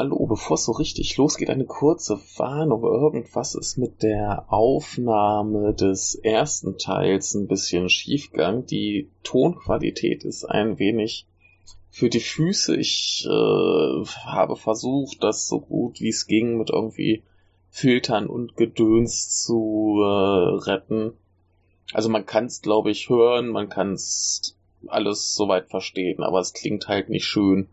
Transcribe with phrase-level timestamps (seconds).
[0.00, 2.84] Hallo, bevor es so richtig losgeht, eine kurze Warnung.
[2.84, 8.64] Irgendwas ist mit der Aufnahme des ersten Teils ein bisschen schiefgegangen.
[8.64, 11.26] Die Tonqualität ist ein wenig
[11.90, 12.76] für die Füße.
[12.76, 17.24] Ich äh, habe versucht, das so gut wie es ging mit irgendwie
[17.68, 21.14] Filtern und Gedöns zu äh, retten.
[21.92, 26.52] Also man kann es, glaube ich, hören, man kann es alles soweit verstehen, aber es
[26.52, 27.68] klingt halt nicht schön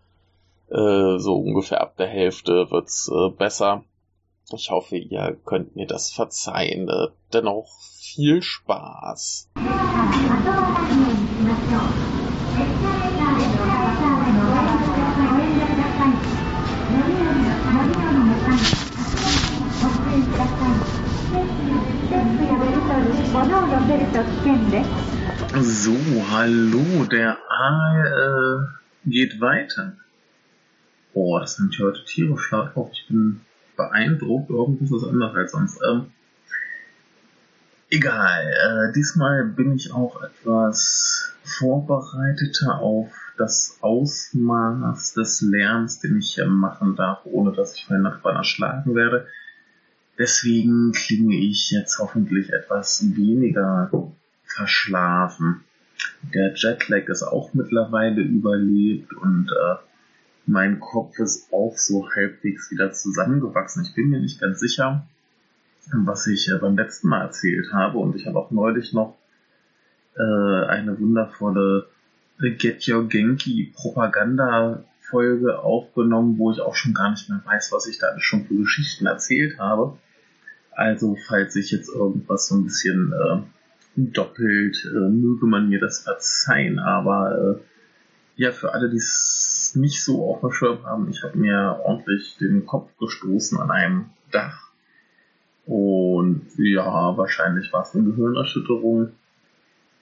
[0.70, 3.84] äh, so ungefähr ab der Hälfte wird's äh, besser.
[4.52, 6.88] Ich hoffe, ihr könnt mir das verzeihen.
[6.88, 7.68] Äh, dennoch
[8.00, 9.50] viel Spaß.
[25.62, 25.96] So,
[26.32, 29.94] hallo, der A äh, geht weiter.
[31.16, 32.92] Boah, das sind ja heute tierisch laut auf.
[32.92, 33.40] Ich bin
[33.78, 34.50] beeindruckt.
[34.50, 35.80] Irgendwas ist anders als sonst.
[35.90, 36.12] Ähm,
[37.90, 38.90] egal.
[38.90, 46.48] Äh, diesmal bin ich auch etwas vorbereiteter auf das Ausmaß des Lärms, den ich hier
[46.48, 49.26] machen darf, ohne dass ich meinen Nachbarn erschlagen werde.
[50.20, 53.90] Deswegen klinge ich jetzt hoffentlich etwas weniger
[54.44, 55.64] verschlafen.
[56.34, 59.76] Der Jetlag ist auch mittlerweile überlebt und äh,
[60.48, 63.84] mein Kopf ist auch so halbwegs wieder zusammengewachsen.
[63.84, 65.08] Ich bin mir nicht ganz sicher,
[65.92, 67.98] was ich äh, beim letzten Mal erzählt habe.
[67.98, 69.18] Und ich habe auch neulich noch
[70.16, 71.88] äh, eine wundervolle
[72.40, 77.88] Get Your Genki Propaganda Folge aufgenommen, wo ich auch schon gar nicht mehr weiß, was
[77.88, 79.98] ich da schon für Geschichten erzählt habe.
[80.72, 83.42] Also, falls ich jetzt irgendwas so ein bisschen äh,
[83.96, 86.80] doppelt, äh, möge man mir das verzeihen.
[86.80, 87.75] Aber äh,
[88.36, 92.38] ja, für alle, die es nicht so auf dem Schirm haben, ich habe mir ordentlich
[92.38, 94.72] den Kopf gestoßen an einem Dach.
[95.66, 99.12] Und ja, wahrscheinlich war es eine Gehirnerschütterung.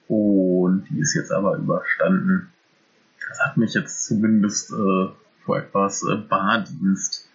[0.08, 2.52] Und die ist jetzt aber überstanden.
[3.28, 5.08] Das hat mich jetzt zumindest äh,
[5.44, 7.30] vor etwas äh, Bardienst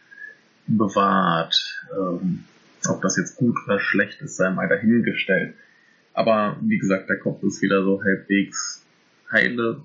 [0.67, 1.55] bewahrt.
[1.97, 2.43] Ähm,
[2.87, 5.55] ob das jetzt gut oder schlecht ist, sei mal dahingestellt.
[6.13, 8.85] Aber wie gesagt, der Kopf ist wieder so halbwegs
[9.31, 9.81] heile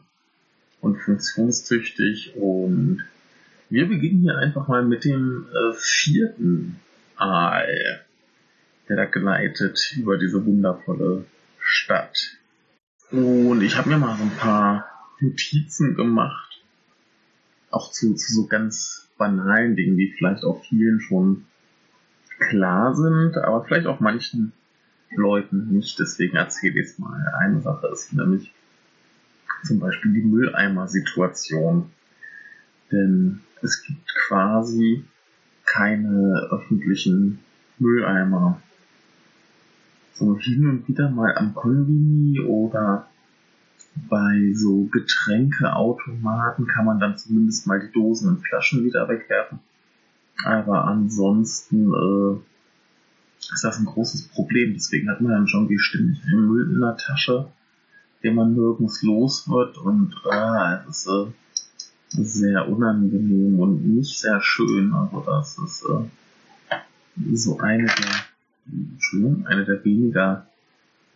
[0.84, 2.34] und funktionstüchtig.
[2.36, 3.04] Und
[3.70, 6.80] wir beginnen hier einfach mal mit dem äh, vierten
[7.16, 8.04] Aal,
[8.88, 11.24] der da gleitet über diese wundervolle
[11.58, 12.36] Stadt.
[13.10, 14.86] Und ich habe mir mal so ein paar
[15.20, 16.62] Notizen gemacht,
[17.70, 21.44] auch zu, zu so ganz banalen Dingen, die vielleicht auch vielen schon
[22.38, 24.52] klar sind, aber vielleicht auch manchen
[25.10, 25.98] Leuten nicht.
[25.98, 27.24] Deswegen erzähle ich es mal.
[27.38, 28.52] Eine Sache ist nämlich,
[29.62, 31.90] zum Beispiel die Mülleimer-Situation.
[32.90, 35.04] Denn es gibt quasi
[35.64, 37.40] keine öffentlichen
[37.78, 38.60] Mülleimer.
[40.14, 43.08] So hin und wieder mal am Konbini oder
[44.08, 49.60] bei so Getränkeautomaten kann man dann zumindest mal die Dosen und Flaschen wieder wegwerfen.
[50.44, 52.36] Aber ansonsten äh,
[53.38, 54.74] ist das ein großes Problem.
[54.74, 55.78] Deswegen hat man dann schon die
[56.32, 57.48] Müll in der Tasche
[58.24, 61.26] den man nirgends los wird und ah, es ist äh,
[62.22, 64.94] sehr unangenehm und nicht sehr schön.
[64.94, 66.78] Also das ist äh,
[67.34, 70.46] so eine der, Entschuldigung, eine der weniger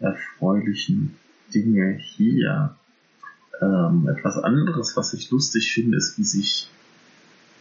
[0.01, 1.17] erfreulichen
[1.55, 2.77] Dinge hier.
[3.61, 6.71] Ähm, etwas anderes, was ich lustig finde, ist, wie sich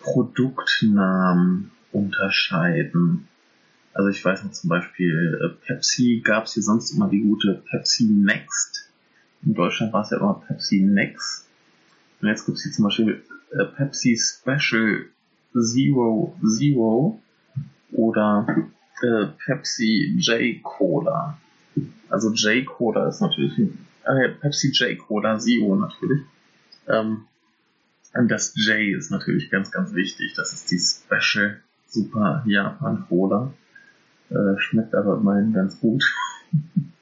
[0.01, 3.27] Produktnamen unterscheiden.
[3.93, 7.63] Also ich weiß noch zum Beispiel, äh, Pepsi gab es hier sonst immer die gute
[7.71, 8.76] Pepsi Next
[9.43, 11.47] in Deutschland war es ja immer Pepsi Next.
[12.21, 15.05] Und jetzt gibt es hier zum Beispiel äh, Pepsi Special
[15.53, 17.21] Zero Zero
[17.91, 18.67] oder
[19.01, 21.37] äh, Pepsi J Cola.
[22.09, 23.57] Also J Cola ist natürlich
[24.03, 26.21] äh, Pepsi J Cola Zero natürlich.
[26.87, 27.25] Ähm,
[28.13, 30.33] und das J ist natürlich ganz, ganz wichtig.
[30.35, 33.53] Das ist die Special Super Japan Cola.
[34.29, 36.03] Äh, schmeckt aber immerhin ganz gut.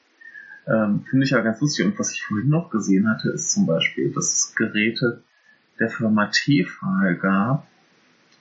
[0.68, 1.86] Ähm, Finde ich ja ganz lustig.
[1.86, 5.24] Und was ich vorhin noch gesehen hatte, ist zum Beispiel, dass es Geräte
[5.80, 7.68] der Firma Tefal gab,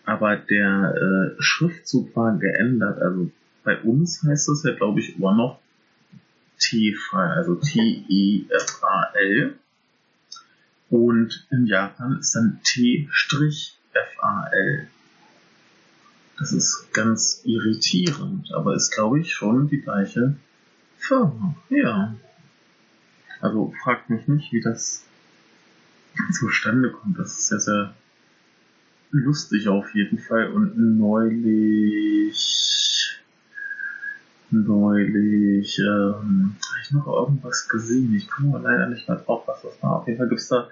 [0.04, 3.00] aber der äh, Schriftzug war geändert.
[3.00, 3.30] Also
[3.64, 5.58] bei uns heißt es ja, glaube ich, immer noch
[6.58, 8.04] Tefal, also T-E-F-A-L.
[10.90, 13.08] Und in Japan ist dann T-F-A-L.
[16.38, 20.36] Das ist ganz irritierend, aber ist, glaube ich, schon die gleiche
[21.06, 22.14] Firma, ja.
[23.40, 25.04] Also fragt mich nicht, wie das
[26.32, 27.18] zustande kommt.
[27.18, 27.94] Das ist sehr, sehr
[29.10, 32.64] lustig auf jeden Fall und neulich
[34.50, 38.14] neulich ähm, habe ich noch irgendwas gesehen.
[38.14, 39.96] Ich komme leider nicht mehr drauf, was das war.
[39.96, 40.68] Auf jeden Fall gibt es da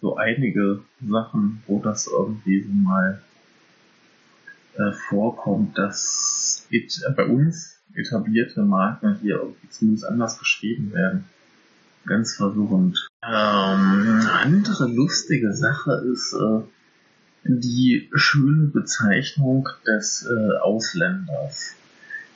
[0.00, 3.20] so einige Sachen, wo das irgendwie so mal
[4.74, 11.24] äh, vorkommt, dass it, äh, bei uns etablierte Marken hier irgendwie zumindest anders geschrieben werden.
[12.04, 13.08] Ganz verwirrend.
[13.22, 16.62] Ähm, eine andere lustige Sache ist äh,
[17.44, 21.74] die schöne Bezeichnung des äh, Ausländers.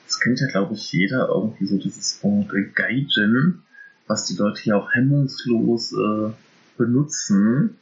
[0.06, 3.62] Das kennt ja, glaube ich, jeder irgendwie so dieses Wort Gaijin,
[4.08, 6.32] was die Leute hier auch hemmungslos äh,
[6.76, 7.76] benutzen.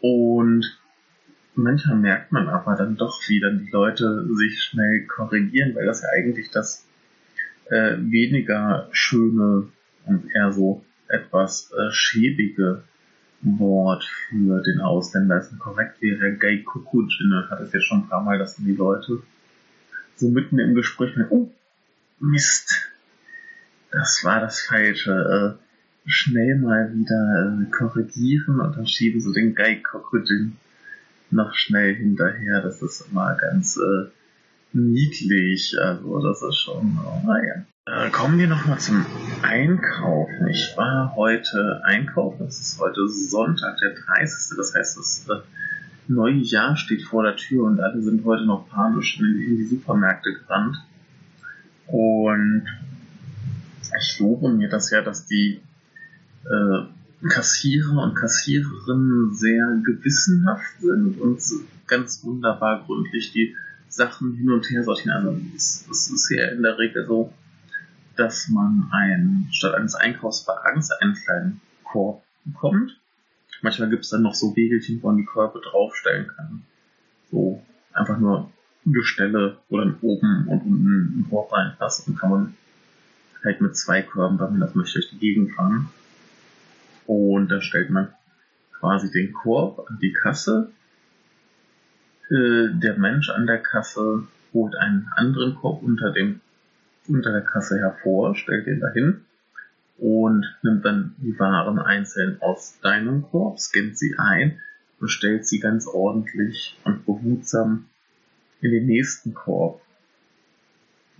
[0.00, 0.78] Und
[1.54, 6.02] manchmal merkt man aber dann doch, wie dann die Leute sich schnell korrigieren, weil das
[6.02, 6.86] ja eigentlich das
[7.70, 9.68] äh, weniger schöne
[10.06, 12.82] und eher so etwas äh, schäbige
[13.42, 15.58] Wort für den Ausländer ist.
[15.58, 19.22] Korrekt wäre Gay Kokujin, hat es ja schon ein paar Mal, dass die Leute
[20.16, 21.50] so mitten im Gespräch mit, oh,
[22.20, 22.90] Mist,
[23.90, 25.58] das war das Falsche.
[25.58, 25.62] Äh,
[26.04, 30.56] schnell mal wieder äh, korrigieren und dann schieben sie den Gay Kokujin
[31.32, 32.60] noch schnell hinterher.
[32.62, 34.10] Das ist immer ganz äh,
[34.72, 35.76] niedlich.
[35.80, 37.64] Also das ist schon, oh, naja.
[37.86, 39.04] Äh, kommen wir nochmal zum
[39.42, 40.46] Einkaufen.
[40.48, 42.46] Ich war heute einkaufen.
[42.46, 44.56] Es ist heute Sonntag, der 30.
[44.56, 45.42] Das heißt, das äh,
[46.06, 49.64] neue Jahr steht vor der Tür und alle sind heute noch panisch in, in die
[49.64, 50.76] Supermärkte gerannt.
[51.86, 52.66] Und
[53.98, 55.60] ich lobe mir das ja, dass die
[56.44, 56.82] äh,
[57.28, 61.40] Kassierer und Kassiererinnen sehr gewissenhaft sind und
[61.86, 63.54] ganz wunderbar gründlich die
[63.88, 65.16] Sachen hin und her sortieren.
[65.16, 67.32] Also es, ist ja in der Regel so,
[68.16, 72.98] dass man ein, statt eines Einkaufswagens einen kleinen Korb bekommt.
[73.60, 76.62] Manchmal gibt es dann noch so Wegelchen, wo man die Körbe draufstellen kann.
[77.30, 78.50] So einfach nur
[78.84, 82.56] Gestelle, wo dann oben und unten ein Korb reinpasst und kann man
[83.44, 85.88] halt mit zwei Körben, wenn man das möchte, durch die Gegend fahren.
[87.06, 88.08] Und da stellt man
[88.78, 90.70] quasi den Korb an die Kasse.
[92.30, 96.40] Äh, der Mensch an der Kasse holt einen anderen Korb unter, dem,
[97.08, 99.24] unter der Kasse hervor, stellt den dahin
[99.98, 104.60] und nimmt dann die Waren einzeln aus deinem Korb, scannt sie ein
[105.00, 107.86] und stellt sie ganz ordentlich und behutsam
[108.60, 109.80] in den nächsten Korb.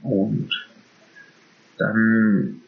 [0.02, 0.50] Und
[1.78, 2.61] dann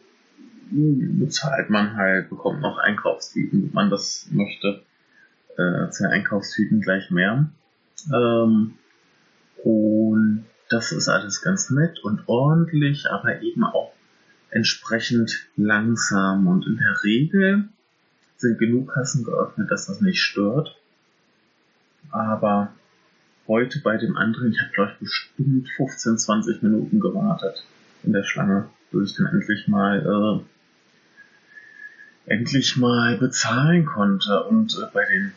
[0.71, 4.83] bezahlt man halt, bekommt noch Einkaufstüten, wenn man das möchte.
[5.57, 7.49] Äh, zwei Einkaufstüten gleich mehr.
[8.13, 8.73] Ähm,
[9.63, 13.93] und das ist alles ganz nett und ordentlich, aber eben auch
[14.49, 16.47] entsprechend langsam.
[16.47, 17.69] Und in der Regel
[18.37, 20.75] sind genug Kassen geöffnet, dass das nicht stört.
[22.11, 22.73] Aber
[23.47, 27.65] heute bei dem anderen, ich habe glaube ich bestimmt 15, 20 Minuten gewartet
[28.03, 30.54] in der Schlange, bis ich dann endlich mal äh,
[32.27, 34.43] endlich mal bezahlen konnte.
[34.43, 35.33] Und äh, bei den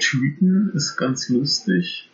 [0.00, 2.10] Tüten ist ganz lustig.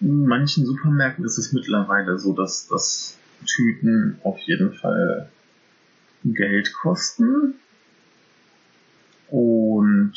[0.00, 3.16] In manchen Supermärkten ist es mittlerweile so, dass das
[3.46, 5.28] Tüten auf jeden Fall
[6.24, 7.54] Geld kosten.
[9.28, 10.12] Und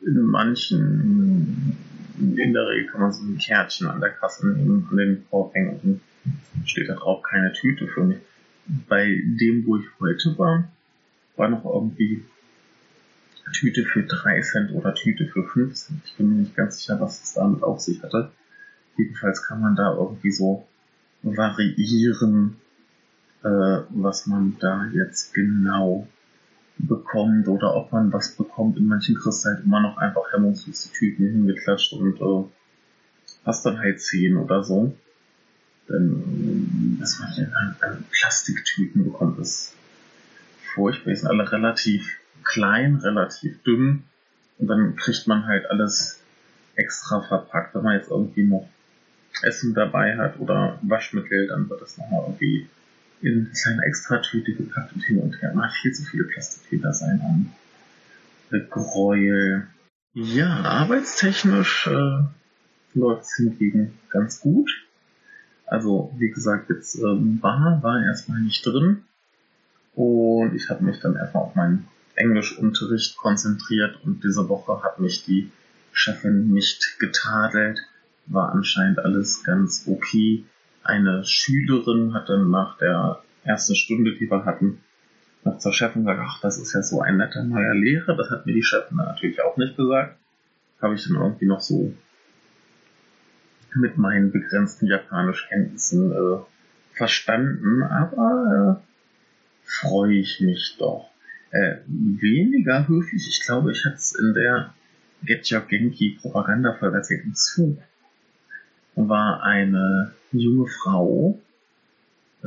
[0.00, 1.76] in manchen,
[2.18, 6.00] in der Regel kann man so ein Kärtchen an der Kasse nehmen, an den Vorhängen
[6.64, 8.18] steht da drauf keine Tüte für mich.
[8.88, 10.68] Bei dem, wo ich heute war,
[11.36, 12.24] war noch irgendwie
[13.52, 16.00] Tüte für 3 Cent oder Tüte für 5 Cent.
[16.04, 18.30] Ich bin mir nicht ganz sicher, was es damit auf sich hatte.
[18.96, 20.66] Jedenfalls kann man da irgendwie so
[21.22, 22.56] variieren,
[23.42, 26.06] äh, was man da jetzt genau
[26.78, 28.76] bekommt oder ob man was bekommt.
[28.76, 32.44] In manchen kriegst du halt immer noch einfach hemmungslos die Tüten hingeklatscht und äh,
[33.44, 34.96] hast dann halt 10 oder so.
[35.88, 39.74] Denn dass man hier an, an Plastiktüten bekommt, ist
[40.74, 41.10] furchtbar.
[41.10, 44.04] Die sind alle relativ klein, relativ dünn.
[44.58, 46.22] Und dann kriegt man halt alles
[46.76, 47.74] extra verpackt.
[47.74, 48.68] Wenn man jetzt irgendwie noch
[49.42, 52.68] Essen dabei hat oder Waschmittel, dann wird das nochmal irgendwie
[53.20, 55.52] in eine Extratüte gepackt und hin und her.
[55.54, 57.52] Man viel zu viele Plastikfeder sein an.
[58.70, 59.66] Gräuel.
[60.12, 62.24] Ja, arbeitstechnisch äh,
[62.94, 64.70] läuft es hingegen ganz gut.
[65.66, 69.04] Also, wie gesagt, jetzt ähm, war, war erstmal nicht drin.
[69.94, 75.24] Und ich habe mich dann erstmal auf meinen Englischunterricht konzentriert und diese Woche hat mich
[75.24, 75.50] die
[75.92, 77.80] Chefin nicht getadelt.
[78.26, 80.44] War anscheinend alles ganz okay.
[80.82, 84.80] Eine Schülerin hat dann nach der ersten Stunde, die wir hatten,
[85.44, 88.16] noch zur Chefin gesagt, ach, das ist ja so ein netter neuer Lehrer.
[88.16, 90.16] Das hat mir die Chefin natürlich auch nicht gesagt.
[90.80, 91.92] habe ich dann irgendwie noch so
[93.74, 96.38] mit meinen begrenzten Japanischkenntnissen äh,
[96.92, 98.93] verstanden, aber äh,
[99.64, 101.10] freue ich mich doch.
[101.50, 104.74] Äh, weniger höflich, ich glaube, ich hatte es in der
[105.22, 107.78] Getja Genki Propagandafolge erzählt, im Zug
[108.96, 111.38] war eine junge Frau,
[112.42, 112.46] äh,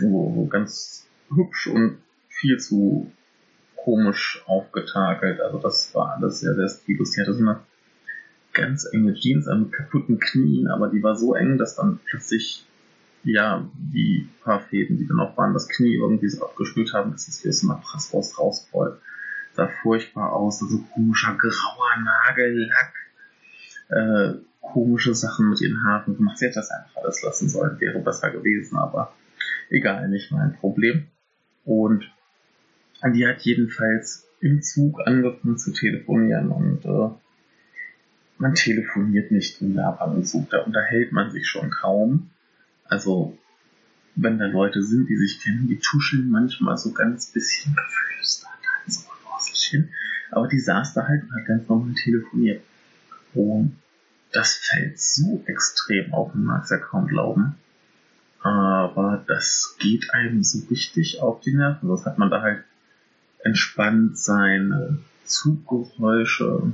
[0.00, 1.98] wo, ganz hübsch und
[2.28, 3.10] viel zu
[3.76, 5.40] komisch aufgetakelt.
[5.40, 7.12] Also das war alles sehr, sehr stillos.
[7.12, 7.60] Die hatte so eine
[8.52, 12.66] ganz enge Jeans an kaputten Knien, aber die war so eng, dass dann plötzlich
[13.24, 17.44] ja, die paar Fäden, die dann noch waren, das Knie irgendwie so abgespült haben, dass
[17.44, 19.00] wie aus dem Matratz rausrollt.
[19.54, 22.94] Sah furchtbar aus, also komischer grauer Nagellack,
[23.88, 26.38] äh, komische Sachen mit ihren Haaren gemacht.
[26.38, 29.12] Sie hätte das einfach alles lassen sollen, wäre besser gewesen, aber
[29.70, 31.08] egal, nicht mein Problem.
[31.64, 32.10] Und
[33.04, 37.10] die hat jedenfalls im Zug angefangen zu telefonieren und äh,
[38.38, 42.30] man telefoniert nicht in Japan im Zug, da unterhält man sich schon kaum.
[42.88, 43.38] Also,
[44.16, 48.58] wenn da Leute sind, die sich kennen, die tuscheln manchmal so ganz bisschen geflüstert
[49.38, 49.88] vor sich hin.
[50.30, 52.62] Aber die saß da halt und hat ganz normal telefoniert.
[53.34, 53.76] Und
[54.32, 57.54] das fällt so extrem auf, man mag es ja kaum glauben.
[58.40, 61.88] Aber das geht einem so richtig auf die Nerven.
[61.88, 62.64] Das hat man da halt
[63.44, 66.72] entspannt seine Zuggeräusche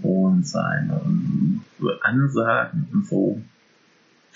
[0.00, 1.00] und seine
[2.02, 3.42] Ansagen und so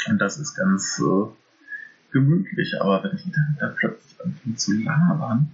[0.08, 1.30] und das ist ganz äh,
[2.12, 5.50] gemütlich, aber wenn die dann, dann plötzlich anfangen zu labern,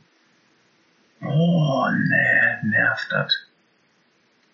[1.22, 3.32] oh, ne, nervt das.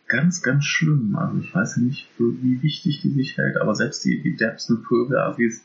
[0.08, 1.16] Ganz, ganz schlimm.
[1.16, 4.82] Also ich weiß ja nicht, wie wichtig die sich hält, aber selbst die, die derbsten
[4.82, 5.62] Pöbel-Assis,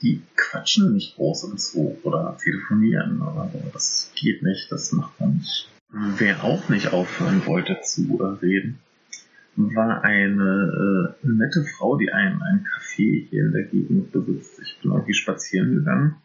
[0.00, 3.70] die quatschen nicht groß im Zoo oder telefonieren so.
[3.72, 5.68] Das geht nicht, das macht man nicht.
[5.90, 8.78] Wer auch nicht aufhören wollte zu äh, reden,
[9.58, 14.60] war eine äh, nette Frau, die ein, ein Café hier in der Gegend besitzt.
[14.62, 16.16] Ich bin irgendwie spazieren gegangen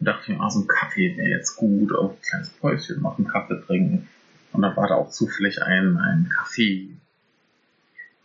[0.00, 3.28] und dachte mir, ah, so ein Kaffee wäre jetzt gut, auf ein kleines Päuschen machen,
[3.28, 4.08] Kaffee trinken.
[4.52, 6.88] Und da war da auch zufällig ein, ein Café.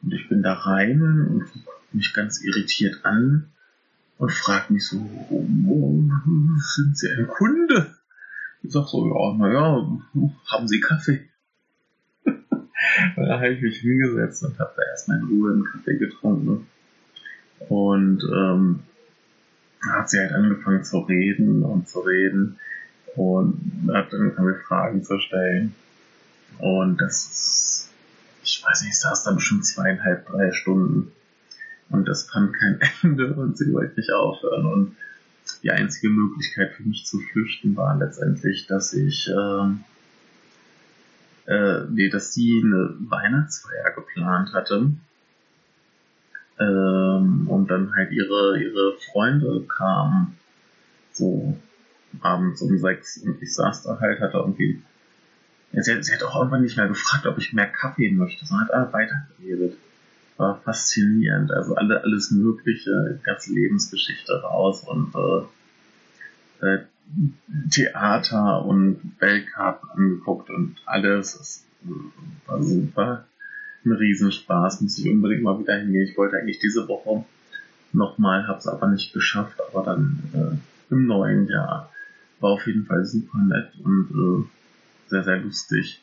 [0.02, 3.50] Und ich bin da rein und guckt mich ganz irritiert an
[4.18, 4.98] und fragt mich so,
[5.30, 6.04] oh,
[6.58, 7.96] sind Sie ein Kunde?
[8.64, 9.88] Ich sag so, ja, naja,
[10.48, 11.30] haben Sie Kaffee?
[13.16, 16.68] Da habe ich mich hingesetzt und habe da erstmal in Ruhe einen Kaffee getrunken.
[17.68, 18.80] Und ähm,
[19.92, 22.58] hat sie halt angefangen zu reden und zu reden
[23.16, 25.76] und hat angefangen Fragen zu stellen.
[26.60, 27.90] Und das
[28.44, 31.12] ich weiß nicht, ich saß da bestimmt zweieinhalb, drei Stunden
[31.90, 34.66] und das fand kein Ende und sie wollte nicht aufhören.
[34.66, 34.96] Und
[35.64, 39.68] die einzige Möglichkeit für mich zu flüchten war letztendlich, dass ich äh,
[41.50, 44.92] äh, nee, dass sie eine Weihnachtsfeier geplant hatte.
[46.60, 50.38] Ähm, und dann halt ihre, ihre Freunde kamen
[51.12, 51.58] so
[52.22, 54.82] abends um sechs und ich saß da halt, hatte irgendwie.
[55.72, 58.68] Sie, hat, sie hat auch irgendwann nicht mehr gefragt, ob ich mehr Kaffee möchte, sondern
[58.68, 59.78] hat einfach weitergeredet.
[60.38, 61.52] War faszinierend.
[61.52, 65.14] Also alle, alles Mögliche, ganze Lebensgeschichte raus und
[66.62, 66.80] äh, äh
[67.72, 71.36] Theater und Weltcup angeguckt und alles.
[71.36, 71.66] Es
[72.46, 73.26] war super.
[73.86, 74.82] Ein Riesenspaß.
[74.82, 76.08] Muss ich unbedingt mal wieder hingehen.
[76.08, 77.26] Ich wollte eigentlich diese Woche
[77.94, 81.92] nochmal, hab's aber nicht geschafft, aber dann äh, im neuen Jahr.
[82.40, 86.02] War auf jeden Fall super nett und äh, sehr, sehr lustig.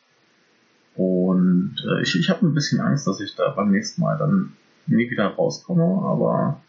[0.94, 4.52] Und äh, ich, ich habe ein bisschen Angst, dass ich da beim nächsten Mal dann
[4.86, 6.60] nie wieder rauskomme, aber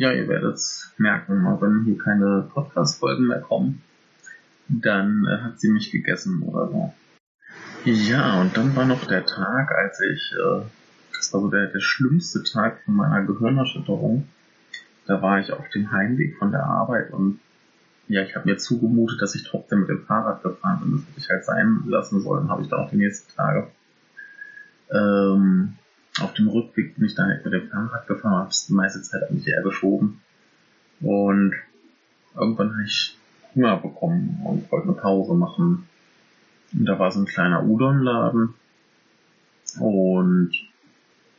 [0.00, 3.82] ja, ihr werdet es merken, wenn hier keine Podcast-Folgen mehr kommen,
[4.66, 6.94] dann äh, hat sie mich gegessen oder so.
[7.84, 10.62] Ja, und dann war noch der Tag, als ich, äh,
[11.14, 14.26] das war so der, der schlimmste Tag von meiner Gehirnerschütterung.
[15.06, 17.38] Da war ich auf dem Heimweg von der Arbeit und
[18.08, 20.92] ja, ich habe mir zugemutet, dass ich trotzdem mit dem Fahrrad gefahren bin.
[20.92, 23.68] Das hätte ich halt sein lassen sollen, habe ich dann auch die nächsten Tage.
[24.90, 25.76] Ähm,
[26.20, 29.22] auf dem Rückweg bin ich dann mit dem Fahrrad gefahren, habe es die meiste Zeit
[29.28, 30.20] eigentlich eher geschoben.
[31.00, 31.54] Und
[32.34, 33.16] irgendwann habe ich
[33.54, 35.88] Hunger bekommen und wollte eine Pause machen.
[36.72, 38.54] Und da war so ein kleiner Udon-Laden.
[39.78, 40.50] Und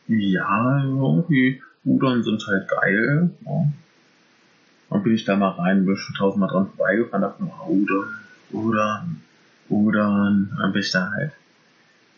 [0.07, 3.31] ja, irgendwie Udon sind halt geil.
[3.45, 3.71] Ja.
[4.89, 8.07] Und bin ich da mal rein, bin schon tausendmal dran vorbeigefahren, dachte mir, Udon,
[8.51, 9.21] Udon,
[9.69, 10.51] Udon.
[10.57, 11.31] Dann bin ich da halt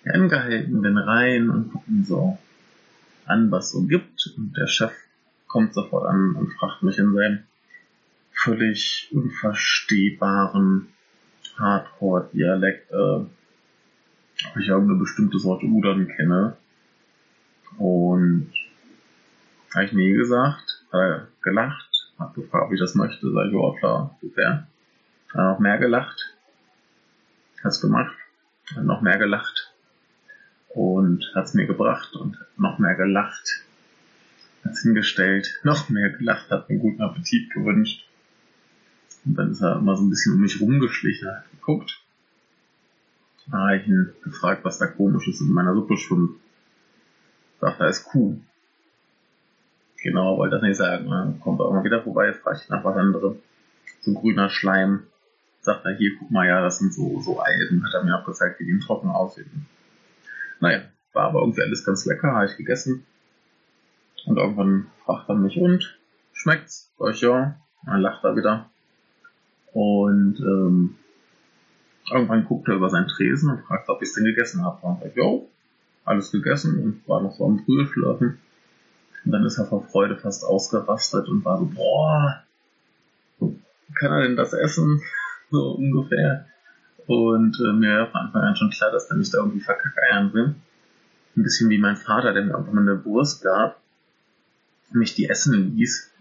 [0.06, 2.38] angehalten, bin rein und guck mir so
[3.28, 4.34] an, was so gibt.
[4.38, 4.94] Und der Chef
[5.48, 7.44] kommt sofort an und fragt mich in seinem
[8.32, 10.88] völlig unverstehbaren
[11.58, 16.58] Hardcore-Dialekt, äh, ob ich irgendeine bestimmte Sorte Udon kenne.
[17.78, 18.52] Und
[19.74, 23.54] habe ich nie gesagt, hat er gelacht, hat gefragt, ob ich das möchte, sag ich,
[23.54, 24.68] oh klar, super.
[25.34, 26.36] Hat noch mehr gelacht,
[27.64, 28.16] hat's gemacht,
[28.76, 29.73] hat noch mehr gelacht
[30.74, 33.64] und hat's mir gebracht und noch mehr gelacht,
[34.64, 38.08] hat's hingestellt, noch mehr gelacht, hat mir guten Appetit gewünscht.
[39.26, 42.02] Und dann ist er immer so ein bisschen um mich rumgeschlichen, hat geguckt.
[43.50, 46.40] Da habe ich ihn gefragt, was da komisches in meiner Suppe schwimmt.
[47.60, 48.38] Sagt, da ist Kuh.
[50.02, 51.06] Genau, wollte das nicht sagen.
[51.06, 51.38] Ne?
[51.42, 53.38] Kommt auch mal wieder vorbei, frage ich nach was anderem.
[54.02, 55.04] So grüner Schleim.
[55.62, 57.86] Sagt er, hier, guck mal, ja, das sind so, so Algen.
[57.86, 59.66] Hat er mir auch gezeigt, wie die trocken aussehen.
[60.64, 63.06] Naja, war aber irgendwie alles ganz lecker, habe ich gegessen.
[64.26, 66.00] Und irgendwann fragt er mich, und?
[66.32, 66.90] Schmeckt's?
[66.98, 67.60] Sag ich, ja.
[67.86, 68.70] Dann lacht er wieder.
[69.74, 70.96] Und ähm,
[72.10, 74.80] irgendwann guckt er über seinen Tresen und fragt, ob ich es denn gegessen habe.
[74.88, 75.50] Und ich, jo,
[76.06, 78.40] alles gegessen und war noch so am Brühe Und
[79.26, 82.42] dann ist er vor Freude fast ausgerastet und war so, boah,
[84.00, 85.02] kann er denn das essen?
[85.52, 86.48] So ungefähr.
[87.08, 90.34] Und äh, mir war von Anfang an schon klar, dass er mich da irgendwie verkackeiern
[90.34, 90.56] will.
[91.36, 93.80] Ein bisschen wie mein Vater, der mir irgendwann eine Wurst gab,
[94.92, 96.12] mich die essen ließ.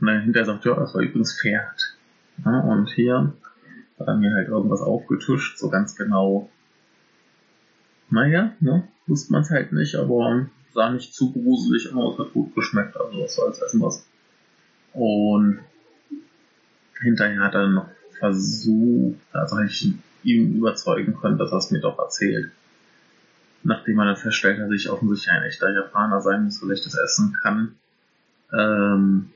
[0.00, 1.96] Und dann hinterher sagt, ja, das war übrigens Pferd.
[2.44, 3.34] Ja, und hier
[3.98, 6.48] hat er mir halt irgendwas aufgetuscht, so ganz genau.
[8.10, 12.54] Naja, ne, wusste man es halt nicht, aber sah nicht zu gruselig aus, hat gut
[12.54, 14.06] geschmeckt, also was soll's essen was.
[14.92, 15.60] Und
[17.00, 17.88] hinterher hat er noch
[18.18, 22.50] versucht, also ich ihn überzeugen können, dass er es mir doch erzählt.
[23.62, 26.94] Nachdem er dann feststellt, dass ich offensichtlich ein echter Japaner sein muss, weil ich das
[26.94, 27.74] essen kann.
[28.52, 29.30] Ähm,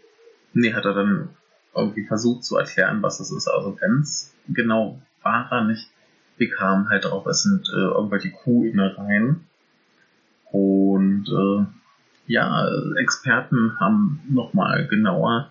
[0.55, 1.31] nee, hat er dann
[1.75, 3.49] irgendwie versucht zu erklären, was das ist.
[3.49, 5.91] Also ganz genau war er nicht.
[6.37, 9.47] Wir kamen halt drauf, es sind äh, irgendwelche Kuhinnereien.
[10.51, 11.67] Und äh,
[12.27, 12.69] ja,
[12.99, 15.51] Experten haben nochmal genauer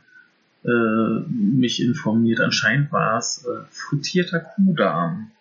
[0.63, 2.39] äh, mich informiert.
[2.39, 5.32] Anscheinend war es äh, frittierter Kuhdarm.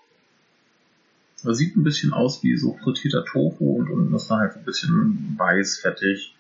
[1.43, 4.65] Das sieht ein bisschen aus wie so frittierter Tofu und unten ist da halt ein
[4.65, 6.35] bisschen weiß, fettig.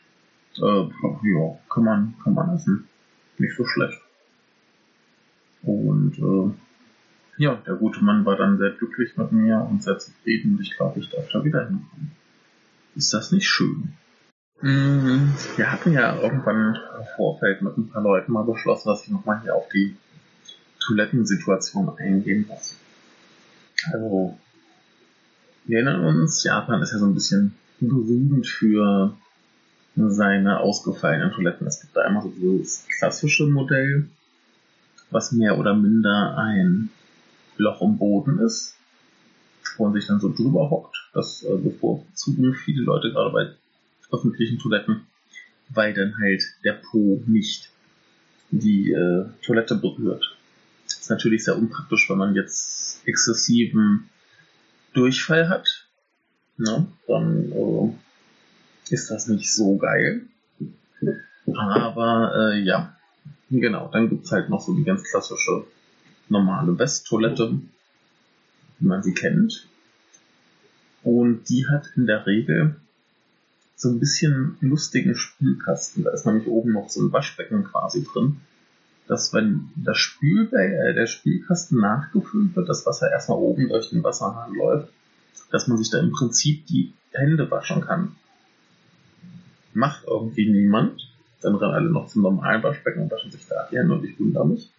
[0.56, 2.88] Äh, ja, kann man, kann man essen.
[3.38, 4.00] Nicht so schlecht.
[5.62, 10.58] Und äh, ja, der gute Mann war dann sehr glücklich mit mir und sehr zufrieden
[10.60, 12.12] ich glaube, ich darf da wieder hinkommen.
[12.94, 13.94] Ist das nicht schön?
[14.62, 15.34] Mhm.
[15.56, 19.40] Wir hatten ja irgendwann im Vorfeld mit ein paar Leuten mal beschlossen, dass ich nochmal
[19.42, 19.96] hier auf die
[20.80, 22.76] Toilettensituation eingehen muss.
[23.92, 24.38] Also,
[25.64, 29.14] wir erinnern uns, Japan ist ja so ein bisschen berühmt für
[29.96, 31.66] seine ausgefallenen Toiletten.
[31.66, 34.08] Es gibt da einmal so das klassische Modell,
[35.10, 36.90] was mehr oder minder ein
[37.56, 38.76] Loch im Boden ist,
[39.76, 41.10] wo man sich dann so drüber hockt.
[41.12, 43.48] Das äh, bevorzugen viele Leute gerade bei
[44.12, 45.06] öffentlichen Toiletten,
[45.68, 47.70] weil dann halt der Po nicht
[48.50, 50.36] die äh, Toilette berührt.
[50.86, 54.08] Das ist natürlich sehr unpraktisch, wenn man jetzt exzessiven
[54.92, 55.86] Durchfall hat.
[56.56, 56.86] Ne?
[57.06, 60.22] Dann äh, ist das nicht so geil.
[61.54, 62.96] Aber äh, ja,
[63.50, 65.64] Genau, dann gibt's halt noch so die ganz klassische
[66.28, 67.60] normale Westtoilette,
[68.78, 69.66] wie man sie kennt.
[71.02, 72.76] Und die hat in der Regel
[73.80, 76.04] so ein bisschen lustigen Spülkasten.
[76.04, 78.36] Da ist nämlich oben noch so ein Waschbecken quasi drin.
[79.06, 84.04] Dass wenn das Spül, äh, der Spülkasten nachgefüllt wird, das Wasser erstmal oben durch den
[84.04, 84.92] Wasserhahn läuft,
[85.50, 88.16] dass man sich da im Prinzip die Hände waschen kann.
[89.72, 91.08] Macht irgendwie niemand.
[91.40, 94.20] Dann rennen alle noch zum normalen Waschbecken und waschen sich da die Hände und ich
[94.20, 94.70] wundere mich.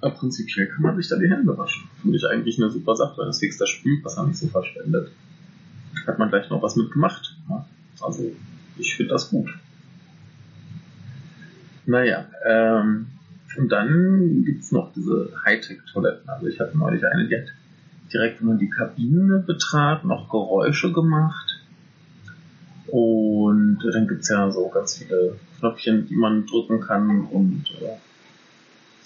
[0.00, 1.90] Aber prinzipiell kann man sich da die Hände waschen.
[2.00, 3.24] Finde ich eigentlich eine super Sache.
[3.26, 5.10] Das fix das Spülwasser nicht so verschwendet.
[6.08, 7.36] Hat man gleich noch was mitgemacht.
[8.00, 8.32] Also,
[8.76, 9.50] ich finde das gut.
[11.84, 13.06] Naja, ähm,
[13.56, 16.28] und dann gibt's noch diese Hightech-Toiletten.
[16.28, 17.48] Also ich hatte neulich eine, die hat
[18.12, 21.60] direkt, wenn man die Kabine betrat, noch Geräusche gemacht.
[22.86, 27.26] Und dann gibt's ja so ganz viele Knöpfchen, die man drücken kann.
[27.26, 27.96] Und äh,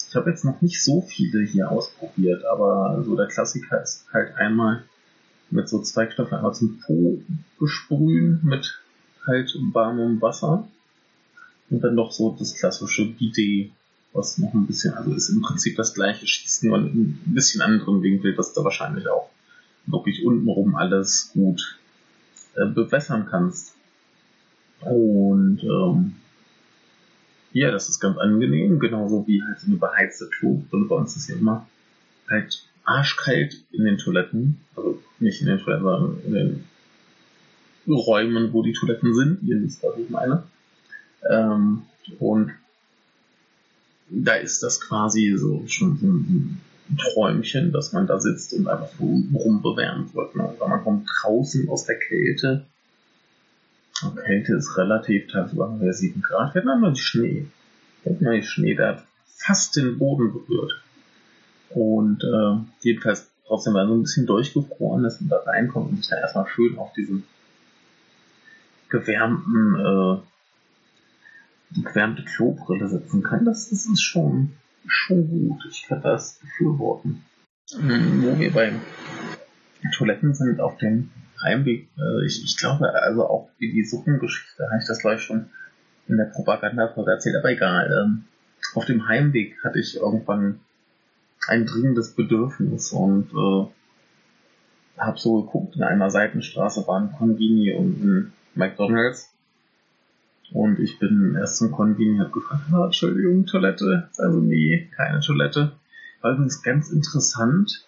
[0.09, 4.37] ich habe jetzt noch nicht so viele hier ausprobiert, aber so der Klassiker ist halt
[4.37, 4.85] einmal
[5.53, 7.21] mit so zwei Knöpfen einmal zum Po
[7.59, 8.81] besprühen mit
[9.27, 10.69] halt warmem Wasser.
[11.71, 13.73] Und dann noch so das klassische Bidet,
[14.13, 17.63] was noch ein bisschen, also ist im Prinzip das gleiche, schießt nur in ein bisschen
[17.63, 19.31] anderen Winkel, dass du wahrscheinlich auch
[19.87, 21.79] wirklich untenrum alles gut
[22.57, 23.75] äh, bewässern kannst.
[24.81, 26.17] Und ähm,
[27.53, 30.63] ja, das ist ganz angenehm, genauso wie halt so eine beheizte Klo.
[30.71, 31.67] Und bei uns ist ja immer
[32.29, 34.59] halt arschkalt in den Toiletten.
[34.77, 36.65] Also nicht in den Toiletten, sondern in den
[37.87, 39.43] Räumen, wo die Toiletten sind.
[39.43, 40.45] Ihr wisst, was ich meine.
[41.29, 41.83] Ähm,
[42.19, 42.53] und
[44.09, 46.61] da ist das quasi so schon so ein
[46.99, 50.37] Träumchen, dass man da sitzt und einfach so rumbewärmt wird.
[50.37, 50.49] Ne?
[50.49, 52.67] Also man kommt draußen aus der Kälte.
[54.03, 56.55] Die Kälte ist relativ, tagsüber haben wir 7 Grad.
[56.55, 57.47] Wir hatten einmal Schnee.
[58.05, 60.73] Wir mal Schnee, der hat fast den Boden berührt.
[61.75, 66.09] Und äh, jedenfalls trotzdem war so ein bisschen durchgefroren ist und da reinkommt und sich
[66.09, 67.25] da erstmal schön auf diesen
[68.89, 70.17] gewärmten, äh,
[71.71, 73.45] die gewärmte Klobrille setzen kann.
[73.45, 74.53] Das, das ist schon,
[74.87, 75.65] schon gut.
[75.71, 77.25] Ich kann das befürworten.
[77.79, 78.73] Mhm, wo wir bei
[79.95, 81.11] Toiletten sind auf dem
[81.43, 85.51] Heimweg, äh, ich, ich glaube, also auch wie die Suppengeschichte habe ich das gleich schon
[86.09, 87.91] in der Propaganda-Folge erzählt, aber egal.
[87.91, 88.25] Ähm,
[88.75, 90.61] auf dem Heimweg hatte ich irgendwann
[91.49, 93.67] ein dringendes Bedürfnis und äh,
[94.99, 99.31] habe so geguckt, in einer Seitenstraße war ein Convini und ein McDonalds.
[100.53, 104.11] Und ich bin erst zum Convini, habe gefragt, oh, Entschuldigung, Toilette?
[104.19, 105.73] Also nee, keine Toilette.
[106.21, 107.87] War übrigens ganz interessant,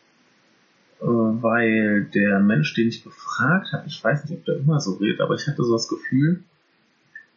[1.01, 4.95] äh, weil der Mensch, den ich gefragt habe, ich weiß nicht, ob der immer so
[4.95, 6.43] redet, aber ich hatte so das Gefühl,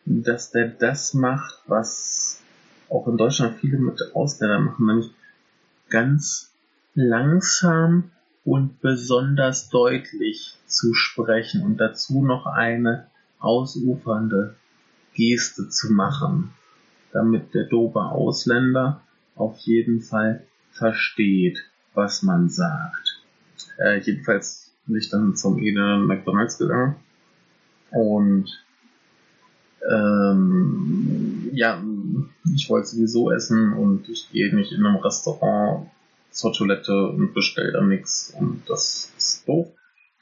[0.06, 2.42] dass der das macht, was
[2.90, 5.12] auch in Deutschland viele mit Ausländern machen, nämlich
[5.90, 6.52] ganz
[6.96, 8.12] langsam
[8.44, 13.08] und besonders deutlich zu sprechen und dazu noch eine
[13.40, 14.56] ausufernde
[15.14, 16.52] Geste zu machen,
[17.12, 19.02] damit der dobe Ausländer
[19.36, 21.60] auf jeden Fall versteht,
[21.94, 23.22] was man sagt.
[23.78, 26.96] Äh, jedenfalls bin ich dann zum Eden McDonalds gegangen
[27.92, 28.48] und
[29.90, 31.82] ähm, ja,
[32.56, 35.90] ich wollte sowieso essen und ich gehe nicht in einem Restaurant
[36.32, 39.68] zur Toilette und bestelle da nichts und das ist doof.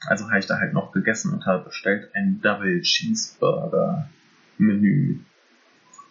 [0.06, 4.08] Also habe ich da halt noch gegessen und habe bestellt ein Double Cheeseburger
[4.58, 5.20] Menü.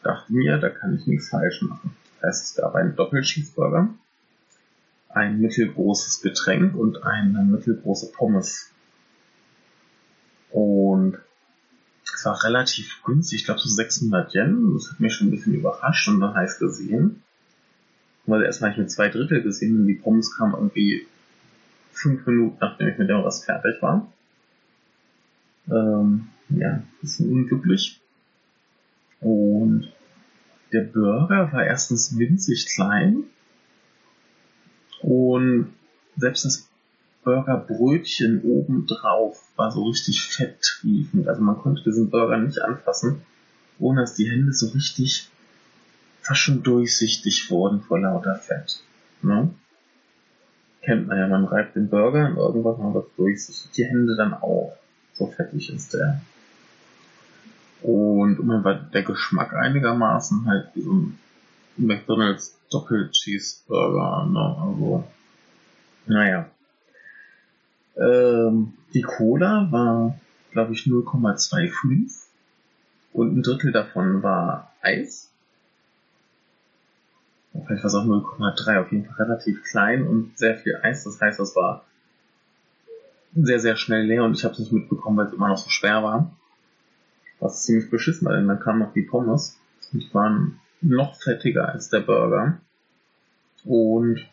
[0.03, 1.95] Dachte mir, da kann ich nichts falsch machen.
[2.21, 3.89] Das heißt, es gab einen Doppel Cheeseburger,
[5.09, 8.71] ein mittelgroßes Getränk und eine mittelgroße Pommes.
[10.51, 11.17] Und
[12.25, 14.73] es war relativ günstig, ich glaube so 600 Yen.
[14.73, 17.21] Das hat mich schon ein bisschen überrascht und dann heiß gesehen.
[18.25, 21.05] Weil erst habe ich mit zwei Drittel gesehen und die Pommes kamen irgendwie
[21.91, 24.11] fünf Minuten, nachdem ich mit dem was fertig war.
[25.69, 28.01] Ähm, ja, bisschen unglücklich.
[29.21, 29.91] Und
[30.73, 33.25] der Burger war erstens winzig klein
[35.01, 35.71] und
[36.17, 36.67] selbst das
[37.25, 41.27] Burgerbrötchen obendrauf war so richtig fetttriefend.
[41.27, 43.23] Also man konnte diesen Burger nicht anfassen,
[43.79, 45.29] ohne dass die Hände so richtig
[46.21, 48.81] fast schon durchsichtig wurden vor lauter Fett.
[49.21, 49.49] Ne?
[50.81, 53.71] Kennt man ja, man reibt den Burger und irgendwas mal was durchsichtig.
[53.71, 54.77] Die Hände dann auch.
[55.15, 56.21] So fettig ist der.
[57.81, 61.19] Und immer war der Geschmack einigermaßen halt wie so ein
[61.77, 64.27] McDonalds Doppel-Cheeseburger.
[64.27, 64.39] Ne?
[64.39, 65.03] Also,
[66.07, 66.49] naja.
[67.97, 70.19] Ähm, die Cola war,
[70.51, 72.25] glaube ich, 0,25
[73.13, 75.29] und ein Drittel davon war Eis.
[77.53, 81.05] Vielleicht war es auch 0,3, auf jeden Fall relativ klein und sehr viel Eis.
[81.05, 81.85] Das heißt, das war
[83.33, 85.69] sehr, sehr schnell leer und ich habe es nicht mitbekommen, weil es immer noch so
[85.69, 86.31] schwer war.
[87.39, 89.59] Was ziemlich beschissen war, denn dann kamen noch die Pommes
[89.91, 92.59] und die waren noch fettiger als der Burger.
[93.65, 94.25] Und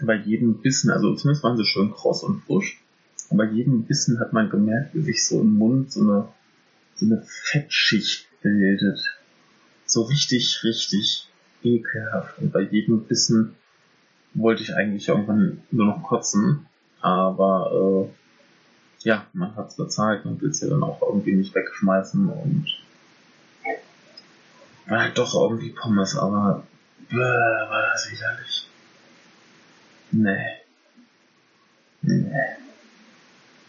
[0.00, 2.80] bei jedem Bissen, also zumindest waren sie schön kross und frisch,
[3.30, 6.28] aber bei jedem Bissen hat man gemerkt, wie sich so im Mund so eine,
[6.94, 9.00] so eine Fettschicht bildet.
[9.84, 11.28] So richtig, richtig
[11.62, 12.38] ekelhaft.
[12.38, 13.54] Und bei jedem Bissen
[14.34, 16.66] wollte ich eigentlich irgendwann nur noch kotzen,
[17.00, 22.28] aber äh, ja, man hat's bezahlt und will es ja dann auch irgendwie nicht wegschmeißen
[22.28, 22.66] und
[24.86, 26.64] war halt doch irgendwie Pommes, aber
[27.10, 28.67] bäh, war das widerlich.
[30.10, 30.46] Nee.
[32.02, 32.32] Nee.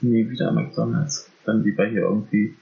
[0.01, 1.29] Nie wieder McDonalds.
[1.45, 2.55] Dann lieber hier irgendwie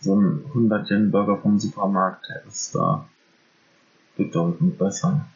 [0.00, 2.28] so ein 100 Yen Burger vom Supermarkt.
[2.28, 3.08] Der ist da
[4.16, 5.26] bedeutend besser.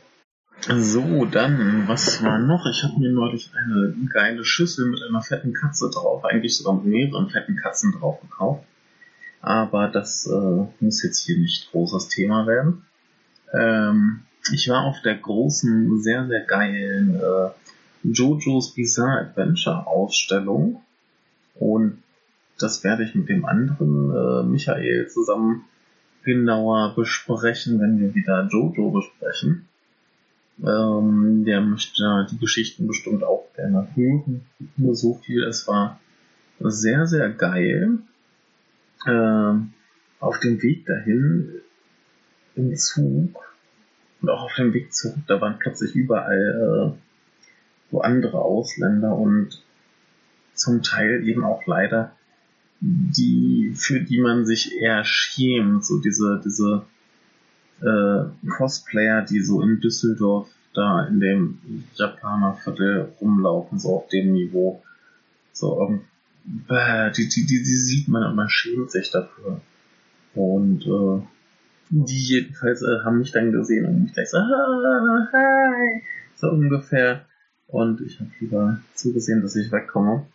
[0.61, 2.65] So, dann, was war noch?
[2.67, 6.87] Ich habe mir neulich eine geile Schüssel mit einer fetten Katze drauf, eigentlich sogar mit
[6.87, 8.65] mehreren fetten Katzen drauf gekauft.
[9.43, 12.85] Aber das äh, muss jetzt hier nicht großes Thema werden.
[13.53, 17.51] Ähm, ich war auf der großen, sehr, sehr geilen äh,
[18.03, 20.83] JoJo's Bizarre Adventure Ausstellung
[21.55, 22.03] und
[22.59, 25.65] das werde ich mit dem anderen äh, Michael zusammen
[26.25, 29.69] genauer besprechen, wenn wir wieder Jojo besprechen.
[30.63, 34.43] Ähm, der möchte die Geschichten bestimmt auch gerne hören.
[34.77, 36.01] Nur so viel, es war
[36.61, 37.99] sehr, sehr geil.
[39.07, 39.73] Ähm,
[40.21, 41.61] auf dem Weg dahin
[42.55, 43.54] im Zug
[44.25, 49.63] und auch auf dem Weg zurück, da waren plötzlich überall äh, so andere Ausländer und
[50.55, 52.13] zum Teil eben auch leider
[52.81, 56.87] die, für die man sich eher schämt, so diese, diese
[57.83, 64.83] äh, Cosplayer, die so in Düsseldorf da in dem Japanerviertel rumlaufen, so auf dem Niveau.
[65.53, 66.01] So,
[66.69, 69.61] äh, die, die, die, die sieht man und man schämt sich dafür.
[70.35, 71.27] Und äh,
[71.91, 76.03] die jedenfalls äh, haben mich dann gesehen und mich gleich so, ah, hi,
[76.37, 77.27] so ungefähr.
[77.67, 80.27] Und ich habe lieber zugesehen, dass ich wegkomme.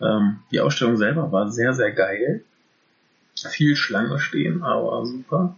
[0.00, 2.44] Ähm, die Ausstellung selber war sehr, sehr geil.
[3.34, 5.56] Viel Schlange stehen, aber super.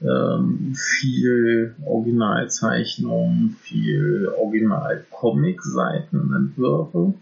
[0.00, 7.14] Ähm, viel Originalzeichnung, viel Original-Comic-Seitenentwürfe.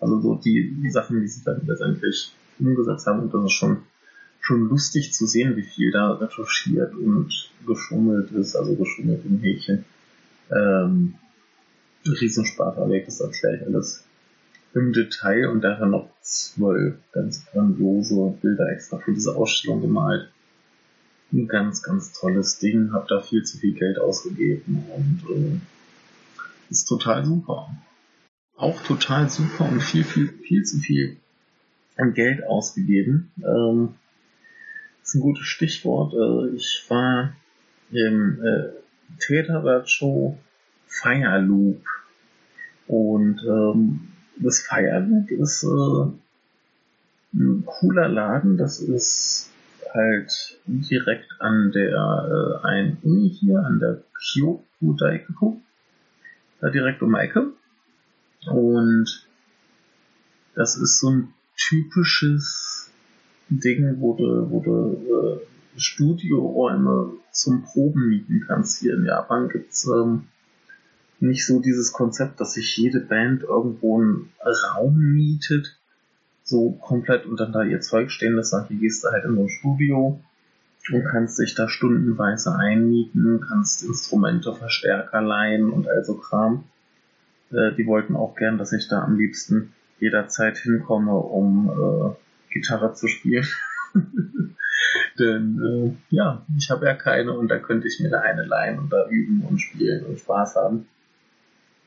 [0.00, 3.20] Also so die, die Sachen, die sie dann letztendlich umgesetzt haben.
[3.20, 3.84] Und das ist schon,
[4.40, 8.56] schon lustig zu sehen, wie viel da retuschiert und geschummelt ist.
[8.56, 9.84] Also geschummelt im Häkchen.
[10.50, 11.14] Ähm,
[12.04, 14.04] Riesenspaß, aber das erkläre ich alles
[14.72, 20.30] im Detail und daher noch zwölf ganz grandiose Bilder extra für diese Ausstellung gemalt.
[21.32, 25.60] Ein ganz, ganz tolles Ding, hab da viel zu viel Geld ausgegeben und äh,
[26.70, 27.70] ist total super.
[28.56, 31.16] Auch total super und viel, viel, viel zu viel
[31.96, 33.30] an Geld ausgegeben.
[33.38, 33.94] Ähm,
[35.02, 36.14] ist ein gutes Stichwort.
[36.14, 37.34] Äh, ich war
[37.90, 38.70] im äh,
[39.18, 40.38] Theater Show
[40.86, 41.84] Fire Loop
[42.86, 46.10] und ähm, das Feierwerk ist äh,
[47.34, 48.56] ein cooler Laden.
[48.56, 49.50] Das ist
[49.92, 55.60] halt direkt an der äh, einen Uni hier, an der Kyoto Daikoku.
[56.60, 57.52] Da direkt um die Ecke.
[58.46, 59.26] Und
[60.54, 62.89] das ist so ein typisches
[63.58, 68.80] Ding, wo du, wo du äh, Studioräume zum Proben mieten kannst.
[68.80, 70.24] Hier in Japan gibt's ähm,
[71.20, 75.78] nicht so dieses Konzept, dass sich jede Band irgendwo einen Raum mietet,
[76.42, 79.34] so komplett und dann da ihr Zeug stehen lässt, sondern hier gehst du halt in
[79.34, 80.20] so ein Studio
[80.92, 86.64] und kannst dich da stundenweise einmieten, kannst Instrumente, Verstärker leihen und also Kram.
[87.52, 92.92] Äh, die wollten auch gern, dass ich da am liebsten jederzeit hinkomme, um äh, Gitarre
[92.94, 93.46] zu spielen.
[95.18, 95.60] Denn
[96.10, 98.92] äh, ja, ich habe ja keine und da könnte ich mir da eine leihen und
[98.92, 100.86] da üben und spielen und Spaß haben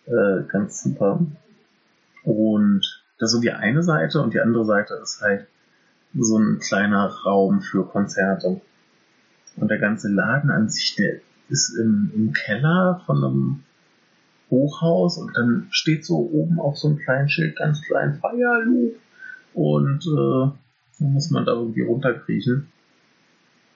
[0.06, 1.26] äh, ganz super.
[2.23, 5.47] Und das ist so die eine Seite und die andere Seite ist halt
[6.13, 8.62] so ein kleiner Raum für Konzerte.
[9.56, 13.63] Und der ganze Laden an sich, der ist im, im Keller von einem
[14.49, 18.95] Hochhaus und dann steht so oben auf so einem kleinen Schild ganz klein Fire Loop
[19.54, 20.52] und äh,
[21.00, 22.68] dann muss man da irgendwie runterkriechen.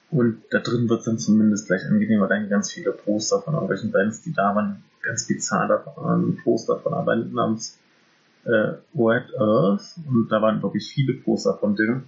[0.10, 3.92] Und da drin wird es dann zumindest gleich angenehmer, da ganz viele Poster von irgendwelchen
[3.92, 7.78] Bands, die da waren, ganz bizarr, da war ein Poster von einer Band namens
[8.46, 12.08] äh, Red Earth und da waren wirklich viele Poster von denen,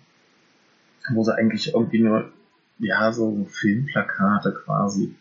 [1.12, 2.32] wo sie eigentlich irgendwie nur,
[2.80, 5.16] ja, so Filmplakate quasi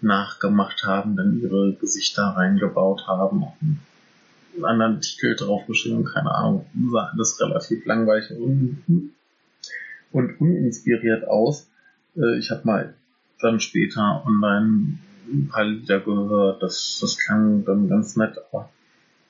[0.00, 3.44] nachgemacht haben, dann ihre Gesichter reingebaut haben,
[4.58, 9.14] einen anderen Titel draufgeschrieben, keine Ahnung, sah alles relativ langweilig und,
[10.12, 11.68] und uninspiriert aus.
[12.16, 12.94] Äh, ich habe mal
[13.40, 14.98] dann später online
[15.30, 18.70] ein paar Lieder gehört, das, das klang dann ganz nett, aber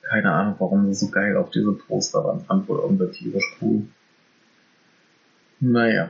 [0.01, 2.43] keine Ahnung, warum sie so geil auf diese Poster waren.
[2.45, 3.83] Fand wohl irgendwer tierisch cool.
[5.59, 6.09] Naja.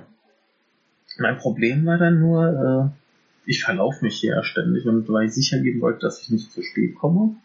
[1.17, 5.59] Mein Problem war dann nur, äh, ich verlaufe mich hier ständig und weil ich sicher
[5.59, 7.35] gehen wollte, dass ich nicht zu spät komme,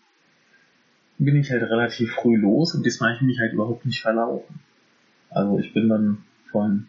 [1.19, 4.61] bin ich halt relativ früh los und diesmal habe ich mich halt überhaupt nicht verlaufen.
[5.31, 6.19] Also ich bin dann
[6.51, 6.87] von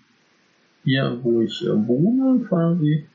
[0.84, 3.08] hier, wo ich äh, wohne, quasi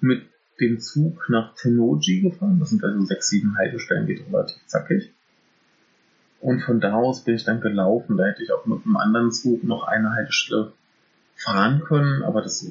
[0.00, 0.22] mit
[0.60, 2.58] dem Zug nach Tennoji gefahren.
[2.58, 5.12] Das sind also sechs, sieben Haltestellen, geht relativ zackig.
[6.40, 8.16] Und von da aus bin ich dann gelaufen.
[8.16, 10.72] Da hätte ich auch mit einem anderen Zug noch eine Haltestelle
[11.36, 12.70] fahren können, aber das,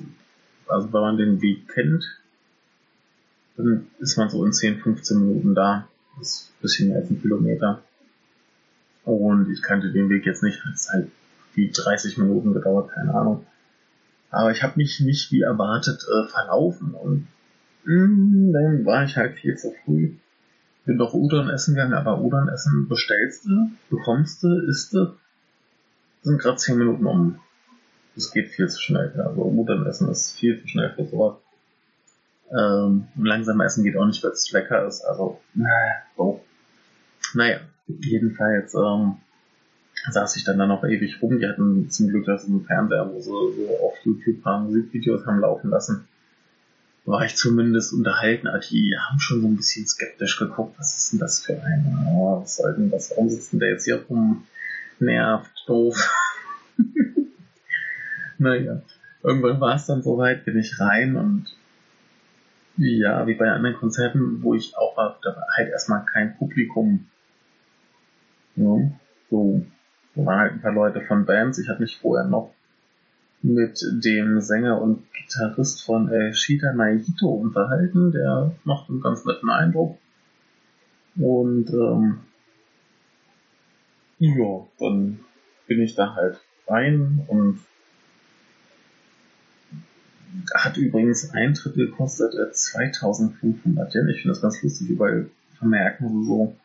[0.67, 2.19] also wenn man den Weg kennt,
[3.57, 5.87] dann ist man so in 10, 15 Minuten da.
[6.21, 7.81] Ist ein bisschen mehr als ein Kilometer.
[9.05, 10.59] Und ich kannte den Weg jetzt nicht.
[10.73, 11.11] Es hat halt
[11.55, 13.45] wie 30 Minuten gedauert, keine Ahnung.
[14.29, 17.27] Aber ich habe mich nicht wie erwartet äh, verlaufen und
[17.85, 20.13] Mm, dann war ich halt viel zu früh.
[20.85, 25.15] Bin doch Udon essen gegangen, aber Udon essen bestellst du, bekommst du, isst du,
[26.21, 27.39] sind gerade 10 Minuten um.
[28.15, 29.13] Das geht viel zu schnell.
[29.19, 31.37] Also Udon essen ist viel zu schnell für sowas.
[32.51, 35.01] Ähm, langsam essen geht auch nicht, weil es lecker ist.
[35.01, 35.39] Also,
[36.17, 36.43] so.
[37.33, 39.17] Naja, jedenfalls ähm,
[40.09, 41.39] saß ich dann da noch ewig rum.
[41.39, 45.25] Die hatten zum Glück das im Fernseher, wo sie so auf YouTube ein paar Musikvideos
[45.25, 46.07] haben laufen lassen.
[47.05, 50.75] War ich zumindest unterhalten, aber die haben schon so ein bisschen skeptisch geguckt.
[50.77, 52.07] Was ist denn das für ein?
[52.11, 53.11] Oh, was soll denn das?
[53.11, 54.45] Warum sitzt der jetzt hier rum?
[54.99, 55.97] Nervt, doof.
[58.37, 58.81] naja,
[59.23, 61.55] irgendwann war es dann soweit, bin ich rein und
[62.79, 67.07] ja, wie bei anderen Konzerten, wo ich auch war, da war halt erstmal kein Publikum.
[68.55, 68.91] Ja,
[69.29, 69.65] so,
[70.15, 71.59] da waren halt ein paar Leute von Bands.
[71.59, 72.53] Ich habe mich vorher noch
[73.41, 78.11] mit dem Sänger und Gitarrist von äh, Shita Naito unterhalten.
[78.11, 79.97] Der macht einen ganz netten Eindruck.
[81.17, 82.19] Und ähm,
[84.19, 85.19] ja, dann
[85.67, 87.59] bin ich da halt rein und
[90.53, 94.09] hat übrigens Eintritt gekostet äh, 2500 Yen.
[94.09, 96.55] Ich finde das ganz lustig, überall vermerken so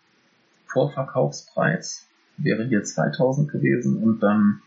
[0.66, 4.60] Vorverkaufspreis wäre hier 2000 gewesen und dann,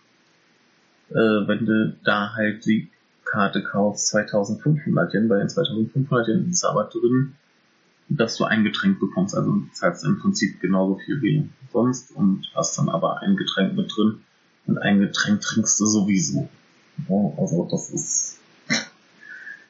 [1.10, 2.90] äh, wenn du da halt die
[3.26, 5.28] Karte kaufst, 2500 Yen.
[5.28, 7.36] Bei den 2500 Yen ist aber drin,
[8.10, 9.36] dass du ein Getränk bekommst.
[9.36, 13.76] Also du zahlst im Prinzip genauso viel wie sonst und hast dann aber ein Getränk
[13.76, 14.20] mit drin
[14.66, 16.50] und ein Getränk trinkst du sowieso.
[17.10, 18.40] Also das ist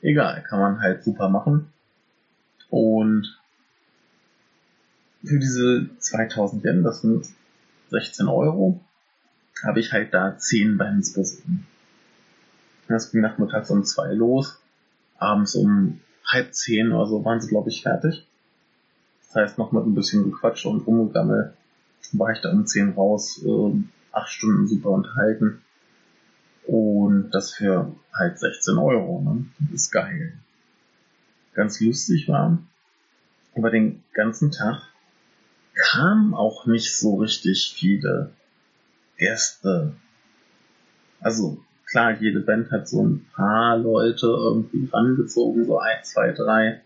[0.02, 1.72] egal, kann man halt super machen.
[2.70, 3.40] Und
[5.24, 7.28] für diese 2000 Yen, das sind
[7.90, 8.82] 16 Euro,
[9.64, 11.66] habe ich halt da 10 Bands gesehen.
[12.88, 14.62] Das ging nachmittags um 2 los,
[15.18, 18.26] abends um halb 10 oder so waren sie, glaube ich, fertig.
[19.20, 21.54] Das heißt, noch mit ein bisschen Gequatsch und rumgegammelt
[22.14, 23.72] war ich da um 10 raus, äh,
[24.14, 25.62] 8 Stunden super unterhalten.
[26.68, 29.46] Und das für halt 16 Euro, ne?
[29.60, 30.34] Das ist geil.
[31.54, 32.60] Ganz lustig war,
[33.56, 34.82] über den ganzen Tag
[35.74, 38.32] kamen auch nicht so richtig viele
[39.18, 39.94] Gäste.
[41.20, 46.82] Also klar, jede Band hat so ein paar Leute irgendwie rangezogen, so ein, zwei, drei.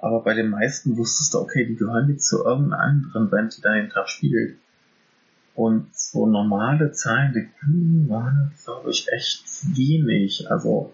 [0.00, 3.62] Aber bei den meisten wusstest du, okay, die gehören jetzt zu irgendeiner anderen Band, die
[3.62, 4.56] da den Tag spielt.
[5.54, 9.44] Und so normale Zahlen, die waren, glaube ich, echt
[9.76, 10.50] wenig.
[10.50, 10.92] Also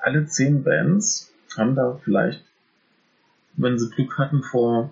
[0.00, 2.46] alle zehn Bands haben da vielleicht
[3.56, 4.90] wenn sie Glück hatten, vor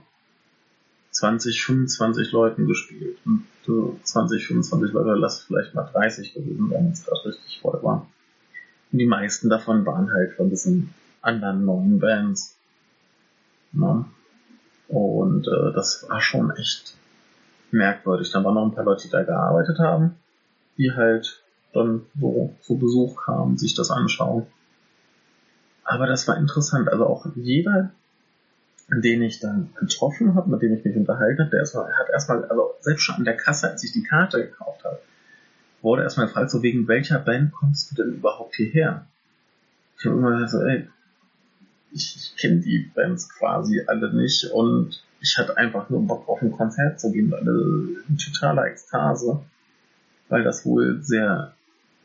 [1.10, 3.18] 20, 25 Leuten gespielt.
[3.24, 7.60] Und äh, 20, 25 Leute, lass vielleicht mal 30 gewesen sein, wenn es gerade richtig
[7.60, 8.06] voll war.
[8.90, 12.56] Und die meisten davon waren halt von diesen anderen neuen Bands.
[13.72, 14.04] Ne?
[14.88, 16.96] Und äh, das war schon echt
[17.74, 18.30] merkwürdig.
[18.32, 20.16] Dann waren noch ein paar Leute, die da gearbeitet haben,
[20.78, 24.46] die halt dann so zu Besuch kamen, sich das anschauen.
[25.84, 26.88] Aber das war interessant.
[26.88, 27.90] Also auch jeder
[28.90, 32.44] den ich dann getroffen habe, mit dem ich mich unterhalten habe, der erstmal, hat erstmal,
[32.44, 34.98] also selbst schon an der Kasse, als ich die Karte gekauft habe,
[35.82, 39.06] wurde erstmal gefragt, so wegen welcher Band kommst du denn überhaupt hierher?
[39.98, 40.88] Ich habe immer gesagt, so, ey,
[41.92, 46.42] ich, ich kenne die Bands quasi alle nicht und ich hatte einfach nur Bock auf
[46.42, 47.40] ein Konzert zu gehen, weil
[48.08, 49.42] in totaler Ekstase,
[50.28, 51.54] weil das wohl sehr,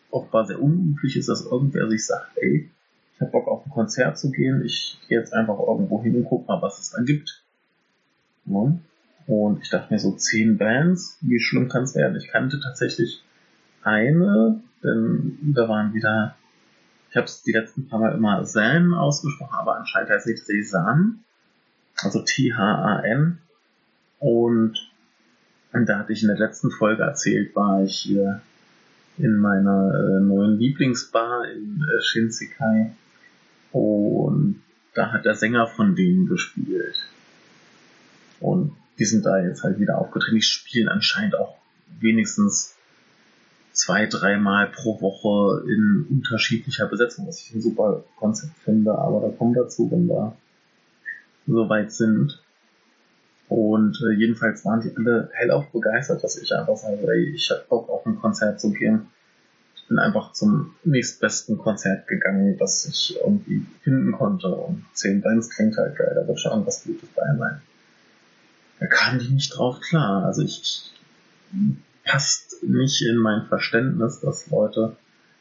[0.10, 2.71] offenbar sehr unüblich ist, dass irgendwer sich sagt, ey,
[3.13, 6.25] ich habe Bock auf ein Konzert zu gehen, ich gehe jetzt einfach irgendwo hin und
[6.25, 7.43] guck mal, was es da gibt.
[8.45, 8.79] Ja.
[9.27, 12.17] Und ich dachte mir so, zehn Bands, wie schlimm kann es werden?
[12.17, 13.21] Ich kannte tatsächlich
[13.84, 16.35] eine, denn da waren wieder,
[17.10, 20.69] ich habe es die letzten paar Mal immer Zan ausgesprochen, aber anscheinend heißt es nicht
[20.69, 21.25] Zan,
[22.04, 23.39] also T-H-A-N.
[24.19, 24.91] Und,
[25.71, 28.41] und da hatte ich in der letzten Folge erzählt, war ich hier
[29.17, 32.91] in meiner äh, neuen Lieblingsbar in äh, Shinsekai
[33.71, 34.62] und
[34.93, 37.06] da hat der Sänger von denen gespielt.
[38.39, 40.37] Und die sind da jetzt halt wieder aufgetreten.
[40.37, 41.58] Die spielen anscheinend auch
[42.00, 42.75] wenigstens
[43.71, 49.29] zwei, dreimal pro Woche in unterschiedlicher Besetzung, was ich ein super Konzept finde, aber da
[49.29, 50.35] kommt dazu, wenn wir
[51.50, 52.41] soweit sind.
[53.47, 57.67] Und äh, jedenfalls waren die alle hellauf begeistert, dass ich einfach sage, ey, ich hab
[57.67, 59.08] Bock auf ein Konzert zu gehen
[59.89, 64.47] bin einfach zum nächstbesten Konzert gegangen, das ich irgendwie finden konnte.
[64.47, 67.62] Und 10 Bands klingt halt geil, da wird schon irgendwas Gutes bei sein.
[68.79, 70.23] Da kam die nicht drauf klar.
[70.25, 70.93] Also ich, ich
[72.06, 74.95] passt nicht in mein Verständnis, dass Leute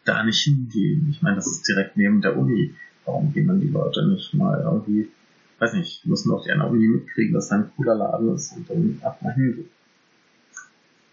[0.04, 1.08] da nicht hingehen.
[1.10, 2.74] Ich meine, das ist direkt neben der Uni.
[3.04, 5.08] Warum gehen dann die Leute nicht mal irgendwie,
[5.58, 8.56] weiß nicht, müssen doch die an der Uni mitkriegen, dass da ein cooler Laden ist
[8.56, 9.68] und dann ab mal hingehen.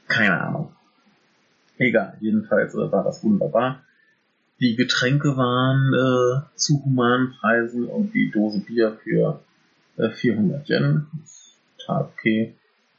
[0.07, 0.71] Keine Ahnung.
[1.77, 3.83] Egal, jedenfalls äh, war das wunderbar.
[4.59, 9.41] die Getränke waren äh, zu humanen Preisen und die Dose Bier für
[9.97, 11.07] äh, 400 Yen.
[11.77, 12.55] Total okay.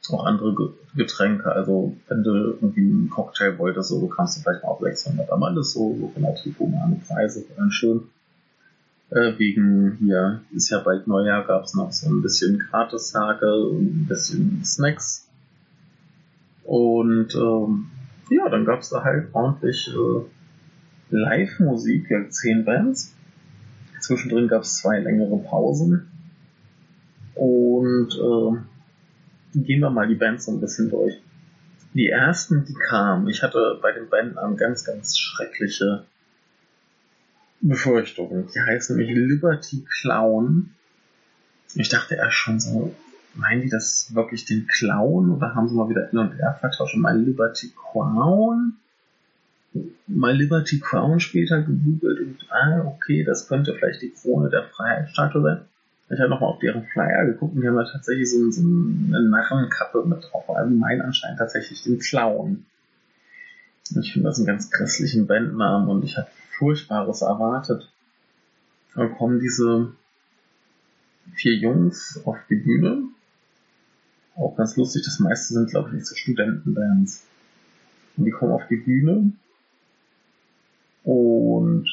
[0.09, 4.69] Auch andere Getränke, also wenn du irgendwie einen Cocktail wolltest, so bekamst du vielleicht mal
[4.69, 8.07] auf 600, aber alles so, so relativ humane Preise, dann schön.
[9.09, 14.01] Äh, wegen hier ist ja bald Neujahr, gab es noch so ein bisschen Gratis-Tage und
[14.01, 15.29] ein bisschen Snacks.
[16.63, 17.89] Und ähm,
[18.29, 23.15] ja, dann gab es da halt ordentlich äh, Live-Musik, ja, zehn Bands.
[24.01, 26.11] Zwischendrin gab es zwei längere Pausen.
[27.35, 31.13] Und äh, gehen wir mal die Bands so ein bisschen durch.
[31.93, 36.03] Die ersten, die kamen, ich hatte bei den Bandnamen ganz, ganz schreckliche
[37.61, 38.47] Befürchtungen.
[38.53, 40.71] Die heißen nämlich Liberty Clown.
[41.75, 42.95] Ich dachte erst schon so,
[43.35, 46.95] meinen die das wirklich den Clown oder haben sie mal wieder N und R vertauscht?
[46.95, 48.73] Mal Liberty Crown?
[50.07, 55.41] Mal Liberty Crown später gegoogelt und ah, okay, das könnte vielleicht die Krone der Freiheitsstatue
[55.41, 55.61] sein.
[56.09, 59.29] Ich habe nochmal auf deren Flyer geguckt und die haben da tatsächlich so, so eine
[59.29, 60.49] Narrenkappe mit drauf.
[60.49, 62.65] Also mein anscheinend tatsächlich den Clown.
[63.99, 66.27] Ich finde das einen ganz grässlichen Bandnamen und ich habe
[66.57, 67.91] Furchtbares erwartet.
[68.95, 69.93] Dann kommen diese
[71.35, 73.03] vier Jungs auf die Bühne.
[74.35, 77.23] Auch ganz lustig, das meiste sind, glaube ich, nicht so Studentenbands.
[78.15, 79.31] Und die kommen auf die Bühne
[81.03, 81.87] und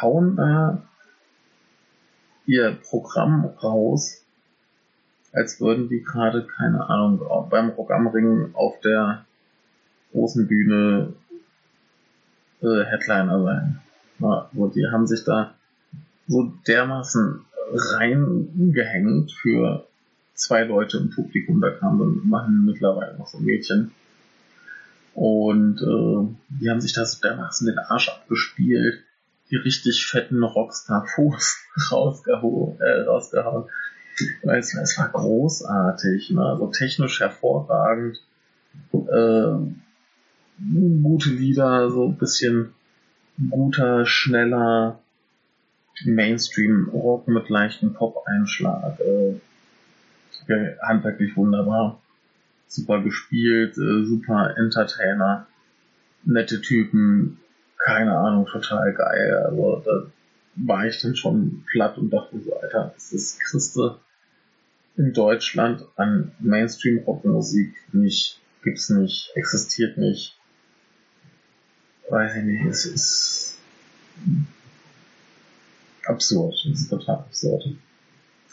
[0.00, 0.82] hauen da
[2.46, 4.22] ihr Programm raus,
[5.32, 9.24] als würden die gerade, keine Ahnung, beim Programmring auf der
[10.12, 11.14] großen Bühne
[12.64, 13.80] äh, Headliner sein.
[14.18, 15.54] Ja, wo die haben sich da
[16.26, 19.86] so dermaßen reingehängt für
[20.34, 23.92] zwei Leute im Publikum, da kamen dann immerhin mittlerweile noch so Mädchen.
[25.14, 29.04] Und äh, die haben sich da so dermaßen den Arsch abgespielt,
[29.50, 31.56] die richtig fetten Rockstar-Fuß
[31.92, 33.64] rausgehauen, äh, rausgehauen.
[34.42, 36.44] Es, es war großartig, ne?
[36.44, 38.20] also technisch hervorragend.
[38.92, 39.54] Äh,
[40.58, 42.74] gute Lieder, so ein bisschen
[43.50, 45.00] guter, schneller
[46.04, 49.00] Mainstream-Rock mit leichtem Pop-Einschlag.
[49.00, 49.40] Äh,
[50.82, 52.00] handwerklich wunderbar.
[52.66, 55.46] Super gespielt, äh, super Entertainer,
[56.24, 57.38] nette Typen,
[57.78, 59.44] keine Ahnung, total geil.
[59.46, 60.06] Also da
[60.56, 63.98] war ich dann schon platt und dachte so, Alter, das ist Christe
[64.96, 70.36] in Deutschland an Mainstream-Rockmusik nicht, gibt's nicht, existiert nicht
[72.08, 73.58] weiß ich nicht, es ist
[76.06, 77.64] absurd, es ist total absurd.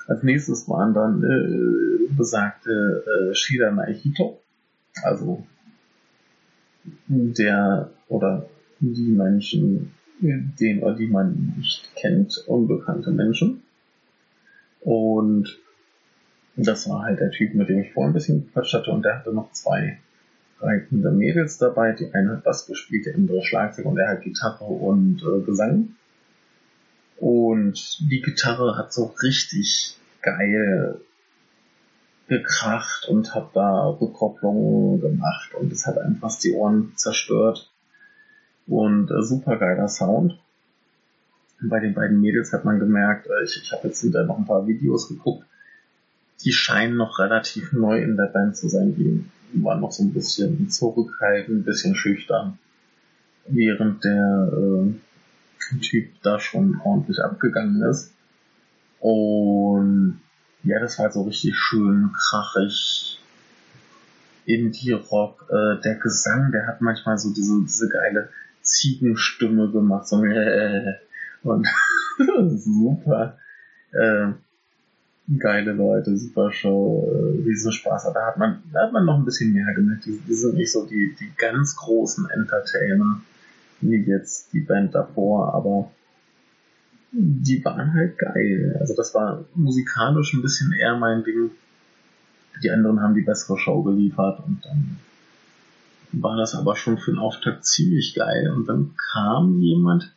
[0.08, 4.40] Als nächstes waren dann äh, besagte äh, Shida Naihito,
[5.04, 5.46] also
[6.84, 8.50] der oder
[8.80, 13.64] die Menschen, den oder die man nicht kennt, unbekannte Menschen.
[14.82, 15.60] Und
[16.56, 19.20] das war halt der Typ, mit dem ich vorhin ein bisschen gequatscht hatte und der
[19.20, 20.00] hatte noch zwei
[20.62, 21.94] reitende Mädels dabei.
[21.94, 25.96] Die eine hat Bass gespielt, der andere Schlagzeug und er hat Gitarre und äh, Gesang.
[27.18, 31.00] Und die Gitarre hat so richtig geil
[32.28, 37.70] gekracht und hat da Rückkopplungen gemacht und es hat einfach die Ohren zerstört.
[38.68, 40.40] Und äh, super geiler Sound.
[41.62, 44.46] bei den beiden Mädels hat man gemerkt, äh, ich, ich habe jetzt hinterher noch ein
[44.46, 45.46] paar Videos geguckt,
[46.44, 48.96] die scheinen noch relativ neu in der Band zu sein.
[48.96, 52.58] Die war noch so ein bisschen zurückhaltend, ein bisschen schüchtern,
[53.48, 58.14] während der äh, Typ da schon ordentlich abgegangen ist.
[59.00, 60.22] Und
[60.64, 63.20] ja, das war so richtig schön krachig.
[64.46, 68.30] Indie-Rock, äh, der Gesang, der hat manchmal so diese, diese geile
[68.62, 70.96] Ziegenstimme gemacht, so äh,
[71.44, 71.68] und
[72.60, 73.38] super.
[73.92, 74.34] Äh,
[75.40, 78.12] geile Leute, super Show, äh, riesen Spaß.
[78.14, 80.06] Da hat man, da hat man noch ein bisschen mehr gemerkt.
[80.06, 83.22] Die, die sind nicht so die, die ganz großen Entertainer
[83.82, 85.92] wie jetzt die Band davor, aber
[87.12, 88.78] die waren halt geil.
[88.80, 91.52] Also das war musikalisch ein bisschen eher mein Ding.
[92.64, 95.00] Die anderen haben die bessere Show geliefert und dann
[96.12, 98.52] war das aber schon für den Auftakt ziemlich geil.
[98.56, 100.14] Und dann kam jemand,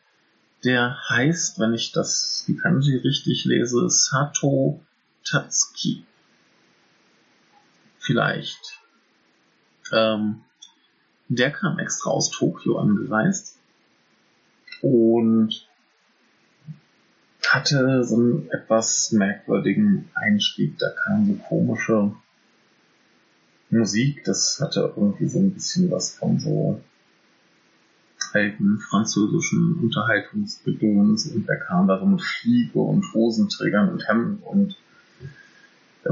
[0.65, 4.81] der heißt, wenn ich das die Kanji richtig lese, Sato
[5.25, 6.05] Tatsuki.
[7.99, 8.81] Vielleicht.
[9.93, 10.43] Ähm,
[11.29, 13.59] der kam extra aus Tokio angereist
[14.83, 15.67] und
[17.47, 20.79] hatte so einen etwas merkwürdigen Einstieg.
[20.79, 22.13] Da kam so komische
[23.71, 26.81] Musik, das hatte irgendwie so ein bisschen was von so
[28.33, 34.77] alten französischen Unterhaltungsgedöns und der kam da so mit Fliege und Hosenträgern und Hemden und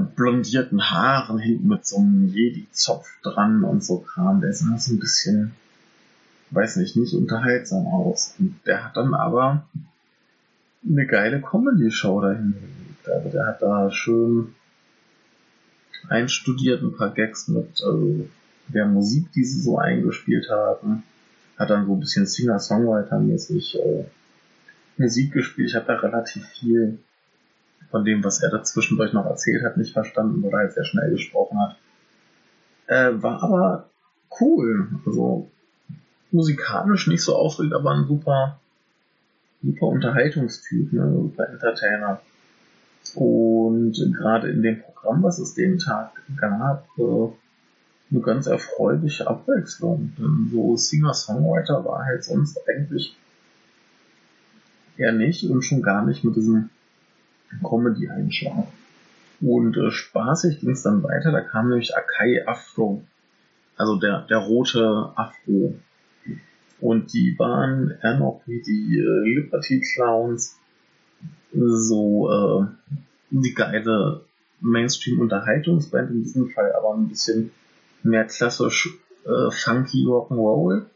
[0.00, 4.40] blondierten Haaren hinten mit so einem Jedi-Zopf dran und so Kram.
[4.40, 5.52] Der sah so ein bisschen,
[6.50, 8.34] weiß nicht, nicht unterhaltsam aus.
[8.38, 9.66] Und der hat dann aber
[10.88, 13.08] eine geile Comedy-Show dahin gelegt.
[13.08, 14.54] Also der hat da schön
[16.08, 18.28] einstudiert, ein paar Gags mit also
[18.68, 21.02] der Musik, die sie so eingespielt haben.
[21.58, 24.04] Hat dann so ein bisschen Singer-Songwriter-mäßig äh,
[24.96, 25.68] Musik gespielt.
[25.68, 26.98] Ich habe da relativ viel
[27.92, 31.10] von dem, was er dazwischendurch noch erzählt hat, nicht verstanden, weil er halt sehr schnell
[31.10, 31.76] gesprochen hat.
[32.88, 33.90] Äh, war aber
[34.40, 34.88] cool.
[35.06, 35.48] Also
[36.32, 38.58] musikalisch nicht so aufregend, aber ein super,
[39.62, 41.12] super Unterhaltungstyp, ne?
[41.12, 42.20] super Entertainer.
[43.14, 47.28] Und gerade in dem Programm, was es den Tag gab, äh,
[48.10, 50.12] eine ganz erfreuliche Abwechslung.
[50.18, 53.16] Denn so Singer-Songwriter war halt sonst eigentlich
[54.96, 56.70] eher nicht und schon gar nicht mit diesem
[57.62, 58.68] Comedy-Einschlag.
[59.40, 63.02] Und äh, spaßig ging es dann weiter, da kam nämlich Akai Afro,
[63.76, 65.74] also der, der rote Afro.
[66.80, 70.58] Und die waren eher noch wie die äh, Liberty Clowns,
[71.52, 72.66] so äh,
[73.30, 74.24] die geile
[74.60, 77.50] Mainstream-Unterhaltungsband, in diesem Fall aber ein bisschen
[78.02, 78.88] mehr klassisch
[79.24, 80.86] äh, funky Rock'n'Roll.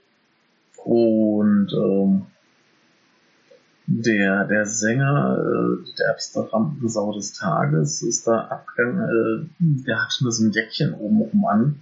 [0.85, 2.27] Und ähm,
[3.87, 10.25] der, der Sänger, äh, der abstrakten Sau des Tages, ist da abgegangen, äh, der hatte
[10.25, 11.81] nur so ein Jäckchen oben rum an.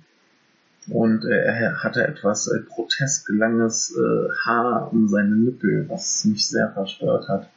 [0.89, 6.47] Und äh, er hatte etwas äh, grotesk langes äh, Haar um seine Nippel, was mich
[6.47, 7.49] sehr verstört hat.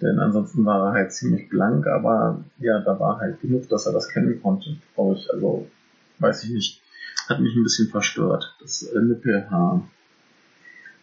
[0.00, 3.92] Denn ansonsten war er halt ziemlich blank, aber ja, da war halt genug, dass er
[3.92, 5.30] das kennen konnte, glaube ich.
[5.30, 5.68] Also,
[6.20, 6.82] weiß ich nicht.
[7.28, 9.86] Hat mich ein bisschen verstört, das äh, Nippelhaar.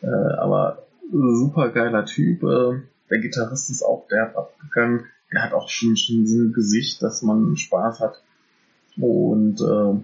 [0.02, 2.44] Äh, aber super geiler Typ.
[2.44, 5.06] Äh, der Gitarrist ist auch derb abgegangen.
[5.32, 8.22] Der hat auch schon, schon so ein Gesicht, dass man Spaß hat.
[8.98, 10.00] Und äh,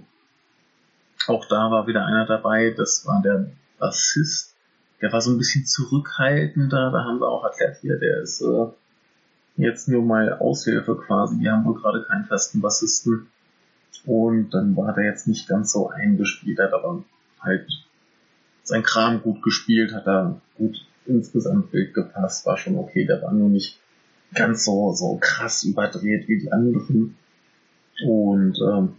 [1.27, 4.55] auch da war wieder einer dabei, das war der Bassist.
[5.01, 6.91] Der war so ein bisschen zurückhaltender.
[6.91, 8.67] Da haben wir auch erklärt, hier, der ist äh,
[9.55, 11.39] jetzt nur mal Aushilfe quasi.
[11.39, 13.27] Wir haben wohl gerade keinen festen Bassisten.
[14.05, 17.03] Und dann war der jetzt nicht ganz so eingespielt, hat aber
[17.39, 17.67] halt
[18.63, 20.85] sein Kram gut gespielt, hat da gut
[21.15, 23.79] insgesamt Bild gepasst, war schon okay, der war nur nicht
[24.33, 27.15] ganz so, so krass überdreht wie die anderen.
[28.05, 28.95] Und ähm,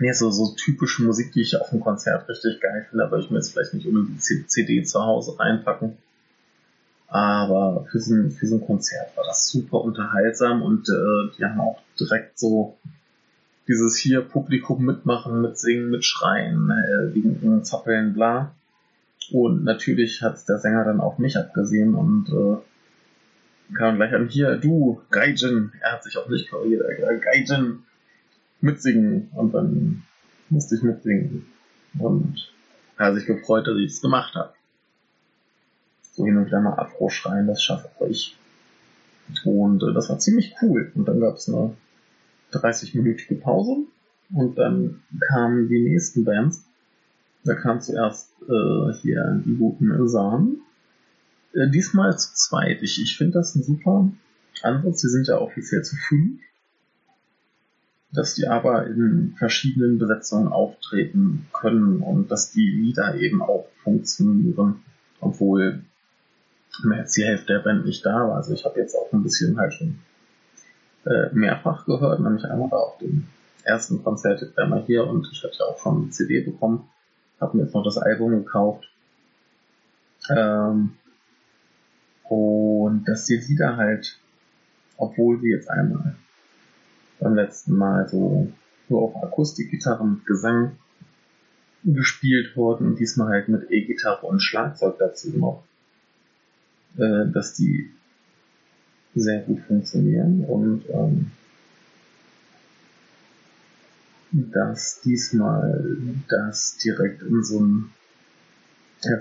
[0.00, 3.30] nee, so, so typische Musik, die ich auf dem Konzert richtig geil finde, aber ich
[3.30, 5.96] mir jetzt vielleicht nicht unbedingt die CD zu Hause reinpacken.
[7.08, 11.44] Aber für so, ein, für so ein Konzert war das super unterhaltsam und äh, die
[11.44, 12.76] haben auch direkt so
[13.66, 18.54] dieses hier Publikum mitmachen, mitsingen, mitschreien, äh, winken, zappeln, bla.
[19.30, 24.56] Und natürlich hat der Sänger dann auf mich abgesehen und äh, kam gleich an, hier,
[24.56, 27.80] du, Gaijin, er hat sich auch nicht korrigiert, äh, Gaijin,
[28.60, 29.28] mitsingen.
[29.34, 30.02] Und dann
[30.48, 31.46] musste ich mitsingen.
[31.98, 32.52] Und
[32.96, 34.52] er hat sich gefreut, dass ich es gemacht habe.
[36.12, 38.36] So hin und wieder mal Afro schreien, das schaffe ich.
[39.44, 40.90] Und äh, das war ziemlich cool.
[40.94, 41.74] Und dann gab es eine
[42.52, 43.84] 30-minütige Pause.
[44.32, 46.67] Und dann kamen die nächsten Bands.
[47.44, 50.62] Da kam zuerst äh, hier die guten Samen.
[51.54, 52.82] Äh, diesmal zu zweit.
[52.82, 54.10] Ich, ich finde das ein super
[54.62, 55.00] Ansatz.
[55.00, 56.40] Sie sind ja offiziell zu fünf.
[58.10, 64.82] Dass die aber in verschiedenen Besetzungen auftreten können und dass die Lieder eben auch funktionieren,
[65.20, 65.82] obwohl
[66.84, 68.36] mehr als die Hälfte der Band nicht da war.
[68.36, 69.98] Also ich habe jetzt auch ein bisschen halt schon
[71.04, 73.26] äh, mehrfach gehört, nämlich einmal auf dem
[73.62, 76.88] ersten Konzert einmal hier und ich hatte auch schon eine CD bekommen
[77.40, 78.88] habe mir jetzt noch das Album gekauft.
[80.30, 80.94] Ähm,
[82.24, 84.18] und dass die Lieder halt,
[84.96, 86.16] obwohl wir jetzt einmal
[87.20, 88.52] beim letzten Mal so
[88.88, 90.76] nur auf Akustikgitarre mit Gesang
[91.84, 95.64] gespielt wurden und diesmal halt mit E-Gitarre und Schlagzeug dazu noch,
[96.96, 97.90] äh, dass die
[99.14, 101.30] sehr gut funktionieren und ähm,
[104.32, 105.96] dass diesmal
[106.28, 107.92] das direkt in so ein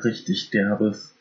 [0.04, 1.14] richtig derbes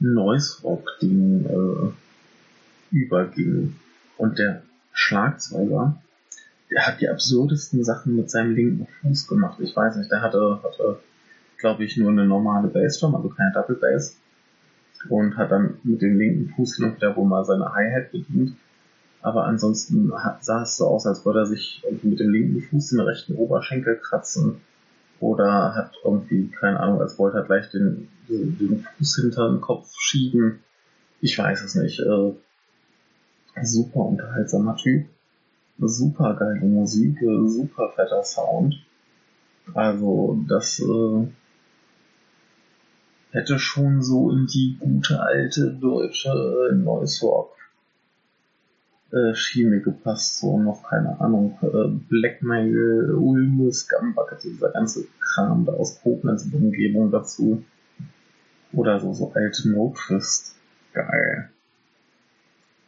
[0.00, 3.76] Noise Rock Ding äh, überging.
[4.16, 4.62] Und der
[4.92, 6.00] Schlagzeuger,
[6.70, 9.58] der hat die absurdesten Sachen mit seinem linken Fuß gemacht.
[9.60, 11.00] Ich weiß nicht, der hatte, hatte
[11.58, 14.16] glaube ich, nur eine normale Bassdrum, also keine Double Bass.
[15.08, 18.56] Und hat dann mit dem linken Fuß hin und wieder wohl mal seine Hi-Hat bedient
[19.22, 23.00] aber ansonsten sah es so aus, als würde er sich mit dem linken Fuß den
[23.00, 24.60] rechten Oberschenkel kratzen.
[25.20, 29.92] Oder hat irgendwie, keine Ahnung, als wollte er gleich den den Fuß hinter den Kopf
[29.98, 30.60] schieben.
[31.20, 32.00] Ich weiß es nicht.
[32.00, 32.32] Äh,
[33.62, 35.06] super unterhaltsamer Typ.
[35.78, 38.74] Super geile Musik, äh, super fetter Sound.
[39.74, 41.26] Also das äh,
[43.30, 47.54] hätte schon so in die gute alte deutsche Noise Rock
[49.10, 55.72] äh, Schiene gepasst, so noch keine Ahnung, äh, Blackmail, Ulme, Scumbucket, dieser ganze Kram da
[55.72, 57.64] aus Koblenz und Umgebung dazu.
[58.72, 60.56] Oder so, so alte Notfist.
[60.92, 61.50] Geil.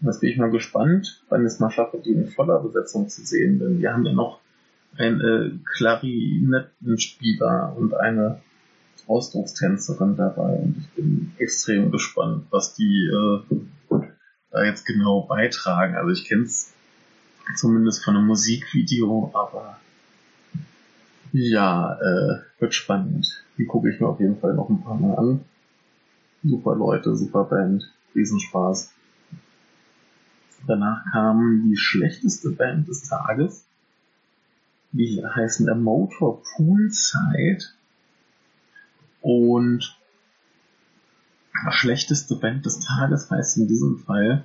[0.02, 3.22] Jetzt bin ich mal gespannt, wann ich es mal schaffe, die in voller Besetzung zu
[3.24, 4.40] sehen, denn wir haben ja noch
[4.96, 8.40] einen äh, Klarinettenspieler und eine
[9.06, 13.40] Ausdruckstänzerin dabei und ich bin extrem gespannt, was die äh,
[14.50, 15.96] da jetzt genau beitragen.
[15.96, 16.72] Also ich kenne es
[17.56, 19.78] zumindest von einem Musikvideo, aber
[21.32, 23.44] ja, äh, wird spannend.
[23.56, 25.44] Die gucke ich mir auf jeden Fall noch ein paar Mal an.
[26.42, 28.92] Super Leute, super Band, Riesenspaß.
[30.66, 33.64] Danach kam die schlechteste Band des Tages.
[34.92, 37.64] Die heißen der Motor Poolside.
[39.20, 39.99] Und
[41.70, 44.44] schlechteste Band des Tages heißt in diesem Fall,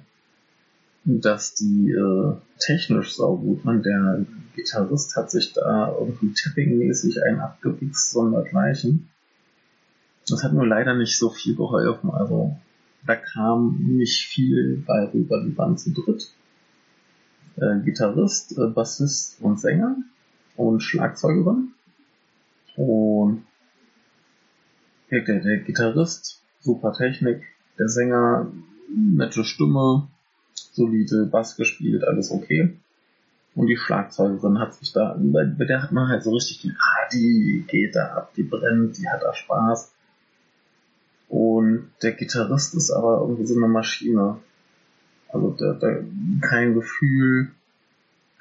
[1.06, 3.84] dass die äh, technisch saugut waren.
[3.84, 9.10] Der Gitarrist hat sich da irgendwie tapping-mäßig einen abgewichst, sondergleichen.
[10.28, 12.10] Das hat nur leider nicht so viel geholfen.
[12.10, 12.58] Also
[13.06, 15.44] da kam nicht viel bei rüber.
[15.44, 16.32] Die waren zu dritt.
[17.58, 19.98] Äh, Gitarrist, äh, Bassist und Sänger
[20.56, 21.74] und Schlagzeugerin.
[22.76, 23.46] Und
[25.12, 27.44] der, der, der Gitarrist super Technik,
[27.78, 28.52] der Sänger,
[28.90, 30.08] nette Stimme,
[30.54, 32.78] solide Bass gespielt, alles okay.
[33.56, 37.10] Und die Schlagzeugerin hat sich da, bei, der hat man halt so richtig die, ah,
[37.14, 39.94] die geht da ab, die brennt, die hat da Spaß.
[41.30, 44.38] Und der Gitarrist ist aber irgendwie so eine Maschine.
[45.30, 46.04] Also der, der,
[46.42, 47.52] kein Gefühl,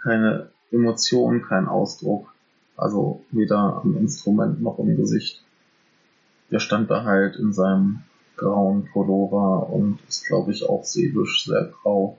[0.02, 2.34] keine Emotion, kein Ausdruck.
[2.76, 5.44] Also weder am Instrument noch im Gesicht.
[6.50, 8.02] Der stand da halt in seinem
[8.36, 12.18] grauen Pullover und ist, glaube ich, auch seelisch sehr grau.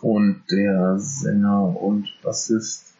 [0.00, 2.94] Und der Sänger und Bassist,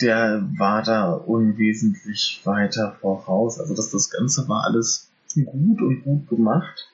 [0.00, 3.58] der war da unwesentlich weiter voraus.
[3.58, 6.92] Also das, das Ganze war alles gut und gut gemacht,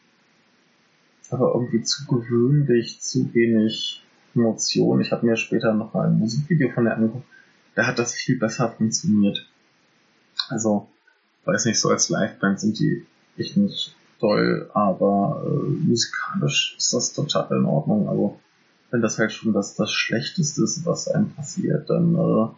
[1.31, 4.03] aber irgendwie zu gewöhnlich, zu wenig
[4.35, 5.01] Emotion.
[5.01, 7.27] Ich habe mir später noch mal ein Musikvideo von der angeguckt.
[7.75, 9.47] Da hat das viel besser funktioniert.
[10.49, 10.89] Also,
[11.45, 13.07] weiß nicht, so als Liveband sind die
[13.37, 18.09] ich nicht toll, aber äh, musikalisch ist das total in Ordnung.
[18.09, 18.39] Also
[18.91, 22.49] wenn das halt schon das, das Schlechteste ist, was einem passiert, dann äh,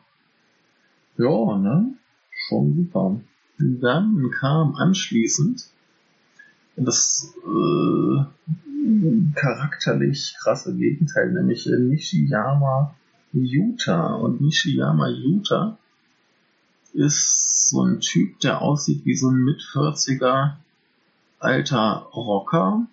[1.22, 1.94] ja, ne?
[2.30, 3.20] Schon super.
[3.58, 5.64] Dann kam anschließend
[6.76, 8.24] das äh,
[9.34, 12.94] charakterlich krasse Gegenteil, nämlich Nishiyama
[13.32, 14.14] Yuta.
[14.14, 15.76] Und Nishiyama Yuta
[16.92, 20.54] ist so ein Typ, der aussieht wie so ein Mit-40er
[21.38, 22.86] alter Rocker,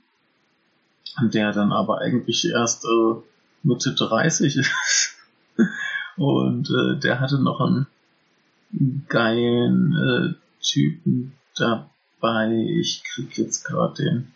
[1.22, 3.16] der dann aber eigentlich erst äh,
[3.64, 5.16] Mitte 30 ist.
[6.18, 7.88] Und äh, der hatte noch einen
[9.08, 10.34] geilen äh,
[10.64, 12.66] Typen dabei.
[12.80, 14.32] Ich krieg jetzt gerade den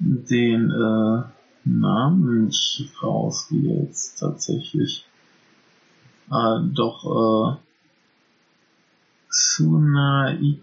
[0.00, 1.22] den äh,
[1.64, 5.04] Namen nicht raus, wie jetzt tatsächlich.
[6.30, 7.56] Ah, doch, äh,
[9.30, 10.56] Tsunaike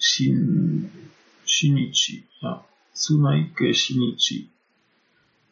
[0.00, 0.90] Shin,
[1.44, 2.64] Shinichi, ja.
[2.94, 4.48] Tsunaike Shinichi.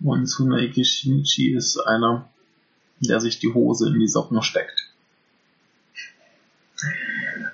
[0.01, 2.29] Und Tsunaike Shinichi ist einer,
[3.01, 4.91] der sich die Hose in die Socken steckt.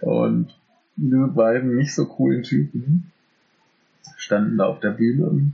[0.00, 0.54] Und
[0.96, 3.10] diese beiden nicht so coolen Typen
[4.16, 5.52] standen da auf der Bühne.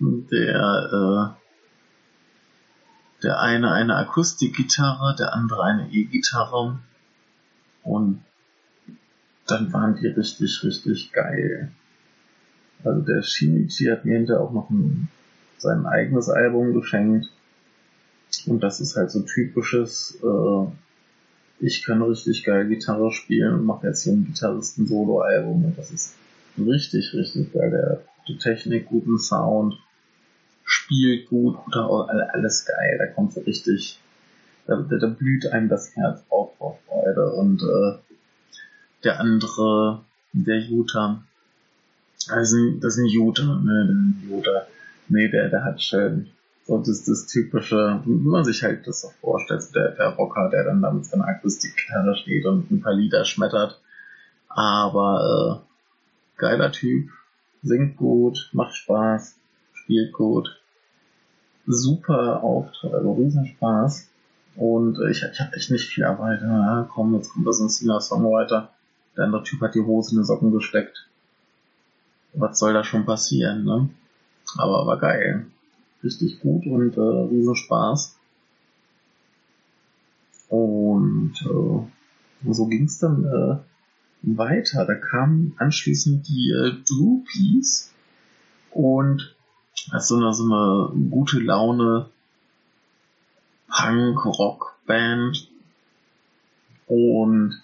[0.00, 6.78] Der, äh, der eine eine Akustikgitarre, der andere eine E-Gitarre.
[7.82, 8.24] Und
[9.48, 11.72] dann waren die richtig, richtig geil.
[12.84, 15.08] Also der Shinichi hat mir hinterher auch noch ein,
[15.56, 17.32] sein eigenes Album geschenkt.
[18.46, 20.66] Und das ist halt so typisches, äh,
[21.60, 25.64] ich kann richtig geil Gitarre spielen und mache jetzt hier ein Gitarristen-Solo-Album.
[25.64, 26.14] Und das ist
[26.58, 27.70] richtig, richtig geil.
[27.70, 29.74] Der gute Technik, guten Sound,
[30.62, 32.96] spielt gut, guter, alles geil.
[32.98, 33.98] Da kommt so richtig,
[34.66, 37.32] da, da, da blüht einem das Herz auf vor Freude.
[37.32, 38.07] Und äh,
[39.04, 41.22] der andere, der Jutta.
[42.28, 44.66] Also, das ist ein Jutta, ne, ein Jutta.
[45.08, 46.28] Nee, der, der hat schön
[46.66, 50.64] So das, das typische, wie man sich halt das so vorstellt, der, der Rocker, der
[50.64, 53.80] dann da mit seiner Akustikgitarre steht und ein paar Lieder schmettert.
[54.48, 57.10] Aber äh, geiler Typ,
[57.62, 59.36] singt gut, macht Spaß,
[59.72, 60.60] spielt gut.
[61.66, 64.08] Super Auftritt, also riesen Spaß.
[64.56, 66.42] Und äh, ich, ich habe echt nicht viel erwartet.
[66.42, 68.70] Ja, komm, jetzt kommt das ein Singer-Songwriter.
[69.18, 71.08] Der andere Typ hat die Hose in die Socken gesteckt.
[72.34, 73.90] Was soll da schon passieren, ne?
[74.56, 75.46] Aber war geil.
[76.04, 78.16] Richtig gut und äh, riesen Spaß.
[80.48, 83.56] Und äh, so ging's dann äh,
[84.22, 84.84] weiter.
[84.86, 87.92] Da kamen anschließend die äh, Droopies
[88.70, 89.34] und
[89.90, 92.08] das so eine, so eine gute Laune
[93.68, 95.50] Punk-Rock-Band
[96.86, 97.60] und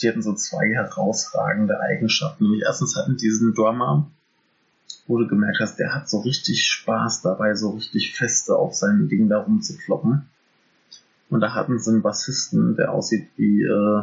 [0.00, 2.44] die hatten so zwei herausragende Eigenschaften.
[2.44, 4.10] Nämlich erstens hatten diesen Drummer,
[5.06, 9.08] wo du gemerkt hast, der hat so richtig Spaß dabei, so richtig feste auf seinem
[9.08, 10.28] Ding da rumzukloppen.
[11.30, 14.02] Und da hatten sie einen Bassisten, der aussieht wie äh,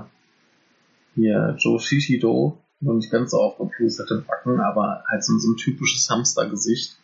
[1.16, 6.10] hier Joe Shishido, nur nicht ganz so aufgeplusterte Backen, aber halt so, so ein typisches
[6.10, 6.98] Hamstergesicht.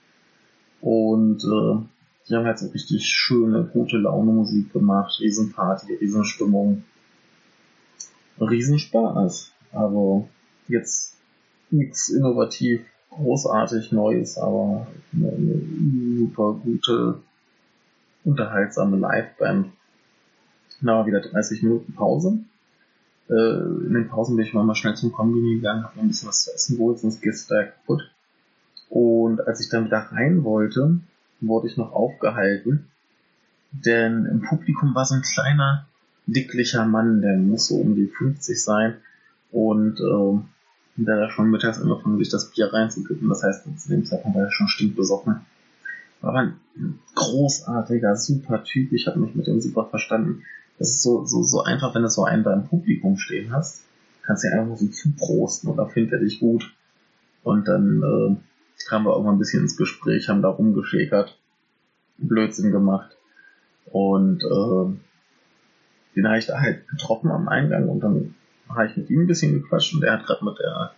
[0.81, 1.85] Und äh,
[2.27, 6.83] die haben halt so richtig schöne, gute Laune Musik gemacht, Riesenparty, Riesenstimmung.
[8.39, 9.51] Riesenspaß.
[9.73, 10.27] Also
[10.67, 11.15] jetzt
[11.69, 15.61] nichts innovativ, großartig Neues, aber eine, eine
[16.17, 17.19] super gute,
[18.23, 19.71] unterhaltsame Liveband.
[20.81, 22.39] Na, wieder 30 Minuten Pause.
[23.29, 26.29] Äh, in den Pausen bin ich mal schnell zum Kombini gegangen, habe mir ein bisschen
[26.29, 28.03] was zu essen geholt, sonst gehst du da kaputt.
[28.89, 30.99] Und als ich dann wieder rein wollte,
[31.41, 32.87] wurde ich noch aufgehalten,
[33.71, 35.87] denn im Publikum war so ein kleiner,
[36.27, 38.97] dicklicher Mann, der muss so um die 50 sein
[39.51, 40.39] und äh,
[40.97, 43.29] der da schon mittags angefangen, sich das Bier reinzukippen.
[43.29, 45.41] Das heißt, zu dem Zeitpunkt war er schon stinkbesoffen.
[46.21, 46.59] War ein
[47.15, 48.91] großartiger, super Typ.
[48.91, 50.43] Ich habe mich mit ihm super verstanden.
[50.79, 53.83] Das ist so, so, so einfach, wenn du so einen da im Publikum stehen hast.
[54.23, 56.73] Kannst du ja einfach so zuprosten oder findet er dich gut.
[57.43, 58.35] Und dann äh,
[58.87, 61.37] kamen wir irgendwann ein bisschen ins Gespräch, haben da rumgeschäkert,
[62.17, 63.15] Blödsinn gemacht.
[63.85, 64.97] Und äh,
[66.17, 68.33] den habe ich da halt getroffen am Eingang und dann
[68.67, 70.91] habe ich mit ihm ein bisschen gequatscht und er hat gerade mit der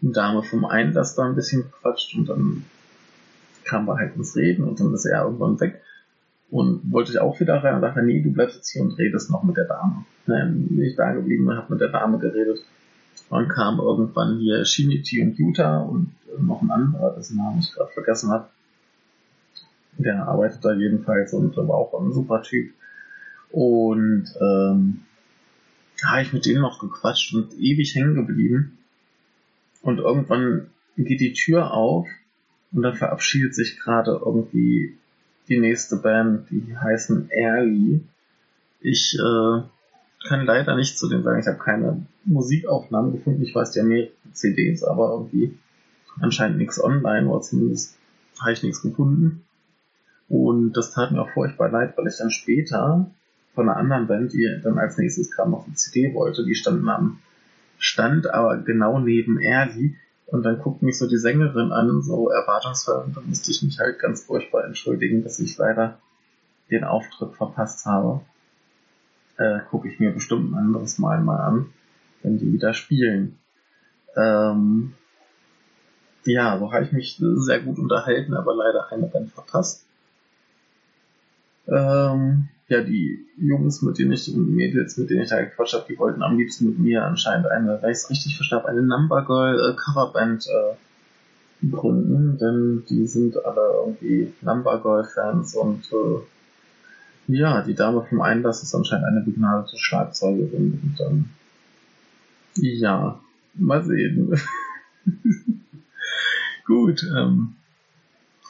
[0.00, 2.64] Dame vom Einlass da ein bisschen gequatscht und dann
[3.64, 5.82] kamen wir halt ins Reden und dann ist er irgendwann weg
[6.50, 9.30] und wollte ich auch wieder rein und dachte, nee, du bleibst jetzt hier und redest
[9.30, 10.06] noch mit der Dame.
[10.26, 12.60] Dann bin ich da geblieben und habe mit der Dame geredet.
[13.28, 17.90] Dann kam irgendwann hier Shinichi und Yuta und noch ein anderer, dessen Namen ich gerade
[17.92, 18.48] vergessen habe.
[19.98, 22.72] Der arbeitet da jedenfalls und war auch ein super Typ.
[23.50, 25.00] Und ähm,
[26.00, 28.78] da habe ich mit denen noch gequatscht und ewig hängen geblieben.
[29.82, 32.06] Und irgendwann geht die Tür auf
[32.72, 34.96] und dann verabschiedet sich gerade irgendwie
[35.48, 38.02] die nächste Band, die heißen Early.
[38.80, 39.62] Ich äh,
[40.26, 43.42] kann leider nicht zu denen sagen, ich habe keine Musikaufnahmen gefunden.
[43.42, 45.56] Ich weiß, haben mehrere CDs, aber irgendwie
[46.20, 47.96] anscheinend nichts online oder zumindest
[48.40, 49.44] habe ich nichts gefunden.
[50.28, 53.10] Und das tat mir auch furchtbar leid, weil ich dann später
[53.56, 56.88] von einer anderen Band, die dann als nächstes kam, noch eine CD wollte, die standen
[56.88, 57.18] am
[57.78, 59.96] Stand, aber genau neben Erli.
[60.26, 63.78] Und dann guckt mich so die Sängerin an, so erwartungsvoll, und dann musste ich mich
[63.78, 65.98] halt ganz furchtbar entschuldigen, dass ich leider
[66.70, 68.20] den Auftritt verpasst habe.
[69.38, 71.66] Äh, gucke ich mir bestimmt ein anderes Mal mal an,
[72.22, 73.38] wenn die wieder spielen.
[74.16, 74.94] Ähm,
[76.24, 79.86] ja, so habe ich mich sehr gut unterhalten, aber leider eine Band verpasst.
[81.68, 85.86] Ähm, ja, die Jungs, mit denen ich, und Mädels, mit denen ich da gequatscht habe,
[85.88, 89.24] die wollten am liebsten mit mir anscheinend eine, weil ich es richtig verstanden eine Number
[89.24, 96.22] Girl äh, Coverband äh, gründen, denn die sind alle irgendwie Number Girl Fans und äh,
[97.28, 101.30] ja, die Dame vom Einlass ist anscheinend eine begnadete Schlagzeugerin und dann
[102.56, 103.20] ja,
[103.54, 104.40] mal sehen.
[106.66, 107.54] Gut, ähm,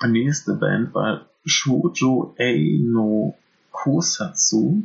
[0.06, 3.36] nächste Band war Shoujo Ei no
[3.76, 4.84] Kosatsu.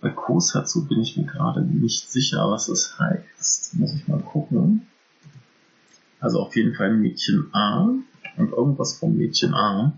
[0.00, 3.74] Bei Kosatsu bin ich mir gerade nicht sicher, was es heißt.
[3.74, 4.86] Muss ich mal gucken.
[6.20, 7.90] Also auf jeden Fall Mädchen A
[8.36, 9.92] und irgendwas vom Mädchen A.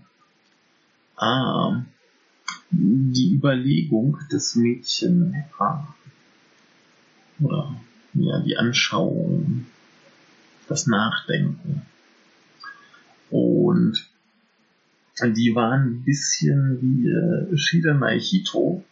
[1.15, 1.83] A.
[2.69, 5.87] Die Überlegung des Mädchen A.
[7.39, 7.75] Oder
[8.13, 9.67] ja, die Anschauung
[10.67, 11.85] das Nachdenken.
[13.29, 14.09] Und
[15.25, 18.83] die waren ein bisschen wie äh, Shida Naihito,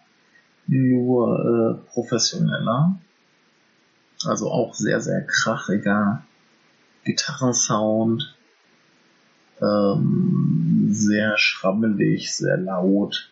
[0.67, 2.99] nur äh, professioneller.
[4.25, 6.23] Also auch sehr, sehr krachiger
[7.03, 8.35] Gitarrensound,
[9.61, 13.31] ähm, sehr schrammelig, sehr laut,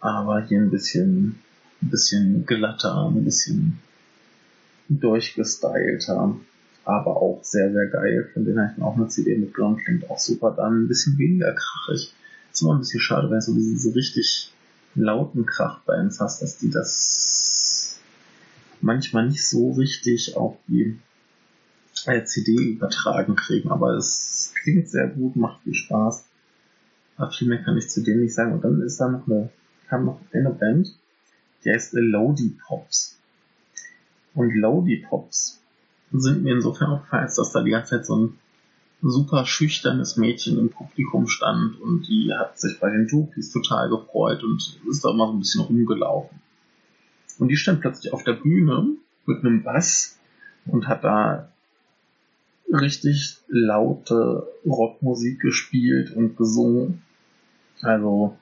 [0.00, 1.40] aber hier ein bisschen,
[1.82, 3.78] ein bisschen glatter, ein bisschen
[4.88, 6.36] durchgestylter,
[6.86, 8.30] aber auch sehr, sehr geil.
[8.32, 10.54] Von denen habe ich mir auch eine CD mitgenommen, klingt auch super.
[10.56, 12.14] Dann ein bisschen weniger krachig.
[12.52, 14.52] Ist immer ein bisschen schade, wenn du diese richtig
[14.94, 17.98] lauten Krachbands hast, dass die das
[18.80, 20.96] manchmal nicht so richtig auf die
[22.24, 26.24] CD übertragen kriegen, aber es klingt sehr gut, macht viel Spaß.
[27.16, 28.52] Aber viel mehr kann ich zu dem nicht sagen.
[28.52, 29.50] Und dann ist da noch eine,
[29.88, 30.96] kam noch eine Band,
[31.64, 33.18] die heißt Lodi Pops.
[34.34, 35.60] Und Lodi Pops
[36.12, 38.38] sind mir insofern aufgefallen, als dass da die ganze Zeit so ein
[39.02, 44.42] super schüchternes Mädchen im Publikum stand und die hat sich bei den Jokis total gefreut
[44.42, 46.40] und ist da immer so ein bisschen rumgelaufen.
[47.38, 48.96] Und die stand plötzlich auf der Bühne
[49.26, 50.18] mit einem Bass
[50.66, 51.50] und hat da
[52.72, 57.02] richtig laute Rockmusik gespielt und gesungen.
[57.82, 58.36] Also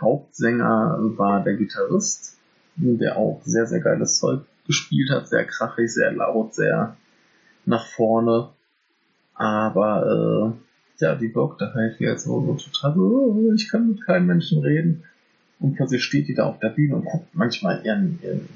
[0.00, 2.36] Hauptsänger war der Gitarrist,
[2.76, 6.96] der auch sehr, sehr geiles Zeug gespielt hat, sehr krachig, sehr laut, sehr
[7.66, 8.50] nach vorne.
[9.34, 10.54] Aber
[11.00, 14.62] äh, ja, die wirkte halt jetzt so, so total oh, ich kann mit keinem Menschen
[14.62, 15.02] reden.
[15.58, 18.48] Und plötzlich steht die da auf der Bühne und guckt manchmal ihren, ihren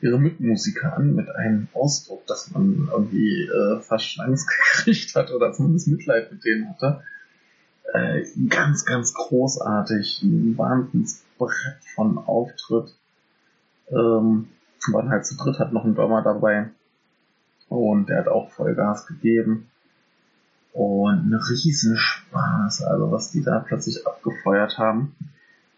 [0.00, 5.52] ihre Mitmusiker an mit einem Ausdruck, dass man irgendwie äh, fast Angst gekriegt hat oder
[5.52, 7.02] zumindest Mitleid mit denen hatte.
[7.92, 12.94] Äh, ganz, ganz großartig, ein Wahnsinnsbrett von Auftritt.
[13.90, 14.48] Ähm,
[14.92, 16.70] waren halt zu dritt, hat noch ein Drummer dabei
[17.68, 19.70] und der hat auch Vollgas gegeben.
[20.72, 25.16] Und ein Riesenspaß, also was die da plötzlich abgefeuert haben.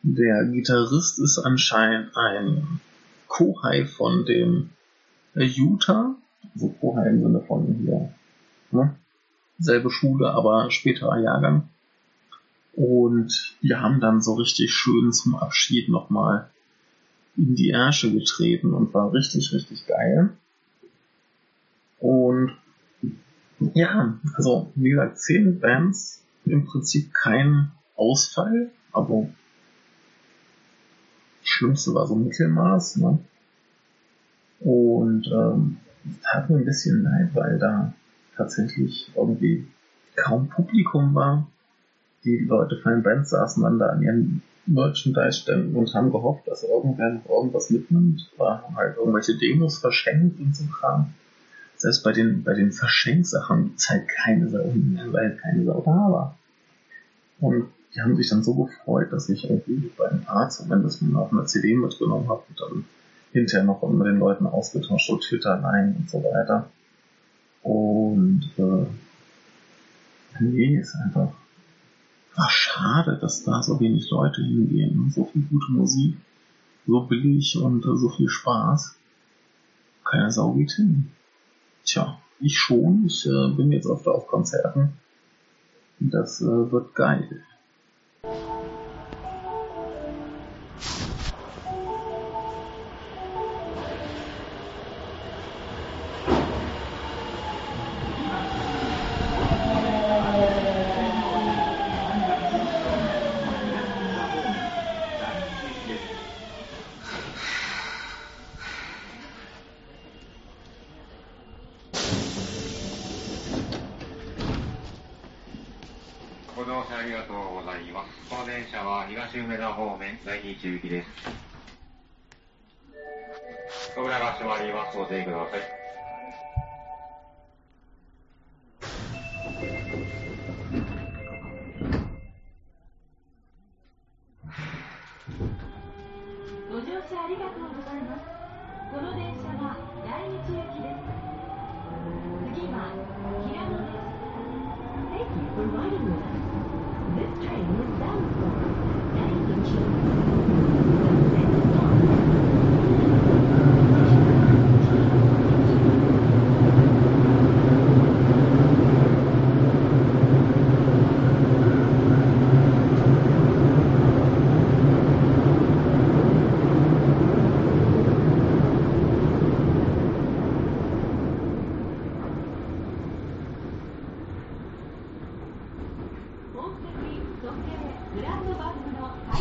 [0.03, 2.81] Der Gitarrist ist anscheinend ein
[3.29, 4.71] Kohai von dem
[5.35, 6.15] äh, Utah,
[6.55, 8.13] also Kohai im Sinne von hier,
[8.73, 8.97] ne?
[9.59, 11.69] selbe Schule, aber späterer Jahrgang.
[12.73, 16.51] Und wir haben dann so richtig schön zum Abschied nochmal
[17.41, 20.31] in die Ärsche getreten und war richtig, richtig geil.
[21.99, 22.53] Und
[23.75, 29.29] ja, also wie gesagt, zehn Bands, im Prinzip kein Ausfall, aber
[31.43, 32.97] Schlimmste war so Mittelmaß.
[32.97, 33.19] Ne?
[34.61, 35.79] Und ähm,
[36.23, 37.95] tat mir ein bisschen leid, weil da
[38.37, 39.67] tatsächlich irgendwie
[40.17, 41.47] kaum Publikum war.
[42.25, 46.63] Die Leute von den Bands saßen dann da an ihren Merchandise-Ständen und haben gehofft, dass
[46.63, 48.31] irgendwer noch irgendwas mitnimmt.
[48.37, 51.13] War halt irgendwelche Demos verschenkt und so Kram.
[51.77, 53.91] Selbst bei den, bei den Verschenksachen ist
[54.23, 56.39] keine Sau hin, weil keine Sau da war.
[57.41, 61.23] Und die haben sich dann so gefreut, dass ich irgendwie bei ein paar zumindest mal
[61.23, 62.85] auf einer CD mitgenommen habe und dann
[63.33, 66.69] hinterher noch mit den Leuten ausgetauscht, so Twitter-Line und so weiter.
[67.63, 68.87] Und äh,
[70.41, 71.33] nee, ist einfach
[72.37, 75.11] war schade, dass da so wenig Leute hingehen.
[75.15, 76.17] So viel gute Musik,
[76.87, 78.97] so billig und äh, so viel Spaß.
[80.05, 81.11] Keine Sau geht hin.
[81.85, 83.07] Tja, ich schon.
[83.07, 84.95] Ich äh, bin jetzt öfter auf Konzerten.
[85.99, 87.45] Das äh, wird geil.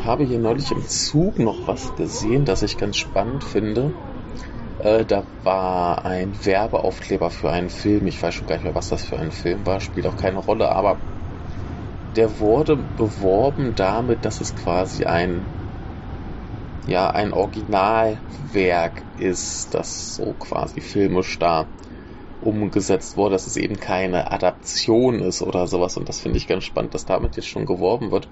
[0.09, 3.93] Habe hier neulich im Zug noch was gesehen, das ich ganz spannend finde.
[4.79, 8.07] Äh, da war ein Werbeaufkleber für einen Film.
[8.07, 9.79] Ich weiß schon gar nicht mehr, was das für ein Film war.
[9.79, 10.99] Spielt auch keine Rolle, aber
[12.15, 15.47] der wurde beworben damit, dass es quasi ein
[16.85, 21.67] ja ein Originalwerk ist, das so quasi filmisch da
[22.41, 25.97] umgesetzt wurde, dass es eben keine Adaption ist oder sowas.
[25.97, 28.29] Und das finde ich ganz spannend, dass damit jetzt schon geworben wird.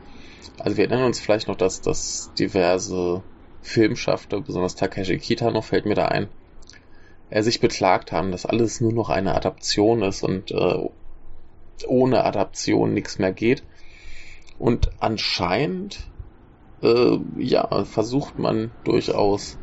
[0.60, 3.24] Also wir erinnern uns vielleicht noch, dass, dass diverse
[3.62, 6.30] Filmschaffte, besonders Takeshi Kitano fällt mir da ein,
[7.30, 10.90] er sich beklagt haben, dass alles nur noch eine Adaption ist und äh,
[11.86, 13.64] ohne Adaption nichts mehr geht.
[14.58, 16.00] Und anscheinend,
[16.82, 19.58] äh, ja, versucht man durchaus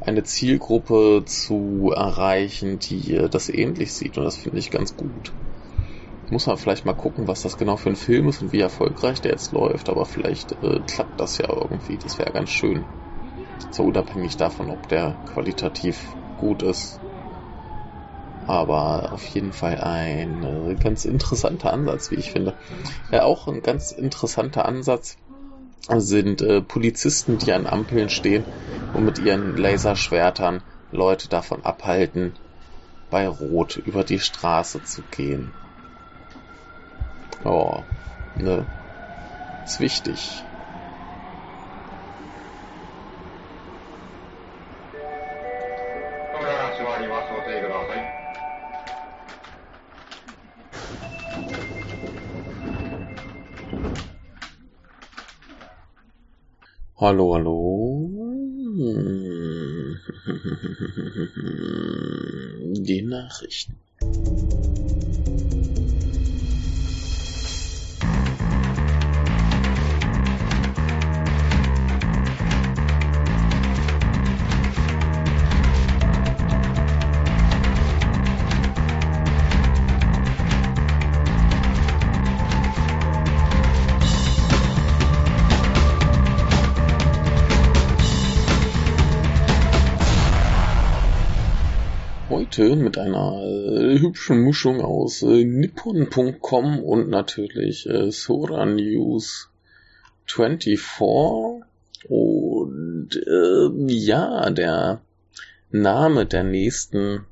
[0.00, 4.18] eine Zielgruppe zu erreichen, die äh, das ähnlich sieht.
[4.18, 5.32] Und das finde ich ganz gut.
[6.28, 9.20] Muss man vielleicht mal gucken, was das genau für ein Film ist und wie erfolgreich
[9.20, 9.88] der jetzt läuft.
[9.88, 11.98] Aber vielleicht äh, klappt das ja irgendwie.
[11.98, 12.86] Das wäre ganz schön.
[13.70, 17.00] So unabhängig davon, ob der qualitativ gut ist.
[18.46, 22.54] Aber auf jeden Fall ein äh, ganz interessanter Ansatz, wie ich finde.
[23.10, 25.16] Ja, auch ein ganz interessanter Ansatz
[25.88, 28.44] sind äh, Polizisten, die an Ampeln stehen
[28.92, 32.34] und mit ihren Laserschwertern Leute davon abhalten,
[33.10, 35.52] bei Rot über die Straße zu gehen.
[37.44, 37.84] Oh,
[38.36, 38.66] ne?
[39.64, 40.44] Ist wichtig.
[56.98, 58.10] Hallo, hallo.
[62.86, 63.76] Die Nachrichten.
[92.56, 99.50] Heute mit einer äh, hübschen Mischung aus äh, nippon.com und natürlich äh, Sora News
[100.24, 100.80] 24
[102.08, 105.02] und äh, ja, der
[105.70, 107.26] Name der nächsten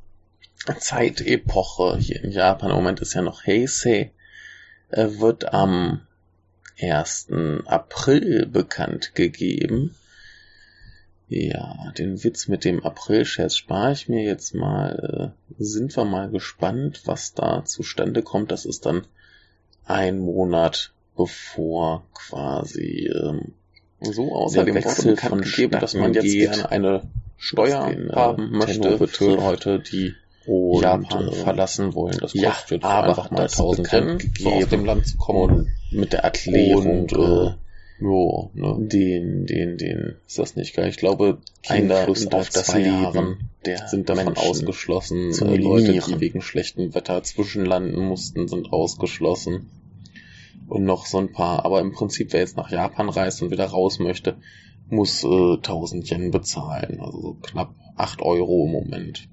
[0.79, 4.13] Zeitepoche hier in Japan im Moment ist ja noch Heisei,
[4.91, 6.03] wird am
[6.79, 7.29] 1.
[7.65, 9.95] April bekannt gegeben.
[11.37, 15.35] Ja, den Witz mit dem April-Scherz spare ich mir jetzt mal.
[15.59, 18.53] Äh, sind wir mal gespannt, was da zustande kommt.
[18.53, 19.03] Das ist dann
[19.85, 23.55] ein Monat bevor quasi ähm,
[24.01, 27.03] so außerdem Der Wechsel von gegeben, dass man geht, jetzt gerne eine
[27.37, 29.35] Steuer den, äh, haben möchte für.
[29.35, 30.15] Leute, die
[30.47, 32.17] Und, Japan äh, verlassen wollen.
[32.21, 35.17] Das ja, kostet aber einfach mal das 1000 bekannt Yen, so aus dem Land zu
[35.17, 35.51] kommen.
[35.91, 37.55] Und mit der Erklärung, Und, äh,
[38.01, 40.89] jo, ne, den, den, den, ist das nicht geil.
[40.89, 43.51] Ich glaube, Kinder unter auf das zwei Leben
[43.87, 45.33] sind davon Menschen ausgeschlossen.
[45.33, 49.71] Äh, Leute, die wegen schlechtem Wetter zwischenlanden mussten, sind ausgeschlossen.
[50.67, 51.65] Und noch so ein paar.
[51.65, 54.37] Aber im Prinzip, wer jetzt nach Japan reist und wieder raus möchte,
[54.89, 57.01] muss äh, 1000 Yen bezahlen.
[57.01, 59.29] Also so knapp 8 Euro im Moment.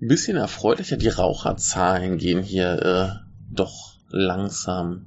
[0.00, 5.06] Ein bisschen erfreulicher, die Raucherzahlen gehen hier äh, doch langsam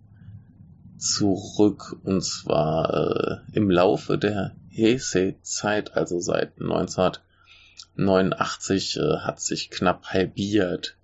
[0.97, 1.95] zurück.
[2.03, 10.97] Und zwar äh, im Laufe der Heisei-Zeit, also seit 1989, äh, hat sich knapp halbiert.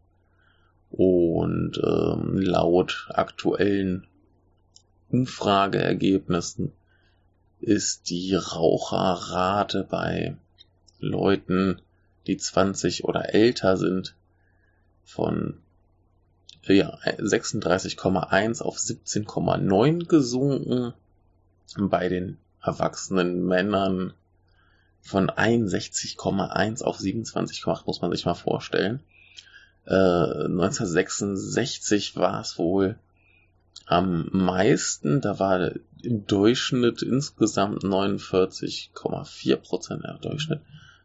[0.90, 4.08] Und ähm, laut aktuellen
[5.10, 6.72] Umfrageergebnissen
[7.62, 10.36] ist die Raucherrate bei
[11.00, 11.82] Leuten,
[12.28, 14.16] die 20 oder älter sind,
[15.04, 15.58] von
[16.68, 20.94] ja, 36,1 auf 17,9 gesunken.
[21.78, 24.14] Bei den erwachsenen Männern
[25.02, 29.00] von 61,1 auf 27,8 muss man sich mal vorstellen.
[29.86, 33.00] Äh, 1966 war es wohl
[33.88, 35.22] am meisten.
[35.22, 35.72] Da war
[36.04, 40.62] im Durchschnitt insgesamt 49,4 Prozent, ja, Durchschnitt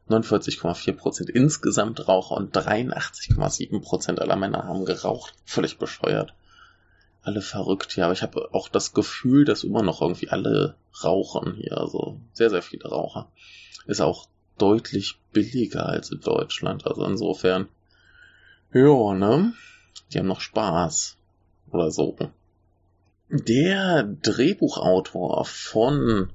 [0.09, 5.34] 49,4 Prozent insgesamt Raucher und 83,7 Prozent aller Männer haben geraucht.
[5.44, 6.34] Völlig bescheuert.
[7.22, 11.54] Alle verrückt hier, aber ich habe auch das Gefühl, dass immer noch irgendwie alle rauchen
[11.54, 11.76] hier.
[11.76, 13.28] Also sehr, sehr viele Raucher.
[13.86, 14.28] Ist auch
[14.59, 16.86] deutlich billiger als in Deutschland.
[16.86, 17.68] Also insofern,
[18.72, 19.54] ja, ne?
[20.12, 21.16] Die haben noch Spaß.
[21.72, 22.16] Oder so.
[23.28, 26.30] Der Drehbuchautor von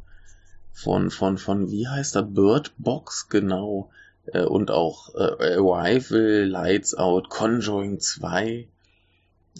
[0.82, 3.92] von, von, von, wie heißt er, Bird Box, genau,
[4.26, 8.68] äh, und auch äh, Arrival, Lights Out, Conjuring 2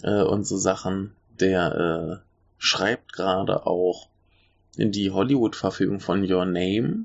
[0.02, 2.26] äh, und so Sachen, der äh,
[2.58, 4.08] schreibt gerade auch
[4.76, 7.04] in die Hollywood-Verfilmung von Your Name.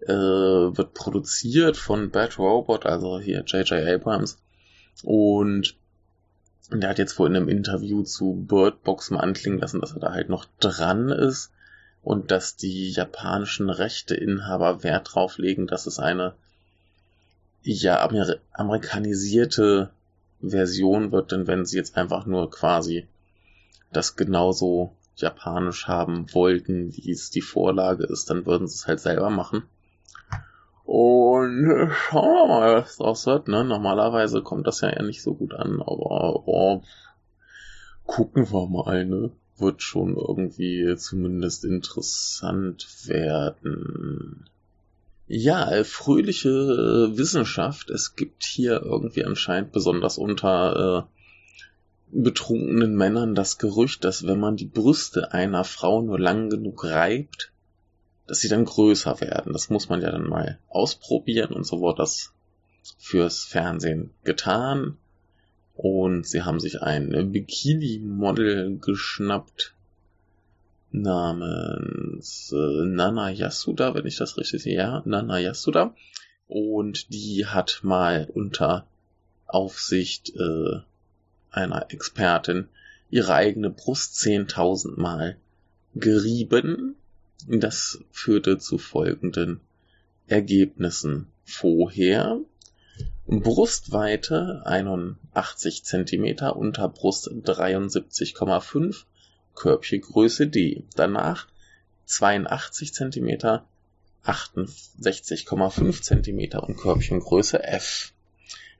[0.00, 3.72] Äh, wird produziert von Bad Robot, also hier J.J.
[3.72, 4.38] Abrams.
[5.02, 5.76] Und
[6.70, 10.00] der hat jetzt wohl in einem Interview zu Bird Box mal anklingen lassen, dass er
[10.00, 11.53] da halt noch dran ist
[12.04, 16.34] und dass die japanischen Rechteinhaber Wert drauf legen, dass es eine
[17.62, 19.90] ja amer amerikanisierte
[20.40, 23.08] Version wird, denn wenn sie jetzt einfach nur quasi
[23.90, 29.00] das genauso japanisch haben wollten, wie es die Vorlage ist, dann würden sie es halt
[29.00, 29.62] selber machen.
[30.84, 33.48] Und äh, schauen wir mal, was draus wird.
[33.48, 33.64] Ne?
[33.64, 36.82] Normalerweise kommt das ja eher nicht so gut an, aber oh,
[38.04, 39.06] gucken wir mal.
[39.06, 39.30] Ne?
[39.56, 44.48] Wird schon irgendwie zumindest interessant werden.
[45.26, 47.90] Ja, fröhliche äh, Wissenschaft.
[47.90, 51.14] Es gibt hier irgendwie anscheinend besonders unter äh,
[52.14, 57.52] betrunkenen Männern das Gerücht, dass wenn man die Brüste einer Frau nur lang genug reibt,
[58.26, 59.52] dass sie dann größer werden.
[59.52, 62.32] Das muss man ja dann mal ausprobieren und so wurde das
[62.98, 64.98] fürs Fernsehen getan.
[65.74, 69.74] Und sie haben sich ein Bikini-Model geschnappt
[70.92, 74.76] namens äh, Nana Yasuda, wenn ich das richtig sehe.
[74.76, 75.94] Ja, Nana Yasuda.
[76.46, 78.86] Und die hat mal unter
[79.46, 80.80] Aufsicht äh,
[81.50, 82.68] einer Expertin
[83.10, 85.36] ihre eigene Brust 10.000 Mal
[85.94, 86.96] gerieben
[87.46, 89.60] das führte zu folgenden
[90.26, 91.26] Ergebnissen.
[91.44, 92.40] Vorher
[93.26, 99.04] Brustweite 81 cm, Unterbrust 73,5,
[99.54, 100.84] Körbchengröße D.
[100.94, 101.46] Danach
[102.04, 103.60] 82 cm,
[104.24, 108.12] 68,5 cm und Körbchengröße F.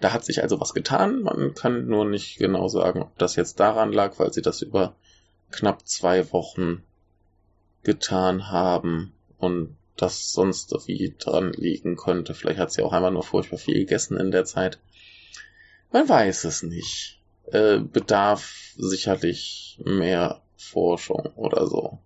[0.01, 1.23] Da hat sich also was getan.
[1.23, 4.95] Man kann nur nicht genau sagen, ob das jetzt daran lag, weil sie das über
[5.51, 6.83] knapp zwei Wochen
[7.83, 12.35] getan haben und das sonst wie dran liegen könnte.
[12.35, 14.79] Vielleicht hat sie auch einmal nur furchtbar viel gegessen in der Zeit.
[15.93, 17.21] Man weiß es nicht.
[17.47, 21.99] Äh, bedarf sicherlich mehr Forschung oder so.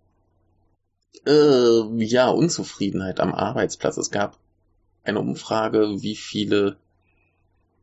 [1.26, 3.96] Äh, ja, Unzufriedenheit am Arbeitsplatz.
[3.96, 4.38] Es gab
[5.04, 6.76] eine Umfrage, wie viele,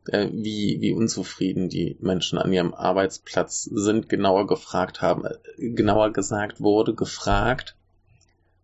[0.06, 5.38] äh, wie, wie unzufrieden die Menschen an ihrem Arbeitsplatz sind, genauer gefragt haben, äh,
[5.70, 7.74] genauer gesagt wurde, gefragt,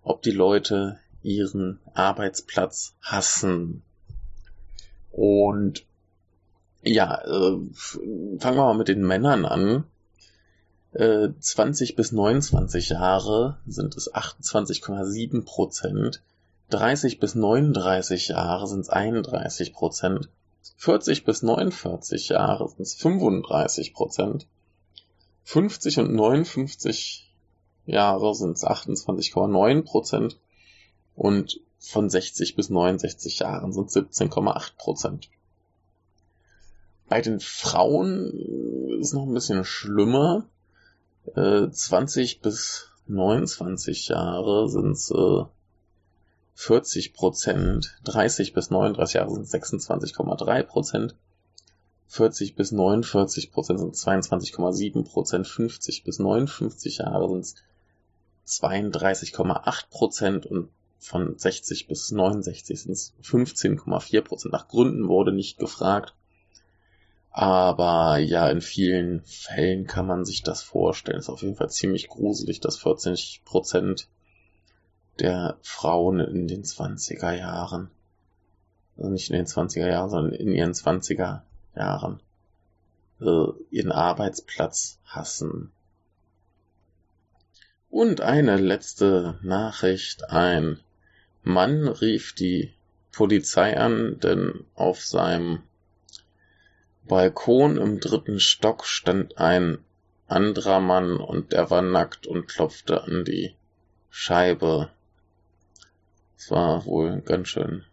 [0.03, 3.83] ob die Leute ihren Arbeitsplatz hassen.
[5.11, 5.85] Und
[6.83, 9.85] ja, äh, fangen wir mal mit den Männern an.
[10.93, 16.23] Äh, 20 bis 29 Jahre sind es 28,7 Prozent.
[16.71, 20.29] 30 bis 39 Jahre sind es 31 Prozent.
[20.77, 24.47] 40 bis 49 Jahre sind es 35 Prozent.
[25.45, 27.33] 50 und 59
[27.87, 30.39] Jahre sind es 28,9 Prozent
[31.23, 35.31] und von 60 bis 69 Jahren sind 17,8 Prozent.
[37.09, 38.33] Bei den Frauen
[38.99, 40.49] ist es noch ein bisschen schlimmer.
[41.37, 41.37] 20
[42.35, 45.15] äh, bis 29 Jahre sind es
[46.55, 51.15] 40 Prozent, 30 bis 39 Jahre sind 26,3 Prozent,
[52.09, 57.63] 40 bis 49 Prozent sind 22,7 Prozent, 50 bis 59 Jahre sind
[58.45, 60.69] 32,8 Prozent und
[61.03, 64.53] von 60 bis 69 sind es 15,4 Prozent.
[64.53, 66.15] Nach Gründen wurde nicht gefragt.
[67.31, 71.19] Aber ja, in vielen Fällen kann man sich das vorstellen.
[71.19, 74.09] Ist auf jeden Fall ziemlich gruselig, dass 40 Prozent
[75.19, 77.91] der Frauen in den 20er Jahren,
[78.97, 81.43] also nicht in den 20er Jahren, sondern in ihren 20er
[81.75, 82.21] Jahren,
[83.21, 85.73] äh, ihren Arbeitsplatz hassen.
[87.89, 90.31] Und eine letzte Nachricht.
[90.31, 90.79] Ein
[91.43, 92.73] Mann rief die
[93.11, 95.63] Polizei an, denn auf seinem
[97.05, 99.79] Balkon im dritten Stock stand ein
[100.29, 103.55] anderer Mann und der war nackt und klopfte an die
[104.09, 104.91] Scheibe.
[106.39, 107.85] Es war wohl ganz schön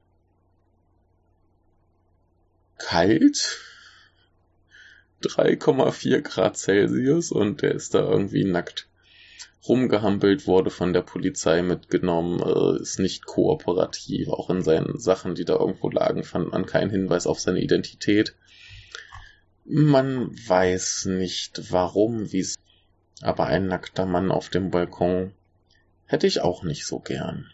[2.77, 3.57] kalt.
[5.23, 8.88] 3,4 Grad Celsius und der ist da irgendwie nackt
[9.67, 14.29] rumgehampelt, wurde von der Polizei mitgenommen, äh, ist nicht kooperativ.
[14.29, 18.35] Auch in seinen Sachen, die da irgendwo lagen, fand man keinen Hinweis auf seine Identität.
[19.65, 22.55] Man weiß nicht warum, wie's,
[23.21, 25.33] aber ein nackter Mann auf dem Balkon
[26.05, 27.51] hätte ich auch nicht so gern.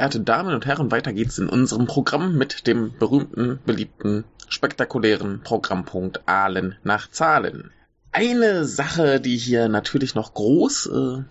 [0.00, 6.26] Verehrte Damen und Herren, weiter geht's in unserem Programm mit dem berühmten, beliebten, spektakulären Programmpunkt
[6.26, 7.70] Ahlen nach Zahlen.
[8.10, 11.24] Eine Sache, die hier natürlich noch groß äh,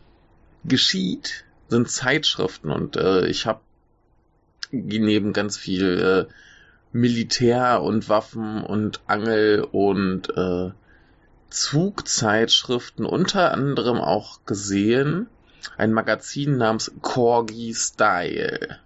[0.65, 3.61] geschieht, sind Zeitschriften und äh, ich habe
[4.69, 6.33] neben ganz viel äh,
[6.95, 10.69] Militär und Waffen und Angel und äh,
[11.49, 15.25] Zugzeitschriften unter anderem auch gesehen.
[15.77, 18.79] Ein Magazin namens Corgi Style.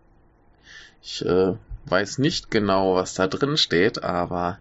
[1.01, 1.53] Ich äh,
[1.85, 4.59] weiß nicht genau, was da drin steht, aber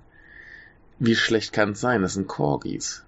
[0.98, 2.02] wie schlecht kann es sein?
[2.02, 3.05] Das sind Corgis.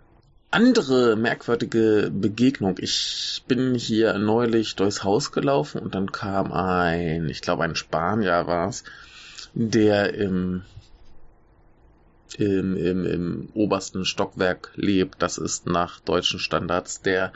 [0.51, 2.77] Andere merkwürdige Begegnung.
[2.79, 8.47] Ich bin hier neulich durchs Haus gelaufen und dann kam ein, ich glaube ein Spanier
[8.47, 8.85] war es,
[9.55, 10.63] der im
[12.37, 15.23] im, im, im obersten Stockwerk lebt.
[15.23, 17.33] Das ist nach deutschen Standards der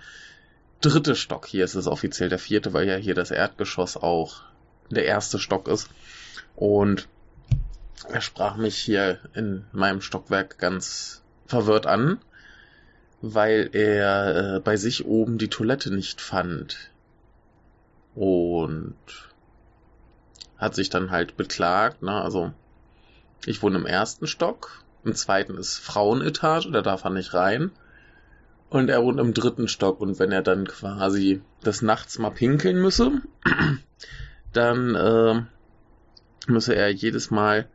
[0.80, 1.46] dritte Stock.
[1.46, 4.42] Hier ist es offiziell der vierte, weil ja hier das Erdgeschoss auch
[4.90, 5.88] der erste Stock ist.
[6.56, 7.08] Und
[8.08, 12.18] er sprach mich hier in meinem Stockwerk ganz verwirrt an,
[13.20, 16.90] weil er äh, bei sich oben die Toilette nicht fand.
[18.14, 18.96] Und
[20.56, 22.52] hat sich dann halt beklagt, ne, also
[23.46, 27.70] ich wohne im ersten Stock im zweiten ist Frauenetage, da darf er nicht rein.
[28.70, 32.80] Und er wohnt im dritten Stock und wenn er dann quasi des Nachts mal pinkeln
[32.80, 33.22] müsse,
[34.52, 35.42] dann äh,
[36.50, 37.68] müsse er jedes Mal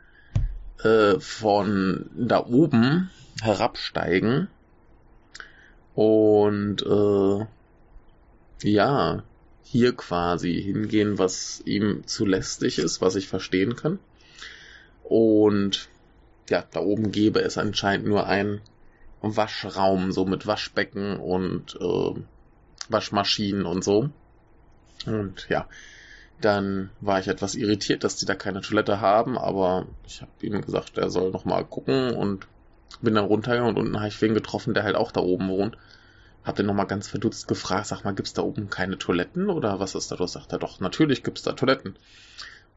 [0.83, 3.09] äh, von da oben
[3.41, 4.47] herabsteigen
[5.95, 7.45] und äh,
[8.69, 9.23] ja,
[9.63, 13.99] hier quasi hingehen, was ihm zu lästig ist, was ich verstehen kann.
[15.03, 15.89] Und
[16.49, 18.61] ja, da oben gäbe es anscheinend nur einen
[19.23, 22.21] Waschraum, so mit Waschbecken und äh,
[22.89, 24.09] Waschmaschinen und so.
[25.05, 25.67] Und ja,
[26.41, 30.61] dann war ich etwas irritiert, dass die da keine Toilette haben, aber ich habe ihm
[30.61, 32.47] gesagt, er soll noch mal gucken und
[33.01, 35.77] bin dann runtergegangen und unten habe ich wen getroffen, der halt auch da oben wohnt.
[36.43, 39.95] Hab den nochmal ganz verdutzt gefragt, sag mal, gibt's da oben keine Toiletten oder was
[39.95, 40.17] ist da?
[40.17, 41.95] Du sagt er doch, natürlich gibt's da Toiletten.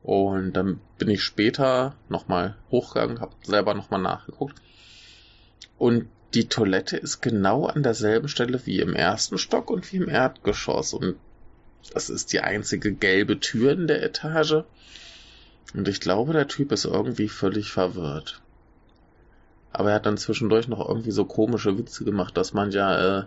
[0.04, 4.54] Und dann bin ich später nochmal hochgegangen, habe selber nochmal nachgeguckt.
[5.78, 10.08] Und die Toilette ist genau an derselben Stelle wie im ersten Stock und wie im
[10.10, 10.92] Erdgeschoss.
[10.92, 11.16] Und
[11.94, 14.64] das ist die einzige gelbe Tür in der Etage.
[15.72, 18.42] Und ich glaube, der Typ ist irgendwie völlig verwirrt.
[19.72, 23.24] Aber er hat dann zwischendurch noch irgendwie so komische Witze gemacht, dass man ja äh,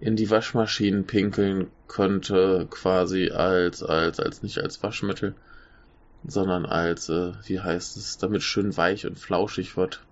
[0.00, 5.34] in die Waschmaschinen pinkeln könnte, quasi als, als, als nicht als Waschmittel,
[6.26, 10.02] sondern als, äh, wie heißt es, damit schön weich und flauschig wird.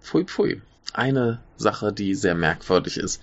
[0.00, 0.62] Pfui pfui.
[0.92, 3.22] Eine Sache, die sehr merkwürdig ist.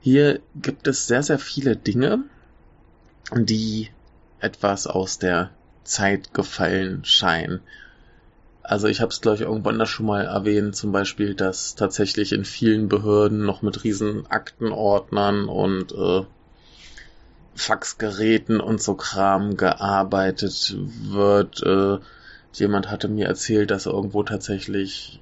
[0.00, 2.24] Hier gibt es sehr, sehr viele Dinge,
[3.32, 3.90] die
[4.38, 5.50] etwas aus der
[5.84, 7.60] Zeit gefallen scheinen.
[8.62, 12.32] Also ich habe es, glaube ich, irgendwann da schon mal erwähnt, zum Beispiel, dass tatsächlich
[12.32, 16.22] in vielen Behörden noch mit riesen Aktenordnern und äh,
[17.54, 21.62] Faxgeräten und so Kram gearbeitet wird.
[21.62, 21.98] Äh,
[22.54, 25.20] jemand hatte mir erzählt, dass irgendwo tatsächlich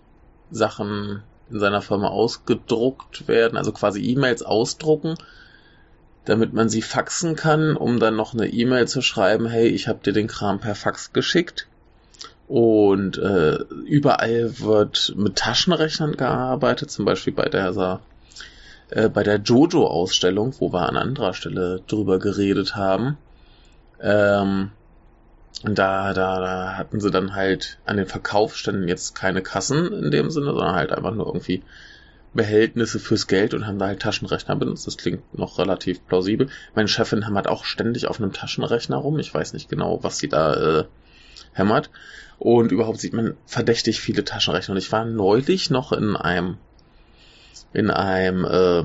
[0.52, 5.16] Sachen in seiner Firma ausgedruckt werden, also quasi E-Mails ausdrucken,
[6.24, 10.00] damit man sie faxen kann, um dann noch eine E-Mail zu schreiben, hey, ich habe
[10.04, 11.66] dir den Kram per Fax geschickt.
[12.48, 18.00] Und äh, überall wird mit Taschenrechnern gearbeitet, zum Beispiel bei der
[18.90, 23.16] äh, bei der Jojo-Ausstellung, wo wir an anderer Stelle drüber geredet haben.
[24.00, 24.70] Ähm,
[25.64, 30.30] da, da, da hatten sie dann halt an den Verkaufsständen jetzt keine Kassen in dem
[30.30, 31.62] Sinne, sondern halt einfach nur irgendwie
[32.34, 34.86] Behältnisse fürs Geld und haben da halt Taschenrechner benutzt.
[34.86, 36.48] Das klingt noch relativ plausibel.
[36.74, 39.18] Meine Chefin hämmert auch ständig auf einem Taschenrechner rum.
[39.18, 40.84] Ich weiß nicht genau, was sie da äh,
[41.52, 41.90] hämmert.
[42.38, 44.72] Und überhaupt sieht man verdächtig viele Taschenrechner.
[44.72, 46.56] Und ich war neulich noch in einem
[47.74, 48.82] in einem äh,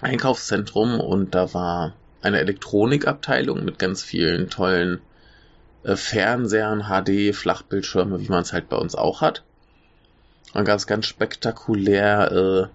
[0.00, 5.00] Einkaufszentrum und da war eine Elektronikabteilung mit ganz vielen tollen
[5.84, 9.42] äh, Fernsehern, HD, Flachbildschirme, wie man es halt bei uns auch hat.
[10.52, 12.66] Und ganz, ganz spektakulär äh,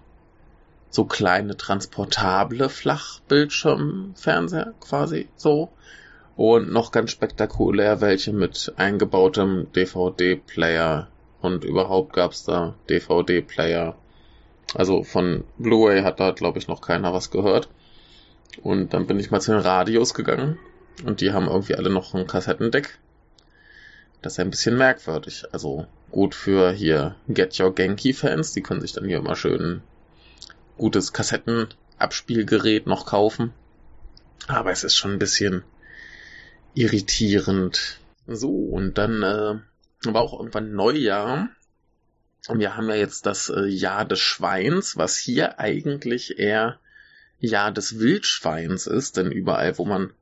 [0.90, 5.70] so kleine transportable Flachbildschirmfernseher quasi so.
[6.36, 11.08] Und noch ganz spektakulär welche mit eingebautem DVD-Player.
[11.40, 13.94] Und überhaupt gab's da DVD-Player
[14.74, 17.68] also von Blu-ray hat da, glaube ich, noch keiner was gehört.
[18.62, 20.58] Und dann bin ich mal zu den Radios gegangen
[21.04, 22.98] und die haben irgendwie alle noch ein Kassettendeck.
[24.22, 25.44] Das ist ein bisschen merkwürdig.
[25.52, 29.82] Also gut für hier Get Your Genki Fans, die können sich dann hier immer schön
[30.76, 33.52] gutes Kassettenabspielgerät noch kaufen.
[34.46, 35.62] Aber es ist schon ein bisschen
[36.74, 38.00] irritierend.
[38.26, 41.48] So, und dann äh, war auch irgendwann Neujahr.
[42.48, 46.78] Und wir haben ja jetzt das äh, Jahr des Schweins, was hier eigentlich eher
[47.38, 50.12] Jahr des Wildschweins ist, denn überall, wo man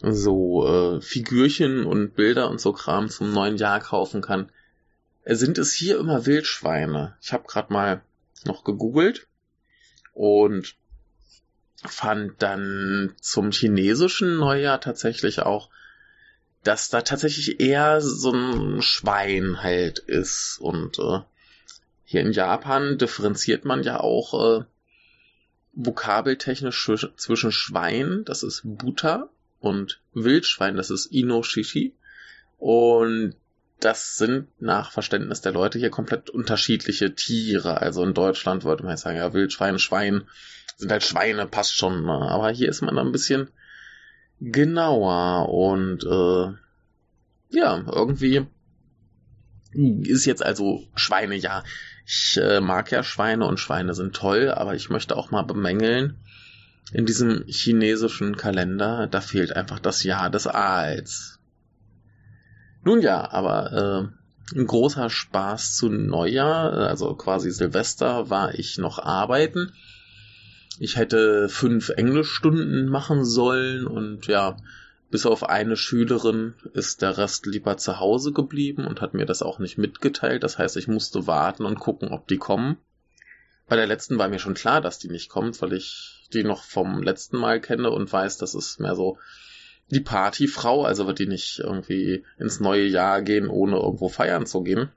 [0.00, 4.50] so äh, Figürchen und Bilder und so Kram zum neuen Jahr kaufen kann,
[5.24, 7.16] äh, sind es hier immer Wildschweine.
[7.20, 8.02] Ich habe gerade mal
[8.44, 9.26] noch gegoogelt
[10.12, 10.76] und
[11.84, 15.70] fand dann zum chinesischen Neujahr tatsächlich auch,
[16.62, 20.58] dass da tatsächlich eher so ein Schwein halt ist.
[20.60, 21.20] Und äh,
[22.04, 24.64] hier in Japan differenziert man ja auch äh,
[25.72, 29.30] vokabeltechnisch zwischen Schwein, das ist Buta,
[29.60, 31.94] und Wildschwein, das ist Inoshishi.
[32.58, 33.34] Und
[33.78, 37.80] das sind nach Verständnis der Leute hier komplett unterschiedliche Tiere.
[37.80, 40.24] Also in Deutschland würde man jetzt sagen, ja, Wildschwein, Schwein
[40.76, 42.04] sind halt Schweine, passt schon.
[42.04, 42.12] Ne?
[42.12, 43.48] Aber hier ist man da ein bisschen
[44.40, 46.52] genauer und äh,
[47.54, 48.46] ja, irgendwie
[49.72, 51.62] ist jetzt also Schweine, ja.
[52.06, 56.18] Ich äh, mag ja Schweine und Schweine sind toll, aber ich möchte auch mal bemängeln,
[56.92, 61.38] in diesem chinesischen Kalender, da fehlt einfach das Jahr des Aals.
[62.82, 64.10] Nun ja, aber
[64.52, 69.72] äh, ein großer Spaß zu Neujahr, also quasi Silvester, war ich noch arbeiten.
[70.78, 74.56] Ich hätte fünf Englischstunden machen sollen und ja,
[75.10, 79.42] bis auf eine Schülerin ist der Rest lieber zu Hause geblieben und hat mir das
[79.42, 80.42] auch nicht mitgeteilt.
[80.42, 82.76] Das heißt, ich musste warten und gucken, ob die kommen.
[83.68, 86.64] Bei der letzten war mir schon klar, dass die nicht kommt, weil ich die noch
[86.64, 89.18] vom letzten Mal kenne und weiß, das ist mehr so
[89.90, 94.62] die Partyfrau, also wird die nicht irgendwie ins neue Jahr gehen, ohne irgendwo feiern zu
[94.62, 94.90] gehen.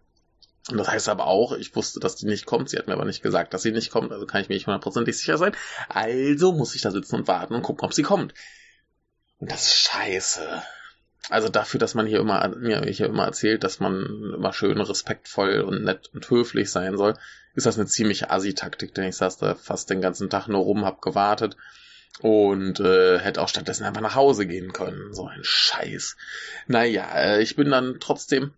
[0.70, 2.70] Und das heißt aber auch, ich wusste, dass die nicht kommt.
[2.70, 4.68] Sie hat mir aber nicht gesagt, dass sie nicht kommt, also kann ich mir nicht
[4.68, 5.54] hundertprozentig sicher sein.
[5.90, 8.34] Also muss ich da sitzen und warten und gucken, ob sie kommt.
[9.40, 10.64] Und das ist scheiße.
[11.30, 15.62] Also dafür, dass man hier immer, mir hier immer erzählt, dass man immer schön respektvoll
[15.62, 17.16] und nett und höflich sein soll,
[17.56, 20.86] ist das eine ziemliche Assi-Taktik, denn ich saß da fast den ganzen Tag nur rum,
[20.86, 21.56] hab gewartet
[22.20, 25.14] und äh, hätte auch stattdessen einfach nach Hause gehen können.
[25.14, 26.18] So ein Scheiß.
[26.68, 28.54] Naja, äh, ich bin dann trotzdem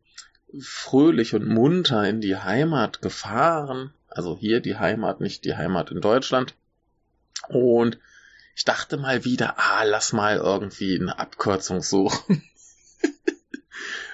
[0.59, 3.93] fröhlich und munter in die Heimat gefahren.
[4.07, 6.55] Also hier die Heimat, nicht die Heimat in Deutschland.
[7.47, 7.99] Und
[8.55, 12.43] ich dachte mal wieder, ah, lass mal irgendwie eine Abkürzung suchen.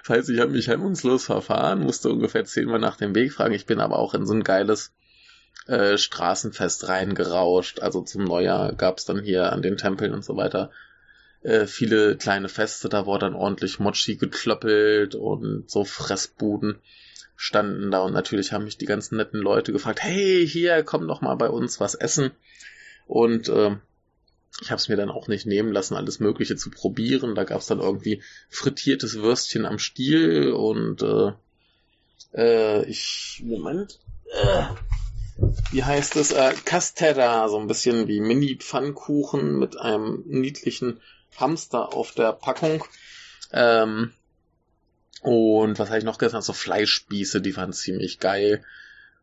[0.01, 3.53] Das heißt, ich habe mich hemmungslos verfahren, musste ungefähr zehnmal nach dem Weg fragen.
[3.53, 4.93] Ich bin aber auch in so ein geiles
[5.67, 7.81] äh, Straßenfest reingerauscht.
[7.81, 10.71] Also zum Neujahr gab's dann hier an den Tempeln und so weiter
[11.43, 12.89] äh, viele kleine Feste.
[12.89, 16.79] Da wurde dann ordentlich Mochi geklöppelt und so Fressbuden
[17.35, 18.01] standen da.
[18.01, 21.49] Und natürlich haben mich die ganzen netten Leute gefragt, hey, hier, komm doch mal bei
[21.49, 22.31] uns was essen.
[23.07, 23.75] Und äh,
[24.59, 27.35] ich habe es mir dann auch nicht nehmen lassen, alles Mögliche zu probieren.
[27.35, 31.31] Da gab es dann irgendwie frittiertes Würstchen am Stiel und äh,
[32.33, 33.99] äh, ich Moment.
[34.25, 34.63] Äh,
[35.71, 36.31] wie heißt es?
[36.31, 40.99] Äh, Castera, so ein bisschen wie Mini-Pfannkuchen mit einem niedlichen
[41.37, 42.83] Hamster auf der Packung.
[43.51, 44.13] Ähm,
[45.21, 46.43] und was habe ich noch gesagt?
[46.43, 48.63] So Fleischspieße, die waren ziemlich geil.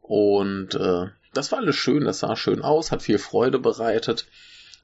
[0.01, 4.27] Und äh, das war alles schön, das sah schön aus, hat viel Freude bereitet.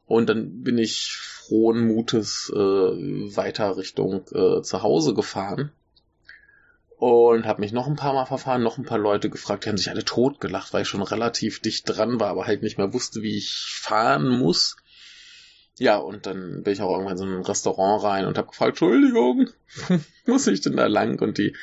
[0.06, 5.72] Und dann bin ich frohen Mutes äh, weiter Richtung äh, zu Hause gefahren
[6.97, 9.76] und habe mich noch ein paar Mal verfahren, noch ein paar Leute gefragt, die haben
[9.76, 13.20] sich alle totgelacht, weil ich schon relativ dicht dran war, aber halt nicht mehr wusste,
[13.22, 14.76] wie ich fahren muss.
[15.76, 18.70] Ja, und dann bin ich auch irgendwann in so ein Restaurant rein und habe gefragt,
[18.70, 19.51] Entschuldigung,
[20.26, 21.20] muss ich denn da lang?
[21.20, 21.55] Und die,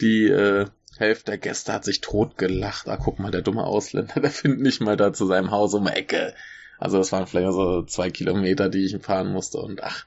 [0.00, 0.66] die äh,
[0.98, 2.88] Hälfte der Gäste hat sich totgelacht.
[2.88, 5.84] Ah, guck mal, der dumme Ausländer, der findet nicht mal da zu seinem Haus um
[5.86, 6.34] die Ecke.
[6.78, 10.06] Also das waren vielleicht so zwei Kilometer, die ich fahren musste und ach,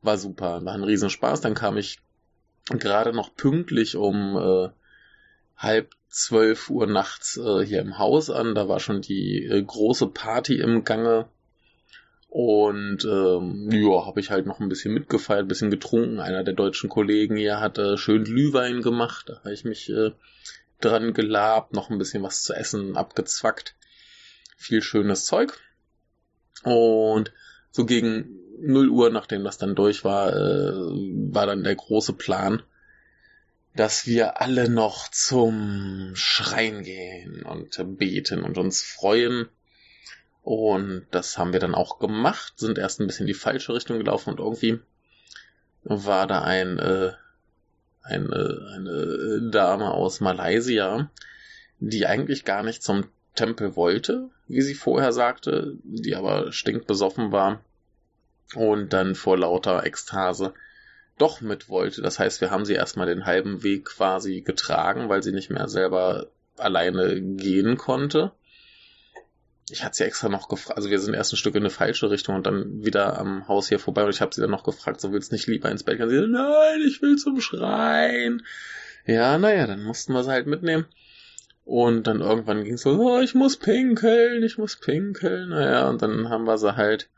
[0.00, 1.40] war super, war ein Riesenspaß.
[1.40, 1.98] Dann kam ich
[2.66, 4.68] gerade noch pünktlich um äh,
[5.56, 8.54] halb zwölf Uhr nachts äh, hier im Haus an.
[8.54, 11.28] Da war schon die äh, große Party im Gange.
[12.28, 16.18] Und ähm, ja, habe ich halt noch ein bisschen mitgefeiert, ein bisschen getrunken.
[16.18, 19.28] Einer der deutschen Kollegen hier hatte schön Glühwein gemacht.
[19.28, 20.12] Da habe ich mich äh,
[20.80, 23.74] dran gelabt, noch ein bisschen was zu essen abgezwackt.
[24.56, 25.58] Viel schönes Zeug.
[26.62, 27.32] Und
[27.70, 30.72] so gegen 0 Uhr, nachdem das dann durch war, äh,
[31.32, 32.62] war dann der große Plan,
[33.74, 39.48] dass wir alle noch zum Schrein gehen und beten und uns freuen.
[40.42, 43.98] Und das haben wir dann auch gemacht, sind erst ein bisschen in die falsche Richtung
[43.98, 44.80] gelaufen und irgendwie
[45.84, 47.12] war da ein, äh,
[48.02, 51.10] eine, eine Dame aus Malaysia,
[51.78, 57.60] die eigentlich gar nicht zum Tempel wollte, wie sie vorher sagte, die aber stinkbesoffen war
[58.54, 60.52] und dann vor lauter Ekstase
[61.18, 62.02] doch mit wollte.
[62.02, 65.68] Das heißt, wir haben sie erstmal den halben Weg quasi getragen, weil sie nicht mehr
[65.68, 66.26] selber
[66.56, 68.32] alleine gehen konnte.
[69.70, 72.10] Ich hatte sie extra noch gefragt, also wir sind erst ein Stück in eine falsche
[72.10, 75.00] Richtung und dann wieder am Haus hier vorbei und ich habe sie dann noch gefragt,
[75.00, 76.10] so willst du nicht lieber ins Bett gehen?
[76.10, 78.42] Sie so, nein, ich will zum Schreien.
[79.06, 80.86] Ja, naja, dann mussten wir sie halt mitnehmen.
[81.64, 85.50] Und dann irgendwann ging es so, oh, ich muss pinkeln, ich muss pinkeln.
[85.50, 87.08] Naja, und dann haben wir sie halt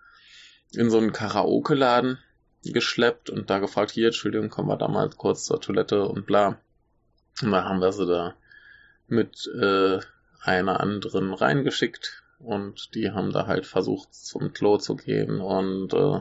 [0.73, 2.19] in so einen Karaoke-Laden
[2.65, 6.59] geschleppt und da gefragt, hier, Entschuldigung, kommen wir da mal kurz zur Toilette und bla.
[7.43, 8.35] Und dann haben wir sie da
[9.07, 9.99] mit äh,
[10.43, 16.21] einer anderen reingeschickt und die haben da halt versucht zum Klo zu gehen und äh,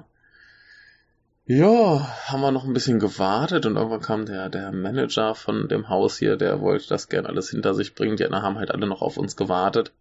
[1.46, 5.90] ja, haben wir noch ein bisschen gewartet und irgendwann kam der, der Manager von dem
[5.90, 8.16] Haus hier, der wollte das gern alles hinter sich bringen.
[8.16, 9.92] Die anderen haben halt alle noch auf uns gewartet.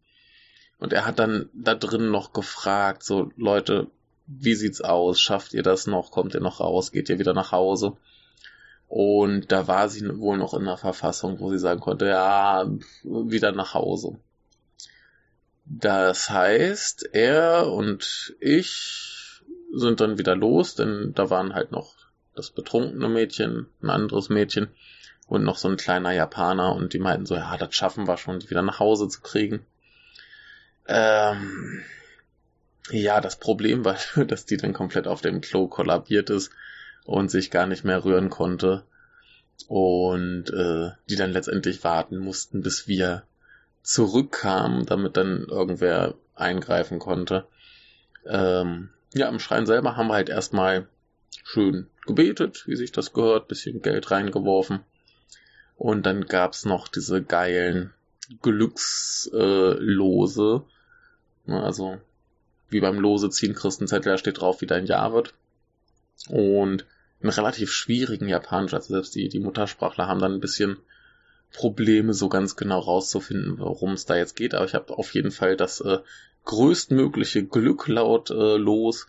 [0.78, 3.88] Und er hat dann da drin noch gefragt, so Leute,
[4.26, 5.20] wie sieht's aus?
[5.20, 6.10] Schafft ihr das noch?
[6.10, 6.92] Kommt ihr noch raus?
[6.92, 7.96] Geht ihr wieder nach Hause?
[8.88, 12.70] Und da war sie wohl noch in einer Verfassung, wo sie sagen konnte, ja,
[13.02, 14.18] wieder nach Hause.
[15.64, 19.11] Das heißt, er und ich
[19.72, 21.94] sind dann wieder los, denn da waren halt noch
[22.34, 24.68] das betrunkene Mädchen, ein anderes Mädchen
[25.26, 28.38] und noch so ein kleiner Japaner und die meinten so, ja, das schaffen wir schon,
[28.38, 29.64] die wieder nach Hause zu kriegen.
[30.86, 31.82] Ähm,
[32.90, 33.96] ja, das Problem war,
[34.26, 36.50] dass die dann komplett auf dem Klo kollabiert ist
[37.04, 38.84] und sich gar nicht mehr rühren konnte.
[39.68, 43.22] Und äh, die dann letztendlich warten mussten, bis wir
[43.82, 47.46] zurückkamen, damit dann irgendwer eingreifen konnte.
[48.26, 50.88] Ähm, ja, im Schrein selber haben wir halt erstmal
[51.44, 54.80] schön gebetet, wie sich das gehört, bisschen Geld reingeworfen.
[55.76, 57.92] Und dann gab's noch diese geilen
[58.40, 60.62] Glückslose.
[61.46, 61.98] Äh, also
[62.68, 65.34] wie beim Lose ziehen Christenzettel, da steht drauf, wie dein Jahr wird.
[66.28, 66.86] Und
[67.20, 70.78] in relativ schwierigen Japanisch, also selbst die, die Muttersprachler haben dann ein bisschen
[71.52, 74.54] Probleme, so ganz genau rauszufinden, worum es da jetzt geht.
[74.54, 75.98] Aber ich habe auf jeden Fall das äh,
[76.44, 79.06] größtmögliche Glück laut äh, los.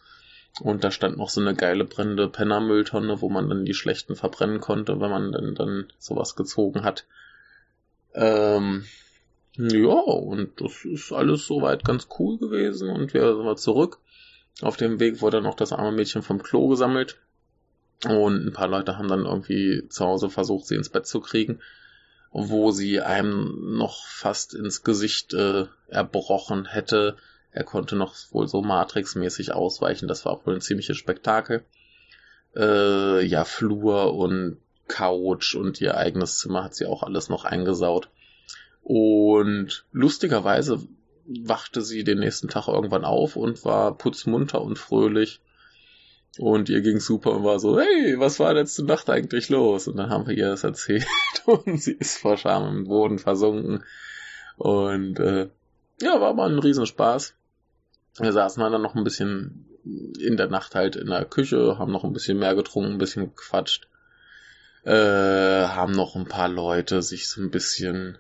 [0.62, 4.60] Und da stand noch so eine geile brennende Pennermülltonne, wo man dann die schlechten verbrennen
[4.60, 7.06] konnte, wenn man dann, dann sowas gezogen hat.
[8.14, 8.86] Ähm,
[9.56, 14.00] ja, und das ist alles soweit ganz cool gewesen und wir sind zurück.
[14.62, 17.20] Auf dem Weg wurde noch das arme Mädchen vom Klo gesammelt
[18.06, 21.60] und ein paar Leute haben dann irgendwie zu Hause versucht, sie ins Bett zu kriegen,
[22.34, 27.16] wo sie einem noch fast ins Gesicht äh, erbrochen hätte.
[27.52, 30.08] Er konnte noch wohl so Matrix-mäßig ausweichen.
[30.08, 31.64] Das war wohl ein ziemliches Spektakel.
[32.56, 34.58] Äh, ja, Flur und
[34.88, 38.10] Couch und ihr eigenes Zimmer hat sie auch alles noch eingesaut.
[38.82, 40.82] Und lustigerweise
[41.26, 45.40] wachte sie den nächsten Tag irgendwann auf und war putzmunter und fröhlich.
[46.40, 49.88] Und ihr ging super und war so, hey, was war letzte Nacht eigentlich los?
[49.88, 51.06] Und dann haben wir ihr das erzählt
[51.46, 53.84] und sie ist vor Scham im Boden versunken.
[54.58, 55.50] Und äh,
[56.02, 57.36] ja, war mal ein Riesenspaß.
[58.20, 59.66] Wir saßen dann noch ein bisschen
[60.20, 63.36] in der Nacht halt in der Küche, haben noch ein bisschen mehr getrunken, ein bisschen
[63.36, 63.88] gequatscht.
[64.84, 68.18] Äh, haben noch ein paar Leute sich so ein bisschen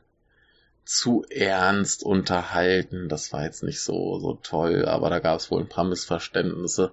[0.85, 3.09] zu ernst unterhalten.
[3.09, 6.91] Das war jetzt nicht so, so toll, aber da gab es wohl ein paar Missverständnisse.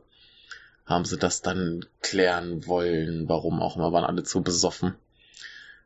[0.90, 4.96] Haben sie das dann klären wollen, warum auch immer, waren alle zu besoffen.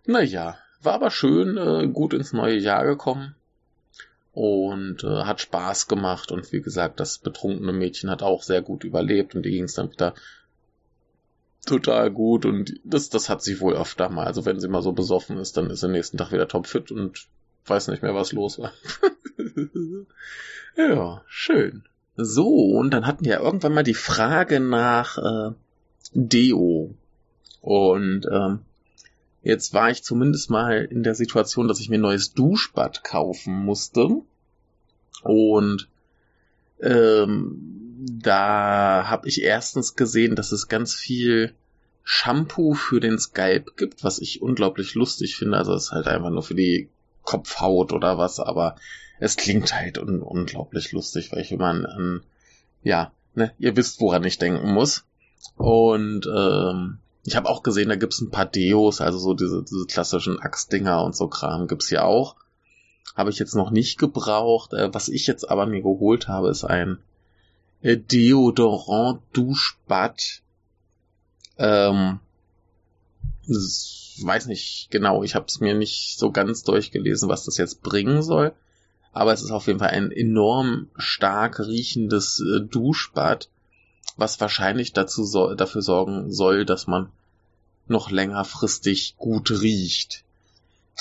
[0.06, 3.34] Naja, war aber schön, äh, gut ins neue Jahr gekommen
[4.32, 8.82] und äh, hat Spaß gemacht und wie gesagt, das betrunkene Mädchen hat auch sehr gut
[8.82, 10.14] überlebt und die ging es dann wieder
[11.66, 14.24] total gut und das, das hat sie wohl öfter mal.
[14.24, 17.26] Also wenn sie mal so besoffen ist, dann ist sie nächsten Tag wieder topfit und
[17.66, 18.72] weiß nicht mehr, was los war.
[20.78, 21.84] ja, schön.
[22.16, 25.54] So, und dann hatten wir irgendwann mal die Frage nach äh,
[26.12, 26.94] Deo.
[27.60, 28.60] Und ähm,
[29.42, 33.64] jetzt war ich zumindest mal in der Situation, dass ich mir ein neues Duschbad kaufen
[33.64, 34.08] musste.
[35.22, 35.88] Und
[36.80, 41.54] ähm, da habe ich erstens gesehen, dass es ganz viel
[42.02, 45.56] Shampoo für den Skype gibt, was ich unglaublich lustig finde.
[45.56, 46.90] Also es ist halt einfach nur für die
[47.22, 48.76] Kopfhaut oder was, aber
[49.18, 52.22] es klingt halt un unglaublich lustig, weil ich immer an, an
[52.82, 55.04] ja, ne, ihr wisst, woran ich denken muss.
[55.56, 59.86] Und ähm, ich habe auch gesehen, da gibt's ein paar Deos, also so diese, diese
[59.86, 62.36] klassischen Axtdinger und so Kram gibt's hier auch.
[63.14, 64.72] Habe ich jetzt noch nicht gebraucht.
[64.72, 66.98] Äh, was ich jetzt aber mir geholt habe, ist ein
[67.82, 70.42] äh, Deodorant Duschbad.
[71.56, 72.18] Ähm,
[73.46, 78.22] weiß nicht genau, ich habe es mir nicht so ganz durchgelesen, was das jetzt bringen
[78.22, 78.52] soll.
[79.14, 83.48] Aber es ist auf jeden Fall ein enorm stark riechendes äh, Duschbad,
[84.16, 87.10] was wahrscheinlich dazu so, dafür sorgen soll, dass man
[87.86, 90.24] noch längerfristig gut riecht.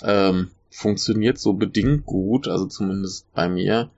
[0.04, 3.90] Ähm, funktioniert so bedingt gut, also zumindest bei mir,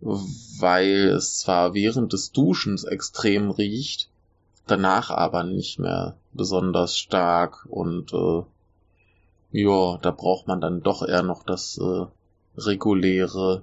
[0.00, 4.08] weil es zwar während des Duschens extrem riecht,
[4.66, 8.42] danach aber nicht mehr besonders stark und äh,
[9.52, 12.06] ja, da braucht man dann doch eher noch das äh,
[12.56, 13.62] reguläre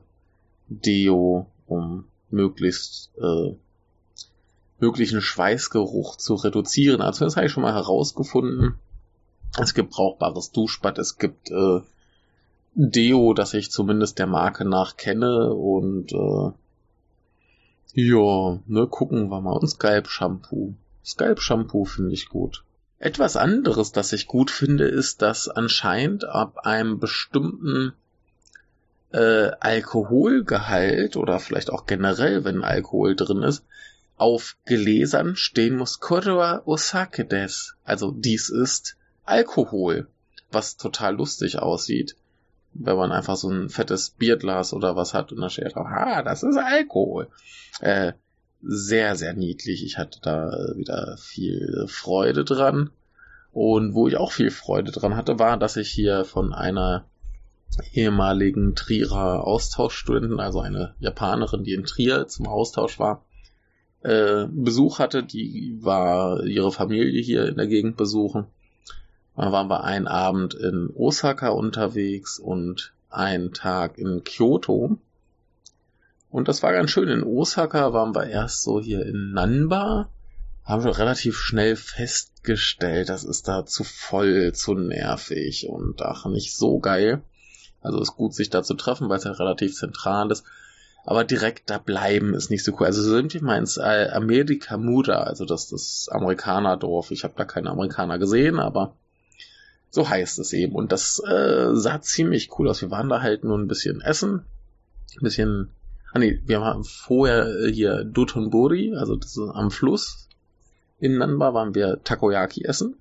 [0.67, 3.55] Deo, um möglichst äh,
[4.79, 7.01] möglichen Schweißgeruch zu reduzieren.
[7.01, 8.75] Also das habe ich schon mal herausgefunden.
[9.59, 11.81] Es gibt brauchbares Duschbad, es gibt äh,
[12.75, 16.51] Deo, das ich zumindest der Marke nach kenne und äh,
[17.93, 19.53] ja, ne, gucken wir mal.
[19.53, 20.75] Und Scalp Shampoo.
[21.03, 22.63] Scalp Shampoo finde ich gut.
[22.99, 27.93] Etwas anderes, das ich gut finde, ist, dass anscheinend ab einem bestimmten
[29.17, 33.65] äh, Alkoholgehalt oder vielleicht auch generell, wenn Alkohol drin ist,
[34.15, 37.75] auf Gläsern stehen muss Korewa Osake des.
[37.83, 38.95] Also dies ist
[39.25, 40.07] Alkohol,
[40.51, 42.15] was total lustig aussieht.
[42.73, 46.21] Wenn man einfach so ein fettes Bierglas oder was hat und da steht drauf, ah,
[46.21, 47.27] das ist Alkohol.
[47.79, 48.13] Äh,
[48.61, 49.83] sehr, sehr niedlich.
[49.83, 52.91] Ich hatte da wieder viel Freude dran.
[53.51, 57.05] Und wo ich auch viel Freude dran hatte, war, dass ich hier von einer
[57.93, 63.23] ehemaligen Trierer Austauschstudentin, also eine Japanerin, die in Trier zum Austausch war,
[64.03, 65.23] äh, Besuch hatte.
[65.23, 68.45] Die war ihre Familie hier in der Gegend besuchen.
[69.35, 74.97] Dann waren wir einen Abend in Osaka unterwegs und einen Tag in Kyoto.
[76.29, 77.07] Und das war ganz schön.
[77.07, 80.09] In Osaka waren wir erst so hier in Nanba.
[80.63, 86.57] Haben wir relativ schnell festgestellt, das ist da zu voll, zu nervig und ach, nicht
[86.57, 87.21] so geil.
[87.81, 90.45] Also ist gut, sich da zu treffen, weil es ja relativ zentral ist.
[91.05, 92.87] Aber direkt da bleiben ist nicht so cool.
[92.87, 97.11] Also sind wir mal ins äh, Muda, also das, das Amerikanerdorf.
[97.11, 98.93] Ich habe da keine Amerikaner gesehen, aber
[99.89, 100.75] so heißt es eben.
[100.75, 102.81] Und das äh, sah ziemlich cool aus.
[102.81, 104.43] Wir waren da halt nur ein bisschen essen,
[105.15, 105.69] ein bisschen
[106.13, 110.27] Ah nee, wir haben vorher äh, hier Dotonbori, also das ist am Fluss.
[110.99, 112.95] In Nanba waren wir Takoyaki essen.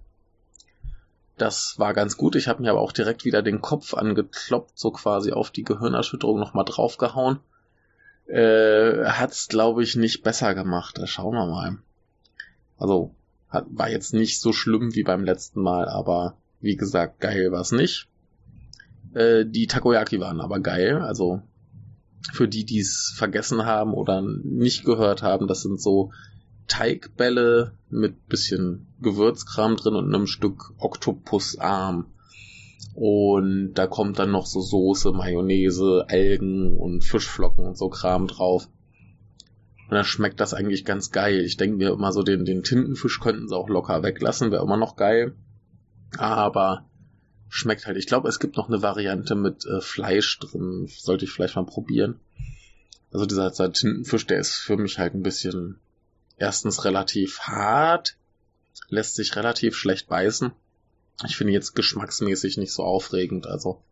[1.36, 2.34] Das war ganz gut.
[2.34, 6.40] Ich habe mir aber auch direkt wieder den Kopf angekloppt, so quasi auf die Gehirnerschütterung
[6.40, 7.40] nochmal draufgehauen.
[8.26, 10.98] Äh, hat's, glaube ich, nicht besser gemacht.
[10.98, 11.78] Da schauen wir mal.
[12.78, 13.14] Also,
[13.48, 17.72] hat, war jetzt nicht so schlimm wie beim letzten Mal, aber wie gesagt, geil war's
[17.72, 18.08] nicht.
[19.14, 21.42] Äh, die Takoyaki waren aber geil, also
[22.32, 26.12] für die, die es vergessen haben oder nicht gehört haben, das sind so
[26.66, 32.06] Teigbälle mit bisschen Gewürzkram drin und einem Stück Oktopusarm.
[32.94, 38.68] Und da kommt dann noch so Soße, Mayonnaise, Algen und Fischflocken und so Kram drauf.
[39.88, 41.40] Und dann schmeckt das eigentlich ganz geil.
[41.40, 44.76] Ich denke mir immer so, den, den Tintenfisch könnten sie auch locker weglassen, wäre immer
[44.76, 45.34] noch geil.
[46.18, 46.86] Aber
[47.48, 47.96] schmeckt halt.
[47.96, 50.88] Ich glaube, es gibt noch eine Variante mit äh, Fleisch drin.
[50.88, 52.18] Sollte ich vielleicht mal probieren.
[53.12, 55.78] Also dieser, dieser Tintenfisch, der ist für mich halt ein bisschen
[56.36, 58.16] erstens relativ hart,
[58.88, 60.52] lässt sich relativ schlecht beißen.
[61.24, 63.82] Ich finde jetzt geschmacksmäßig nicht so aufregend, also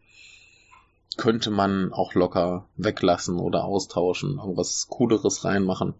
[1.16, 5.94] könnte man auch locker weglassen oder austauschen, irgendwas Cooleres reinmachen.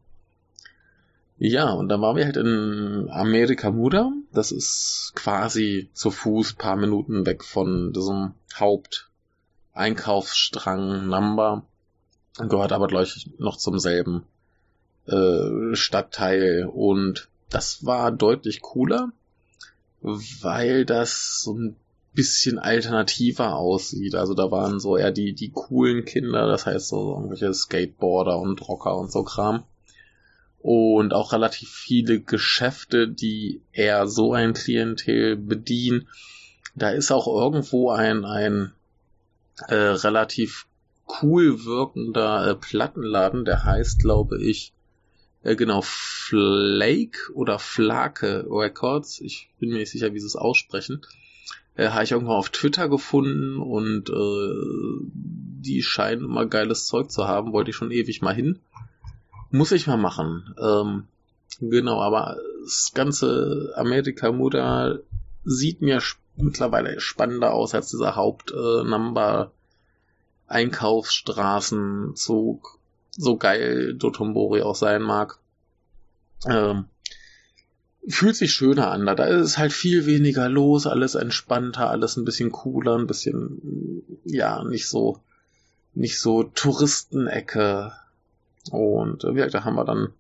[1.37, 4.13] Ja, und dann waren wir halt in Amerika Muda.
[4.33, 11.67] Das ist quasi zu Fuß paar Minuten weg von diesem Haupteinkaufsstrang Number.
[12.37, 14.25] Gehört aber, glaube ich, noch zum selben
[15.07, 16.67] äh, Stadtteil.
[16.73, 19.13] Und das war deutlich cooler,
[20.01, 21.77] weil das so ein
[22.13, 24.15] bisschen alternativer aussieht.
[24.15, 28.67] Also da waren so eher die, die coolen Kinder, das heißt so irgendwelche Skateboarder und
[28.69, 29.65] Rocker und so Kram
[30.65, 36.09] und auch relativ viele Geschäfte, die eher so ein Klientel bedienen.
[36.75, 38.73] Da ist auch irgendwo ein, ein
[39.69, 40.67] äh, relativ
[41.21, 44.73] cool wirkender äh, Plattenladen, der heißt, glaube ich,
[45.45, 49.21] äh, genau, Flake oder Flake Records.
[49.21, 51.03] Ich bin mir nicht sicher, wie sie es aussprechen.
[51.77, 57.29] Äh, Habe ich irgendwo auf Twitter gefunden und äh, die scheinen immer geiles Zeug zu
[57.29, 58.59] haben, wollte ich schon ewig mal hin.
[59.51, 60.55] Muss ich mal machen.
[60.59, 61.05] Ähm,
[61.61, 65.01] genau, aber das ganze Amerika-Mutter
[65.45, 66.01] sieht mir
[66.37, 69.53] mittlerweile spannender aus als dieser Haupt-Number
[70.49, 70.55] äh.
[73.17, 75.39] So geil Dotombori auch sein mag.
[76.47, 76.87] Ähm,
[78.09, 79.07] fühlt sich schöner an.
[79.07, 84.03] Da ist es halt viel weniger los, alles entspannter, alles ein bisschen cooler, ein bisschen,
[84.25, 85.21] ja, nicht so,
[85.95, 87.93] nicht so Touristenecke
[88.71, 90.13] und äh, da haben wir dann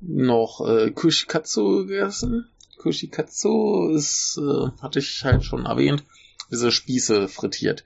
[0.00, 2.48] noch äh, Kushikatsu gegessen.
[2.78, 6.04] Kushikatsu ist, äh, hatte ich halt schon erwähnt,
[6.50, 7.84] diese Spieße frittiert.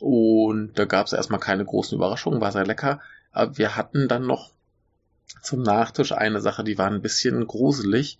[0.00, 3.00] Und da gab es erstmal keine großen Überraschungen, war sehr lecker.
[3.34, 4.52] Aber wir hatten dann noch
[5.42, 8.18] zum Nachtisch eine Sache, die war ein bisschen gruselig.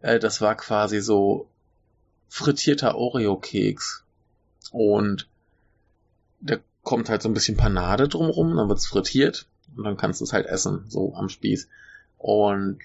[0.00, 1.48] Äh, das war quasi so
[2.28, 4.04] frittierter Oreo-Keks.
[4.72, 5.28] Und
[6.40, 9.46] da kommt halt so ein bisschen Panade drumrum, dann wird's frittiert
[9.76, 11.68] und dann kannst du es halt essen, so am Spieß.
[12.18, 12.80] Und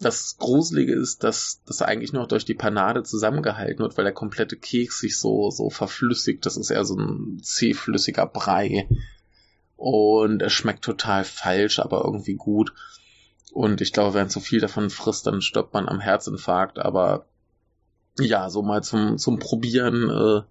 [0.00, 4.56] das Gruselige ist, dass das eigentlich nur durch die Panade zusammengehalten wird, weil der komplette
[4.56, 6.44] Keks sich so, so verflüssigt.
[6.44, 8.86] Das ist eher so ein zähflüssiger Brei.
[9.84, 12.72] Und es schmeckt total falsch, aber irgendwie gut.
[13.50, 16.78] Und ich glaube, wenn zu viel davon frisst, dann stirbt man am Herzinfarkt.
[16.78, 17.26] Aber
[18.16, 20.42] ja, so mal zum, zum Probieren äh,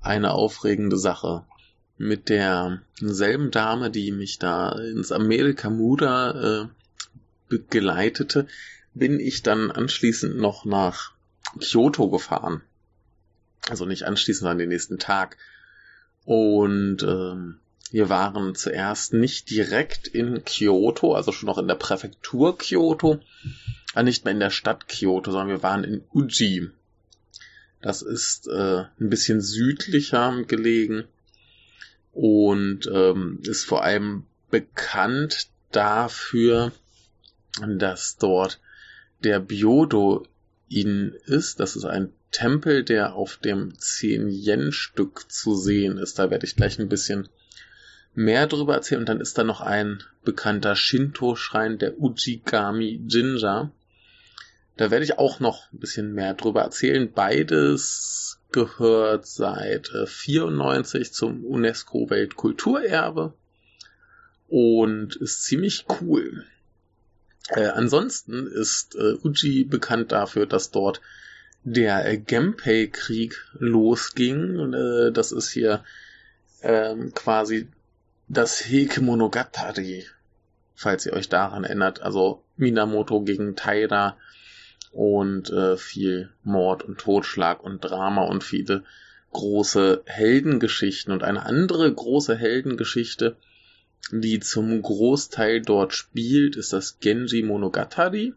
[0.00, 1.44] eine aufregende Sache.
[1.98, 6.68] Mit derselben Dame, die mich da ins Amerika Muda äh,
[7.48, 8.46] begleitete,
[8.94, 11.10] bin ich dann anschließend noch nach
[11.58, 12.62] Kyoto gefahren.
[13.68, 15.36] Also nicht anschließend, sondern den nächsten Tag.
[16.24, 17.58] Und ähm,
[17.92, 23.20] wir waren zuerst nicht direkt in Kyoto, also schon noch in der Präfektur Kyoto,
[23.92, 26.70] aber äh, nicht mehr in der Stadt Kyoto, sondern wir waren in Uji.
[27.82, 31.04] Das ist äh, ein bisschen südlicher gelegen
[32.12, 36.72] und ähm, ist vor allem bekannt dafür,
[37.66, 38.60] dass dort
[39.22, 41.60] der Byodo-In ist.
[41.60, 46.18] Das ist ein Tempel, der auf dem 10-Yen-Stück zu sehen ist.
[46.18, 47.28] Da werde ich gleich ein bisschen
[48.14, 49.00] mehr drüber erzählen.
[49.00, 53.70] Und dann ist da noch ein bekannter Shinto-Schrein, der Ujigami Jinja.
[54.76, 57.10] Da werde ich auch noch ein bisschen mehr drüber erzählen.
[57.12, 63.32] Beides gehört seit 94 äh, zum UNESCO Weltkulturerbe
[64.48, 66.44] und ist ziemlich cool.
[67.48, 71.00] Äh, ansonsten ist äh, Uji bekannt dafür, dass dort
[71.64, 74.72] der äh, Genpei-Krieg losging.
[74.72, 75.84] Äh, das ist hier
[76.62, 77.68] ähm, quasi
[78.32, 80.06] das Heike Monogatari,
[80.74, 82.00] falls ihr euch daran erinnert.
[82.00, 84.16] Also Minamoto gegen Taira
[84.90, 88.84] und äh, viel Mord und Totschlag und Drama und viele
[89.32, 91.12] große Heldengeschichten.
[91.12, 93.36] Und eine andere große Heldengeschichte,
[94.10, 98.32] die zum Großteil dort spielt, ist das Genji Monogatari,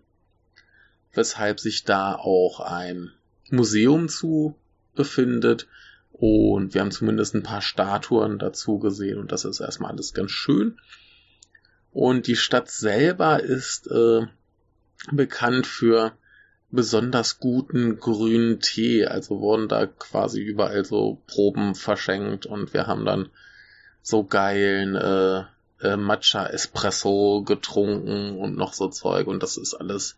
[1.14, 3.14] weshalb sich da auch ein
[3.50, 4.56] Museum zu
[4.94, 5.68] befindet.
[6.18, 10.32] Und wir haben zumindest ein paar Statuen dazu gesehen und das ist erstmal alles ganz
[10.32, 10.80] schön.
[11.92, 14.28] Und die Stadt selber ist äh,
[15.12, 16.14] bekannt für
[16.72, 19.06] besonders guten grünen Tee.
[19.06, 23.30] Also wurden da quasi überall so Proben verschenkt und wir haben dann
[24.02, 25.44] so geilen äh,
[25.86, 30.18] äh, Matcha Espresso getrunken und noch so Zeug und das ist alles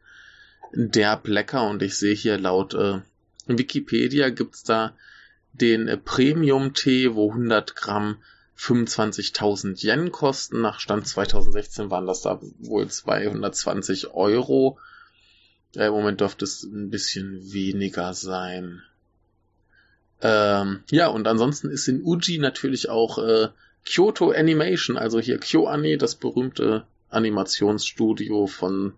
[0.73, 2.99] derb lecker und ich sehe hier laut äh,
[3.47, 4.93] Wikipedia gibt's da
[5.61, 8.17] den äh, Premium-Tee, wo 100 Gramm
[8.57, 10.61] 25.000 Yen kosten.
[10.61, 14.79] Nach Stand 2016 waren das da wohl 220 Euro.
[15.75, 18.81] Äh, Im Moment dürfte es ein bisschen weniger sein.
[20.21, 23.49] Ähm, ja, und ansonsten ist in Uji natürlich auch äh,
[23.85, 28.93] Kyoto Animation, also hier KyoAni, das berühmte Animationsstudio von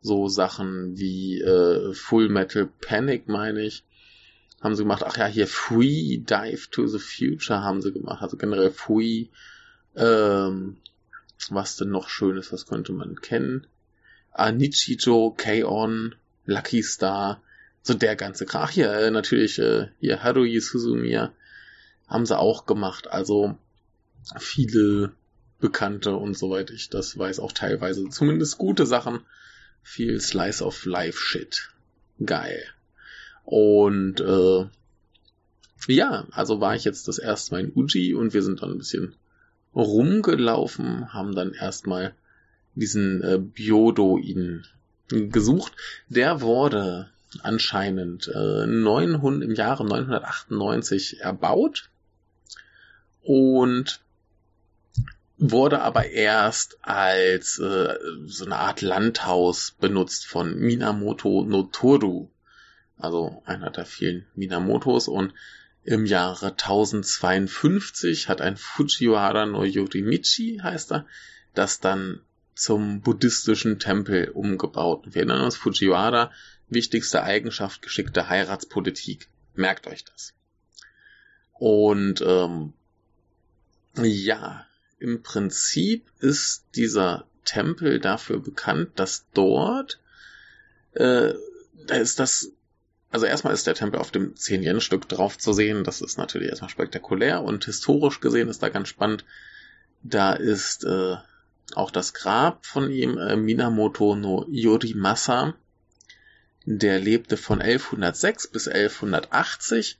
[0.00, 3.84] so Sachen wie äh, Full Metal Panic, meine ich.
[4.60, 5.02] Haben sie gemacht.
[5.06, 8.22] Ach ja, hier Free Dive to the Future haben sie gemacht.
[8.22, 9.28] Also generell Free.
[9.96, 10.76] Ähm,
[11.48, 13.66] was denn noch Schönes, was könnte man kennen?
[14.32, 16.14] Ah, Nichito, K-On,
[16.44, 17.42] Lucky Star,
[17.82, 18.70] so der ganze Krach.
[18.70, 21.32] Hier äh, natürlich, äh, hier Haruhi Suzumiya
[22.06, 23.08] haben sie auch gemacht.
[23.08, 23.56] Also
[24.38, 25.12] viele
[25.58, 29.20] bekannte und soweit ich das weiß, auch teilweise zumindest gute Sachen.
[29.82, 31.70] Viel Slice of Life Shit.
[32.24, 32.62] Geil.
[33.50, 34.66] Und äh,
[35.88, 38.78] ja, also war ich jetzt das erste Mal in Uji und wir sind dann ein
[38.78, 39.16] bisschen
[39.74, 42.14] rumgelaufen, haben dann erstmal
[42.76, 44.66] diesen äh, Biodo-In
[45.08, 45.72] gesucht.
[46.08, 47.10] Der wurde
[47.42, 51.90] anscheinend äh, 900, im Jahre 998 erbaut
[53.24, 54.00] und
[55.38, 57.94] wurde aber erst als äh,
[58.26, 62.28] so eine Art Landhaus benutzt von Minamoto Notoru,
[63.02, 65.34] also einer der vielen Minamotos und
[65.82, 71.06] im Jahre 1052 hat ein Fujiwara no Yorimichi, heißt er,
[71.54, 72.20] das dann
[72.54, 75.04] zum buddhistischen Tempel umgebaut.
[75.06, 76.30] Wir erinnern uns, Fujiwara,
[76.68, 79.28] wichtigste Eigenschaft, geschickte Heiratspolitik.
[79.54, 80.34] Merkt euch das.
[81.54, 82.74] Und ähm,
[83.96, 84.66] ja,
[84.98, 89.98] im Prinzip ist dieser Tempel dafür bekannt, dass dort
[90.92, 91.32] äh,
[91.86, 92.52] da ist das,
[93.10, 95.82] also erstmal ist der Tempel auf dem 10-Yen-Stück drauf zu sehen.
[95.84, 99.24] Das ist natürlich erstmal spektakulär und historisch gesehen ist da ganz spannend.
[100.02, 101.16] Da ist äh,
[101.74, 105.54] auch das Grab von ihm, äh, Minamoto no Yorimasa.
[106.64, 109.98] Der lebte von 1106 bis 1180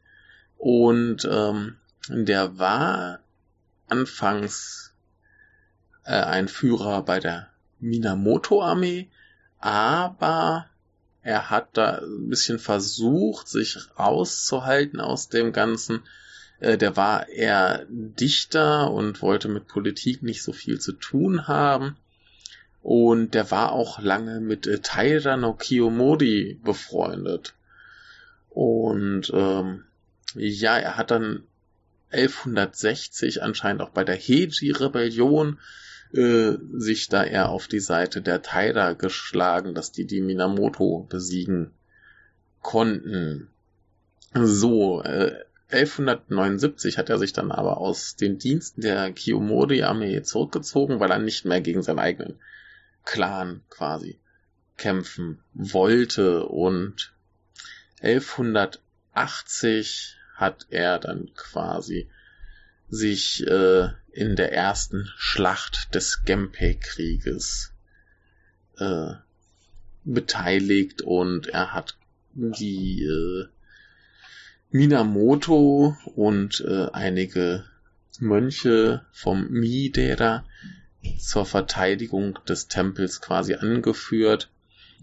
[0.57, 1.79] und ähm,
[2.09, 3.21] der war
[3.89, 4.95] anfangs
[6.05, 7.49] äh, ein Führer bei der
[7.81, 9.11] Minamoto-Armee,
[9.59, 10.70] aber
[11.23, 16.03] er hat da ein bisschen versucht, sich rauszuhalten aus dem Ganzen.
[16.61, 21.97] Äh, der war eher Dichter und wollte mit Politik nicht so viel zu tun haben.
[22.83, 27.55] Und der war auch lange mit äh, Taira no Kiyomori befreundet.
[28.49, 29.85] Und ähm,
[30.35, 31.45] ja, er hat dann
[32.13, 35.59] 1160 anscheinend auch bei der Heiji-Rebellion
[36.13, 41.73] äh, sich da eher auf die Seite der Taira geschlagen, dass die die Minamoto besiegen
[42.61, 43.49] konnten.
[44.35, 51.13] So, äh, 1179 hat er sich dann aber aus den Diensten der Kiyomori-Armee zurückgezogen, weil
[51.13, 52.41] er nicht mehr gegen seinen eigenen
[53.05, 54.19] Clan quasi
[54.77, 57.13] kämpfen wollte und
[58.01, 62.11] 1180 hat er dann quasi
[62.89, 67.73] sich äh, in der ersten Schlacht des Genpei-Krieges
[68.79, 69.15] äh,
[70.05, 71.97] beteiligt und er hat
[72.35, 73.47] die äh,
[74.71, 77.65] Minamoto und äh, einige
[78.21, 80.45] Mönche vom Midera
[81.19, 84.51] zur Verteidigung des Tempels quasi angeführt.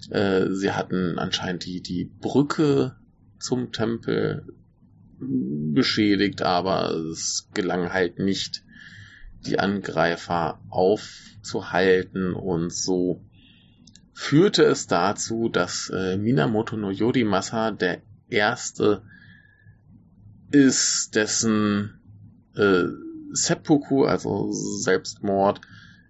[0.10, 2.96] Äh, sie hatten anscheinend die, die Brücke
[3.40, 4.46] zum Tempel
[5.20, 8.64] beschädigt, aber es gelang halt nicht,
[9.46, 13.22] die Angreifer aufzuhalten und so
[14.14, 19.04] führte es dazu, dass äh, Minamoto no Yorimasa der erste
[20.50, 22.00] ist, dessen
[22.56, 22.86] äh,
[23.32, 25.62] Seppuku, also Selbstmord,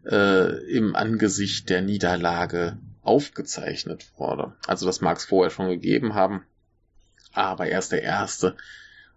[0.06, 4.54] äh, im Angesicht der Niederlage aufgezeichnet wurde.
[4.68, 6.44] Also das mag es vorher schon gegeben haben,
[7.34, 8.56] aber er ist der erste,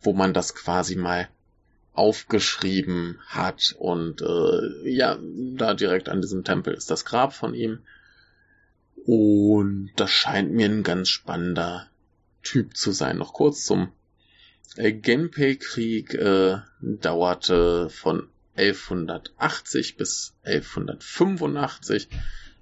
[0.01, 1.28] wo man das quasi mal
[2.01, 7.81] aufgeschrieben hat und äh, ja, da direkt an diesem Tempel ist das Grab von ihm
[9.05, 11.89] und das scheint mir ein ganz spannender
[12.43, 13.18] Typ zu sein.
[13.18, 13.93] Noch kurz zum
[14.77, 22.09] äh, Genpei-Krieg äh, dauerte von 1180 bis 1185.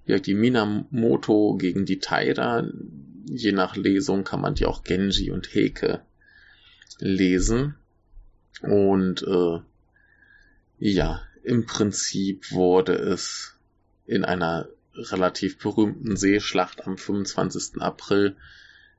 [0.04, 2.66] Ja, die Minamoto gegen die Taira.
[3.26, 6.02] Je nach Lesung kann man die auch Genji und Heike
[6.98, 7.76] lesen.
[8.62, 9.60] Und äh,
[10.78, 13.56] ja, im Prinzip wurde es
[14.06, 17.80] in einer relativ berühmten Seeschlacht am 25.
[17.80, 18.36] April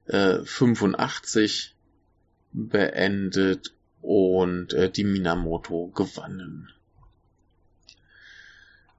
[0.05, 1.75] äh, 85
[2.51, 6.71] beendet und äh, die Minamoto gewannen.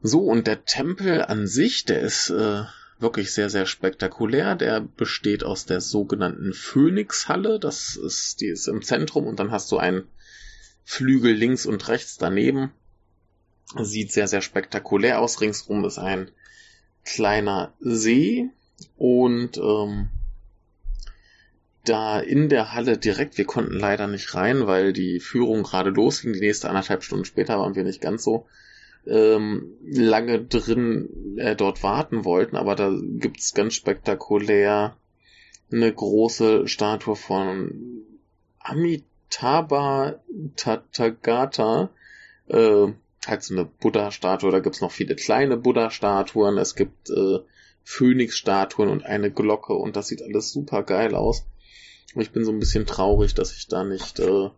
[0.03, 2.65] So, und der Tempel an sich, der ist äh,
[2.99, 4.55] wirklich sehr, sehr spektakulär.
[4.55, 7.59] Der besteht aus der sogenannten Phönixhalle.
[7.59, 10.05] Das ist, die ist im Zentrum und dann hast du einen
[10.85, 12.73] Flügel links und rechts daneben.
[13.77, 15.41] Sieht sehr, sehr spektakulär aus.
[15.41, 16.31] Ringsrum ist ein
[17.05, 18.49] kleiner See
[18.97, 20.09] und ähm,
[21.85, 26.33] da in der Halle direkt, wir konnten leider nicht rein, weil die Führung gerade losging.
[26.33, 28.47] Die nächste anderthalb Stunden später waren wir nicht ganz so
[29.07, 34.97] ähm, lange drin äh, dort warten wollten, aber da gibt's ganz spektakulär
[35.73, 38.05] eine große Statue von
[39.31, 40.21] Amitabha
[40.57, 41.91] Tathagata,
[42.49, 42.93] äh,
[43.27, 47.39] halt so eine Buddha-Statue, da gibt's noch viele kleine Buddha-Statuen, es gibt äh,
[47.85, 51.45] Phönix-Statuen und eine Glocke und das sieht alles super geil aus.
[52.17, 54.51] Ich bin so ein bisschen traurig, dass ich da nicht äh,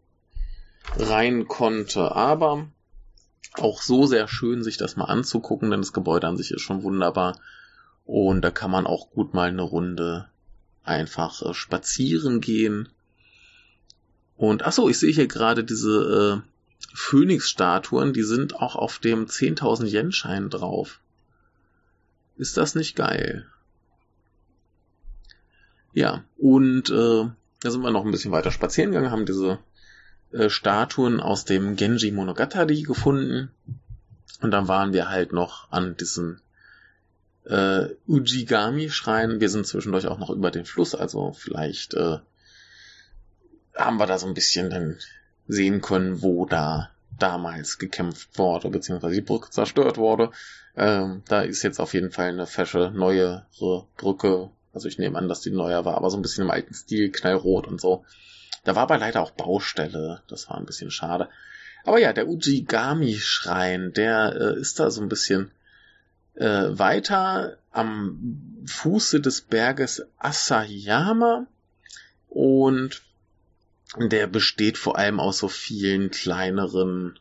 [0.97, 2.67] rein konnte, aber
[3.59, 6.83] auch so sehr schön, sich das mal anzugucken, denn das Gebäude an sich ist schon
[6.83, 7.39] wunderbar.
[8.07, 10.29] Und da kann man auch gut mal eine Runde
[10.83, 12.89] einfach äh, spazieren gehen.
[14.37, 16.49] Und ach so, ich sehe hier gerade diese äh,
[16.95, 21.01] Phönix-Statuen, die sind auch auf dem 10.000 Yen-Schein drauf.
[22.37, 23.47] Ist das nicht geil?
[25.93, 27.31] Ja, und äh,
[27.61, 29.59] da sind wir noch ein bisschen weiter spazieren gegangen, haben diese
[30.33, 33.51] äh, Statuen aus dem Genji Monogatari gefunden.
[34.41, 36.41] Und dann waren wir halt noch an diesem
[37.45, 39.41] äh, Ujigami-Schrein.
[39.41, 42.19] Wir sind zwischendurch auch noch über den Fluss, also vielleicht äh,
[43.75, 44.99] haben wir da so ein bisschen dann
[45.49, 50.31] sehen können, wo da damals gekämpft wurde, beziehungsweise die Brücke zerstört wurde.
[50.77, 53.47] Ähm, da ist jetzt auf jeden Fall eine fesche, neuere
[53.97, 56.75] Brücke Also ich nehme an, dass die neuer war, aber so ein bisschen im alten
[56.75, 58.05] Stil, knallrot und so.
[58.65, 60.23] Da war aber leider auch Baustelle.
[60.29, 61.29] Das war ein bisschen schade.
[61.85, 65.51] Aber ja, der Ujigami-Schrein, der äh, ist da so ein bisschen
[66.35, 71.47] äh, weiter am Fuße des Berges Asayama
[72.29, 73.03] und
[73.99, 77.19] der besteht vor allem aus so vielen kleineren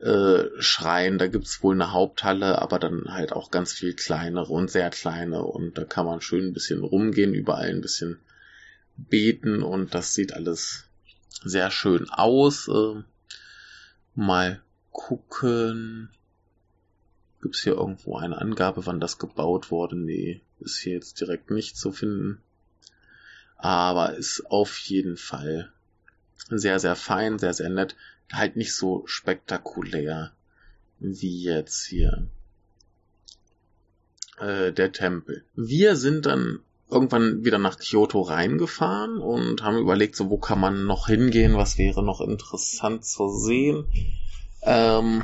[0.00, 1.18] äh, Schreien.
[1.18, 5.42] Da gibt's wohl eine Haupthalle, aber dann halt auch ganz viel kleinere und sehr kleine.
[5.42, 8.18] Und da kann man schön ein bisschen rumgehen, überall ein bisschen
[8.96, 10.84] beten und das sieht alles
[11.42, 12.68] sehr schön aus.
[12.68, 13.02] Äh,
[14.14, 14.60] mal
[14.90, 16.10] gucken.
[17.40, 19.96] Gibt's hier irgendwo eine Angabe, wann das gebaut wurde?
[19.96, 22.40] Nee, ist hier jetzt direkt nicht zu finden.
[23.62, 25.72] Aber ist auf jeden Fall
[26.50, 27.94] sehr, sehr fein, sehr, sehr nett.
[28.32, 30.32] Halt nicht so spektakulär
[30.98, 32.26] wie jetzt hier
[34.40, 35.44] äh, der Tempel.
[35.54, 36.58] Wir sind dann
[36.90, 41.78] irgendwann wieder nach Kyoto reingefahren und haben überlegt, so wo kann man noch hingehen, was
[41.78, 43.84] wäre noch interessant zu sehen.
[44.62, 45.22] Ähm,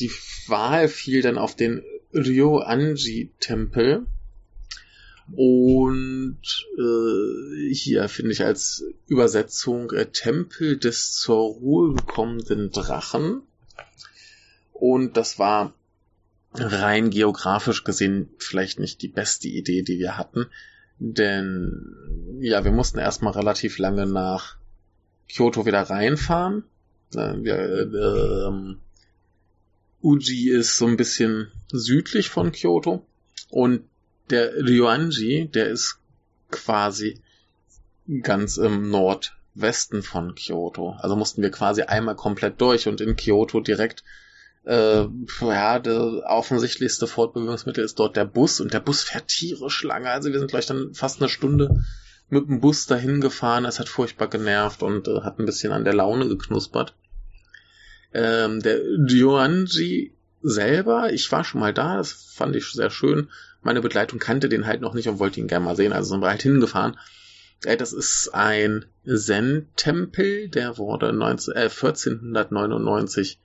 [0.00, 0.10] die
[0.46, 1.82] Wahl fiel dann auf den
[2.14, 4.06] Ryoanji-Tempel.
[5.30, 6.38] Und
[6.78, 13.42] äh, hier finde ich als Übersetzung äh, Tempel des zur Ruhe gekommenen Drachen.
[14.72, 15.72] Und das war
[16.54, 20.46] rein geografisch gesehen vielleicht nicht die beste Idee, die wir hatten.
[20.98, 24.56] Denn ja, wir mussten erstmal relativ lange nach
[25.28, 26.64] Kyoto wieder reinfahren.
[27.14, 28.76] Äh, wir, äh,
[30.02, 33.06] Uji ist so ein bisschen südlich von Kyoto
[33.50, 33.82] und
[34.32, 35.98] der Ryoanji, der ist
[36.50, 37.20] quasi
[38.22, 40.96] ganz im Nordwesten von Kyoto.
[40.98, 44.02] Also mussten wir quasi einmal komplett durch und in Kyoto direkt
[44.64, 45.06] äh,
[45.40, 50.10] ja, das offensichtlichste Fortbewegungsmittel ist dort der Bus und der Bus fährt tierisch lange.
[50.10, 51.84] Also wir sind gleich dann fast eine Stunde
[52.28, 53.64] mit dem Bus dahin gefahren.
[53.64, 56.94] Es hat furchtbar genervt und äh, hat ein bisschen an der Laune geknuspert.
[58.14, 63.30] Ähm, der Gyoanji selber, ich war schon mal da, das fand ich sehr schön.
[63.62, 66.20] Meine Begleitung kannte den halt noch nicht und wollte ihn gerne mal sehen, also sind
[66.20, 66.96] wir halt hingefahren.
[67.64, 73.38] Äh, das ist ein Zen-Tempel, der wurde 19, äh, 1499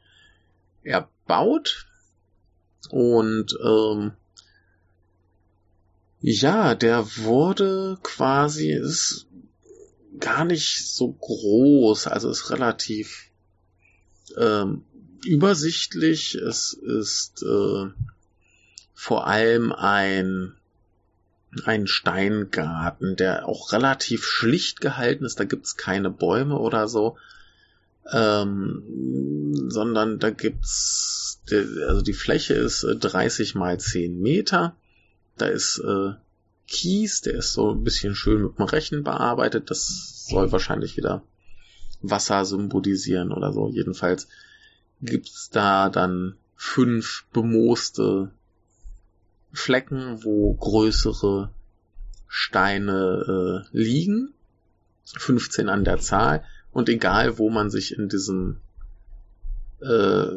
[0.83, 1.87] erbaut.
[2.89, 4.13] Und ähm,
[6.21, 9.27] ja, der wurde quasi, ist
[10.19, 13.29] gar nicht so groß, also ist relativ
[14.37, 14.83] ähm,
[15.25, 16.35] übersichtlich.
[16.35, 17.91] Es ist äh,
[18.99, 20.53] vor allem ein
[21.65, 25.39] ein Steingarten, der auch relativ schlicht gehalten ist.
[25.39, 27.15] Da gibt's keine Bäume oder so,
[28.11, 31.43] ähm, sondern da gibt's
[31.87, 34.75] also die Fläche ist 30 äh, mal 10 Meter.
[35.37, 36.13] Da ist äh,
[36.67, 39.69] Kies, der ist so ein bisschen schön mit dem Rechen bearbeitet.
[39.69, 41.21] Das soll wahrscheinlich wieder
[42.01, 43.69] Wasser symbolisieren oder so.
[43.69, 44.27] Jedenfalls
[45.01, 48.31] gibt's da dann fünf bemooste
[49.57, 51.49] Flecken, wo größere
[52.27, 54.33] Steine äh, liegen.
[55.05, 56.43] 15 an der Zahl.
[56.71, 58.57] Und egal, wo man sich in diesem
[59.81, 60.27] äh,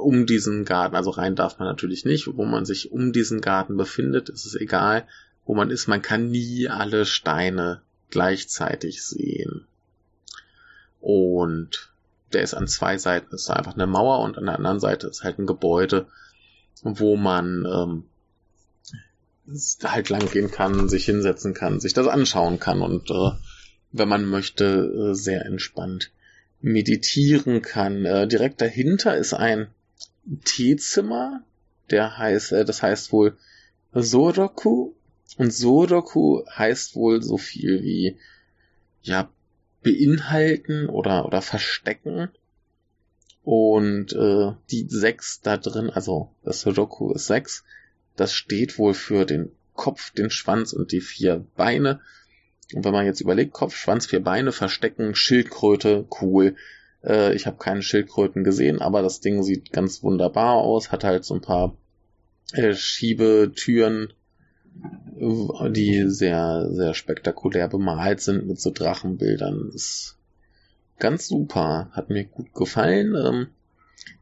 [0.00, 3.76] um diesen Garten, also rein darf man natürlich nicht, wo man sich um diesen Garten
[3.76, 5.06] befindet, ist es egal,
[5.44, 9.66] wo man ist, man kann nie alle Steine gleichzeitig sehen.
[11.00, 11.92] Und
[12.32, 15.24] der ist an zwei Seiten, ist einfach eine Mauer und an der anderen Seite ist
[15.24, 16.06] halt ein Gebäude,
[16.82, 18.04] wo man ähm,
[19.84, 23.30] halt lang gehen kann, sich hinsetzen kann, sich das anschauen kann und äh,
[23.92, 24.64] wenn man möchte,
[25.10, 26.10] äh, sehr entspannt
[26.60, 28.04] meditieren kann.
[28.04, 29.68] Äh, direkt dahinter ist ein
[30.44, 31.44] Teezimmer,
[31.90, 33.36] der heißt, äh, das heißt wohl
[33.92, 34.92] Soroku
[35.38, 38.18] und Soroku heißt wohl so viel wie
[39.02, 39.30] ja
[39.82, 42.28] beinhalten oder oder verstecken
[43.42, 47.64] und äh, die sechs da drin, also das Soroku ist sechs,
[48.16, 52.00] das steht wohl für den Kopf, den Schwanz und die vier Beine
[52.74, 56.56] und wenn man jetzt überlegt, Kopf, Schwanz, vier Beine, Verstecken, Schildkröte, cool.
[57.04, 61.24] Äh, ich habe keine Schildkröten gesehen, aber das Ding sieht ganz wunderbar aus, hat halt
[61.24, 61.76] so ein paar
[62.52, 64.12] äh, Schiebetüren,
[65.70, 69.70] die sehr, sehr spektakulär bemalt sind mit so Drachenbildern.
[69.72, 70.18] Ist
[70.98, 73.14] ganz super, hat mir gut gefallen.
[73.14, 73.46] Ähm,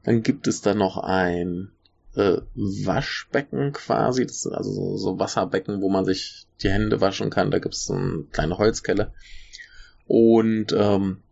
[0.04, 1.70] dann gibt es da noch ein
[2.16, 7.30] äh, Waschbecken quasi, das sind also so, so Wasserbecken, wo man sich die Hände waschen
[7.30, 7.50] kann.
[7.50, 9.12] Da gibt es so eine kleine Holzkelle.
[10.06, 11.22] Und ähm,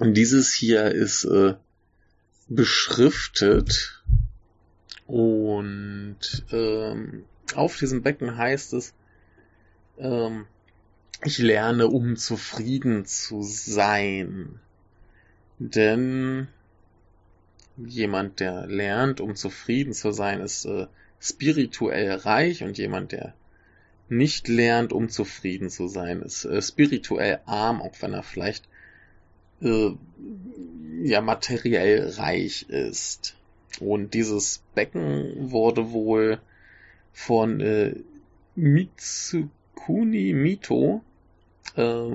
[0.00, 1.54] dieses hier ist äh,
[2.48, 4.02] beschriftet
[5.06, 6.18] und
[6.52, 7.24] ähm,
[7.54, 8.94] auf diesem Becken heißt es
[9.98, 10.46] ähm,
[11.24, 14.60] ich lerne, um zufrieden zu sein.
[15.58, 16.48] Denn
[17.76, 20.86] jemand, der lernt, um zufrieden zu sein, ist äh,
[21.20, 23.34] spirituell reich und jemand, der
[24.08, 28.68] nicht lernt, um zufrieden zu sein, ist äh, spirituell arm, auch wenn er vielleicht
[29.62, 29.90] äh,
[31.02, 33.36] ja materiell reich ist.
[33.78, 36.40] Und dieses Becken wurde wohl
[37.12, 37.94] von äh,
[38.56, 41.02] Mitsukuni Mito
[41.76, 42.10] äh,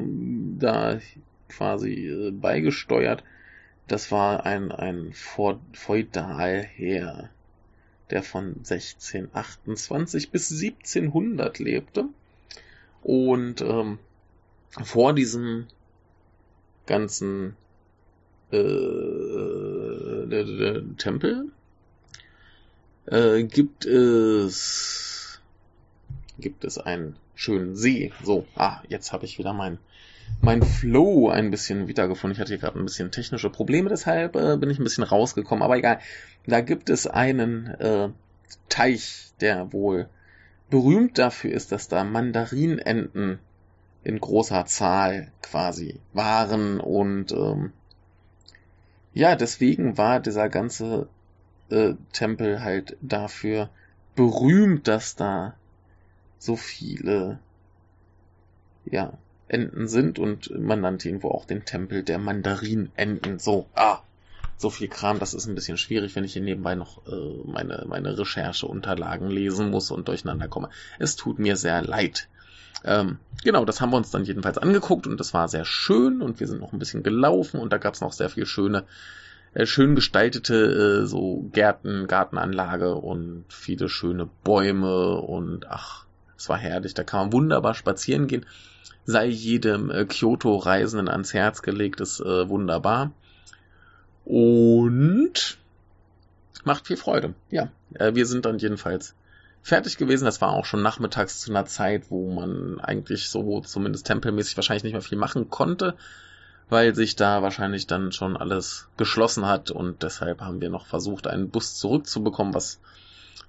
[0.60, 1.00] da
[1.48, 3.24] quasi äh, beigesteuert.
[3.88, 6.70] Das war ein, ein Feudalherr,
[8.10, 12.06] der von 1628 bis 1700 lebte.
[13.04, 14.00] Und ähm,
[14.84, 15.68] vor diesem
[16.88, 17.56] ganzen
[18.52, 18.58] äh,
[20.98, 21.52] Tempel
[23.06, 25.40] äh, gibt es
[26.40, 28.12] gibt es einen schönen See.
[28.24, 29.78] So, ah, jetzt habe ich wieder mein
[30.42, 32.36] mein Flow ein bisschen wiedergefunden.
[32.36, 35.64] Ich hatte hier gerade ein bisschen technische Probleme, deshalb äh, bin ich ein bisschen rausgekommen.
[35.64, 36.00] Aber egal,
[36.46, 38.10] da gibt es einen äh,
[38.70, 40.08] Teich, der wohl
[40.70, 43.40] berühmt dafür ist, dass da Mandarinenten
[44.04, 47.74] in großer Zahl quasi waren und ähm,
[49.14, 51.08] ja, deswegen war dieser ganze
[51.70, 53.70] äh, Tempel halt dafür
[54.16, 55.56] berühmt, dass da
[56.38, 57.40] so viele
[58.86, 59.14] ja
[59.56, 63.40] Enten sind und man nannte ihn wohl auch den Tempel der Mandarinenten.
[63.40, 64.00] So, ah,
[64.58, 67.86] so viel Kram, das ist ein bisschen schwierig, wenn ich hier nebenbei noch äh, meine,
[67.88, 70.70] meine Rechercheunterlagen lesen muss und durcheinander komme.
[71.00, 72.28] Es tut mir sehr leid.
[72.84, 76.40] Ähm, genau, das haben wir uns dann jedenfalls angeguckt und das war sehr schön und
[76.40, 78.84] wir sind noch ein bisschen gelaufen und da gab es noch sehr viel schöne,
[79.54, 86.06] äh, schön gestaltete äh, so Gärten, Gartenanlage und viele schöne Bäume und ach,
[86.38, 88.46] es war herrlich, da kann man wunderbar spazieren gehen.
[89.06, 93.12] Sei jedem äh, Kyoto-Reisenden ans Herz gelegt, ist äh, wunderbar.
[94.26, 95.58] Und
[96.64, 97.36] macht viel Freude.
[97.50, 99.16] Ja, äh, wir sind dann jedenfalls
[99.62, 100.26] fertig gewesen.
[100.26, 104.84] Das war auch schon nachmittags zu einer Zeit, wo man eigentlich so zumindest tempelmäßig wahrscheinlich
[104.84, 105.96] nicht mehr viel machen konnte,
[106.70, 111.28] weil sich da wahrscheinlich dann schon alles geschlossen hat und deshalb haben wir noch versucht,
[111.28, 112.80] einen Bus zurückzubekommen, was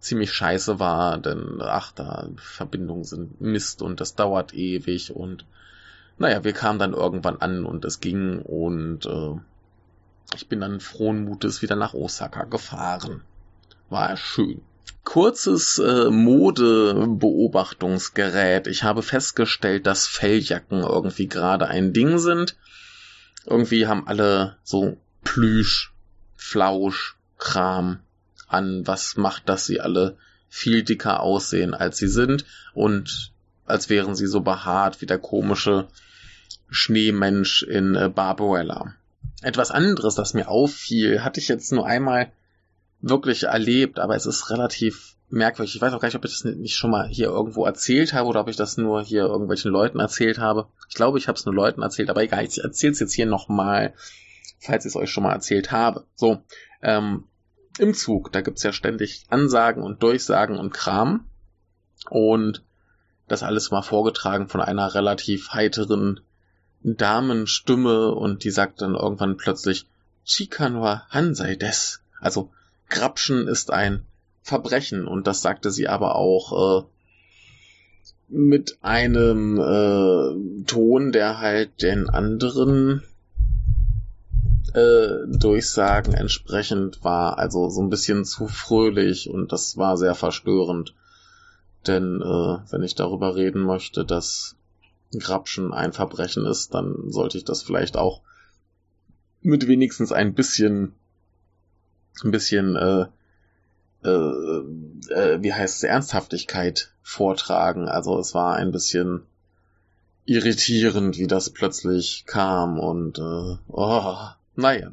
[0.01, 5.45] ziemlich scheiße war, denn ach, da Verbindungen sind Mist und das dauert ewig und
[6.19, 9.35] naja, wir kamen dann irgendwann an und es ging und äh,
[10.35, 13.23] ich bin dann frohen Mutes wieder nach Osaka gefahren.
[13.91, 14.63] War schön
[15.07, 18.67] kurzes äh, Modebeobachtungsgerät.
[18.67, 22.57] Ich habe festgestellt, dass Felljacken irgendwie gerade ein Ding sind.
[23.47, 25.95] Irgendwie haben alle so Plüsch,
[26.35, 28.01] Flausch, Kram
[28.49, 28.87] an.
[28.87, 30.17] Was macht, dass sie alle
[30.49, 32.45] viel dicker aussehen, als sie sind
[32.75, 33.33] und
[33.67, 35.89] als wären sie so behaart wie der komische
[36.71, 38.95] Schneemensch in äh, Barbarella.
[39.43, 42.33] Etwas anderes, das mir auffiel, hatte ich jetzt nur einmal
[43.01, 45.75] wirklich erlebt, aber es ist relativ merkwürdig.
[45.75, 48.29] Ich weiß auch gar nicht, ob ich das nicht schon mal hier irgendwo erzählt habe
[48.29, 50.69] oder ob ich das nur hier irgendwelchen Leuten erzählt habe.
[50.89, 53.27] Ich glaube, ich habe es nur Leuten erzählt, aber egal, ich erzähle es jetzt hier
[53.27, 53.95] nochmal,
[54.61, 56.05] falls ich es euch schon mal erzählt habe.
[56.15, 56.43] So,
[56.83, 57.25] ähm,
[57.79, 61.27] im Zug, da gibt's ja ständig Ansagen und Durchsagen und Kram.
[62.09, 62.63] Und
[63.29, 66.21] das alles mal vorgetragen von einer relativ heiteren
[66.83, 69.89] Damenstimme und die sagt dann irgendwann plötzlich
[70.25, 72.01] Chikanwa Hansai des.
[72.21, 72.51] Also
[72.89, 74.05] Grapschen ist ein
[74.43, 76.87] Verbrechen und das sagte sie aber auch äh,
[78.29, 83.03] mit einem äh, Ton, der halt den anderen
[84.77, 90.95] äh, Durchsagen entsprechend war, also so ein bisschen zu fröhlich und das war sehr verstörend.
[91.87, 94.57] Denn äh, wenn ich darüber reden möchte, dass
[95.17, 98.21] Grapschen ein Verbrechen ist, dann sollte ich das vielleicht auch
[99.41, 100.95] mit wenigstens ein bisschen
[102.25, 103.07] ein bisschen, äh,
[104.05, 104.11] äh,
[105.13, 107.89] äh, wie heißt es, Ernsthaftigkeit vortragen.
[107.89, 109.23] Also es war ein bisschen
[110.25, 114.17] irritierend, wie das plötzlich kam und äh, oh,
[114.57, 114.93] naja.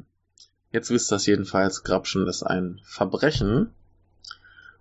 [0.70, 3.72] Jetzt wisst das jedenfalls, Grabschen ist ein Verbrechen.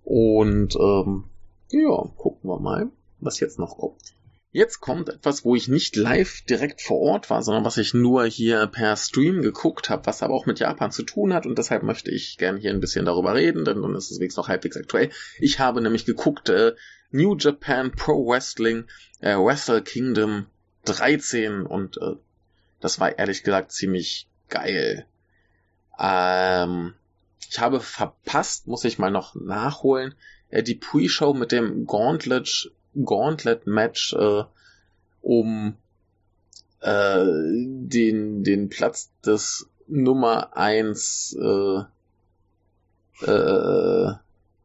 [0.03, 1.25] Und ähm,
[1.69, 2.89] ja, gucken wir mal,
[3.19, 4.13] was jetzt noch kommt.
[4.51, 8.25] Jetzt kommt etwas, wo ich nicht live direkt vor Ort war, sondern was ich nur
[8.25, 11.81] hier per Stream geguckt habe, was aber auch mit Japan zu tun hat und deshalb
[11.81, 14.77] möchte ich gern hier ein bisschen darüber reden, denn dann ist es wenigstens noch halbwegs
[14.77, 15.09] aktuell.
[15.39, 16.75] Ich habe nämlich geguckt äh,
[17.09, 18.85] New Japan Pro Wrestling
[19.21, 20.45] äh, Wrestle Kingdom
[20.85, 22.15] 13 und äh,
[22.79, 25.07] das war ehrlich gesagt ziemlich geil.
[25.99, 26.93] Ähm,
[27.49, 30.13] ich habe verpasst, muss ich mal noch nachholen,
[30.49, 34.43] äh, die Pre-Show mit dem Gauntlet Gauntlet-Match äh,
[35.21, 35.75] um
[36.81, 41.83] äh, den, den Platz des Nummer eins äh,
[43.25, 44.13] äh,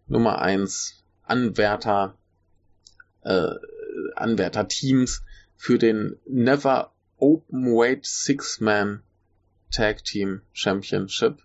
[0.06, 2.14] Nummer eins Anwärter
[3.22, 3.54] äh,
[4.16, 5.22] Anwärter-Teams
[5.56, 9.02] für den Never Open Weight Six-Man
[9.70, 11.38] Tag Team Championship.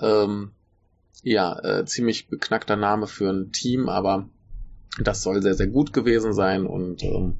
[0.00, 0.52] Ähm,
[1.22, 4.28] ja, äh, ziemlich beknackter Name für ein Team, aber
[5.02, 7.38] das soll sehr, sehr gut gewesen sein und ähm,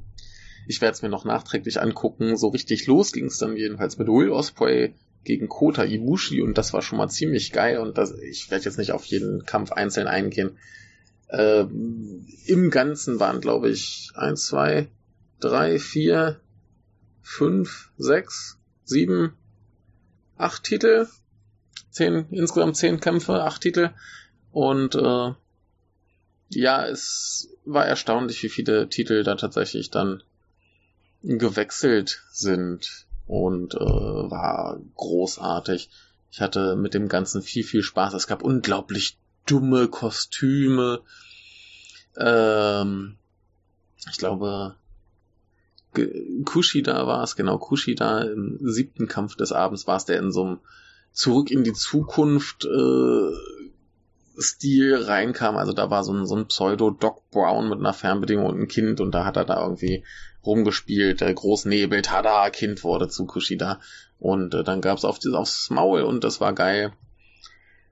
[0.67, 2.37] ich werde es mir noch nachträglich angucken.
[2.37, 4.93] So richtig los ging es dann jedenfalls mit Will Osprey
[5.23, 8.77] gegen Kota Ibushi und das war schon mal ziemlich geil und das, ich werde jetzt
[8.77, 10.57] nicht auf jeden Kampf einzeln eingehen.
[11.29, 14.87] Ähm, Im Ganzen waren, glaube ich, eins, zwei,
[15.39, 16.39] drei, vier,
[17.21, 18.58] fünf, sechs,
[18.89, 19.33] sieben,
[20.37, 21.07] acht Titel.
[21.91, 23.91] Zehn, insgesamt zehn Kämpfe, acht Titel.
[24.51, 25.33] Und äh,
[26.49, 30.23] ja, es war erstaunlich, wie viele Titel da tatsächlich dann
[31.21, 35.89] gewechselt sind und äh, war großartig.
[36.31, 38.13] Ich hatte mit dem Ganzen viel, viel Spaß.
[38.13, 41.01] Es gab unglaublich dumme Kostüme.
[42.17, 43.17] Ähm,
[44.09, 44.75] ich glaube,
[46.45, 50.45] Kushida war es, genau, Kushida im siebten Kampf des Abends war es, der in so
[50.45, 50.59] einem
[51.11, 53.31] Zurück in die Zukunft äh,
[54.39, 55.57] Stil reinkam.
[55.57, 59.01] Also da war so ein, so ein Pseudo-Doc Brown mit einer Fernbedienung und ein Kind
[59.01, 60.03] und da hat er da irgendwie
[60.45, 63.79] rumgespielt, der Großnebel, tada, Kind wurde zu Kushida.
[64.19, 66.93] Und äh, dann gab's auf, aufs Maul und das war geil.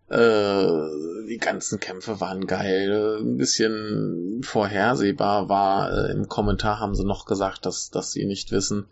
[0.10, 3.20] Äh, die ganzen Kämpfe waren geil.
[3.20, 5.92] Ein bisschen vorhersehbar war.
[5.92, 8.88] Äh, Im Kommentar haben sie noch gesagt, dass, dass sie nicht wissen,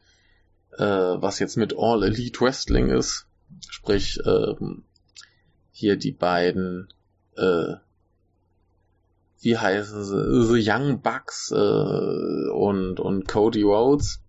[0.77, 3.27] äh, was jetzt mit All Elite Wrestling ist.
[3.69, 4.55] Sprich, äh,
[5.71, 6.89] hier die beiden,
[9.41, 14.21] wie heißen sie, The Young Bucks und, und Cody Rhodes.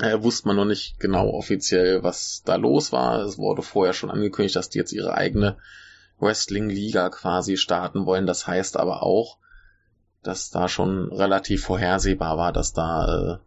[0.00, 3.24] Äh, wusste man noch nicht genau offiziell, was da los war.
[3.24, 5.56] Es wurde vorher schon angekündigt, dass die jetzt ihre eigene
[6.20, 8.26] Wrestling-Liga quasi starten wollen.
[8.26, 9.38] Das heißt aber auch,
[10.22, 13.38] dass da schon relativ vorhersehbar war, dass da äh,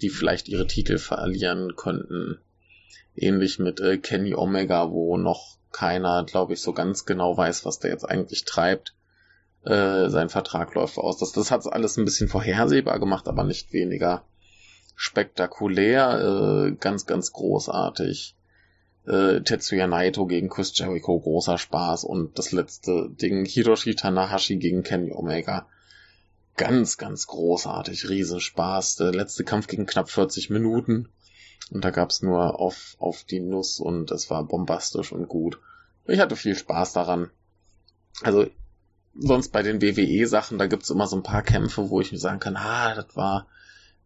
[0.00, 2.40] die vielleicht ihre Titel verlieren könnten.
[3.14, 7.78] Ähnlich mit äh, Kenny Omega, wo noch keiner, glaube ich, so ganz genau weiß, was
[7.78, 8.94] der jetzt eigentlich treibt.
[9.64, 11.18] Äh, sein Vertrag läuft aus.
[11.18, 14.24] Das, das hat alles ein bisschen vorhersehbar gemacht, aber nicht weniger
[14.94, 16.20] spektakulär.
[16.20, 18.34] Äh, ganz, ganz großartig
[19.06, 22.04] äh, Tetsuya Naito gegen Chris Jericho, großer Spaß.
[22.04, 25.66] Und das letzte Ding, Hiroshi Tanahashi gegen Kenny Omega.
[26.56, 28.96] Ganz, ganz großartig, Riesenspaß.
[28.96, 31.08] Der letzte Kampf gegen knapp 40 Minuten.
[31.70, 35.58] Und da gab's nur auf, auf die Nuss und es war bombastisch und gut.
[36.06, 37.30] Ich hatte viel Spaß daran.
[38.22, 38.46] Also,
[39.18, 42.40] sonst bei den WWE-Sachen, da gibt's immer so ein paar Kämpfe, wo ich mir sagen
[42.40, 43.46] kann, ah, das war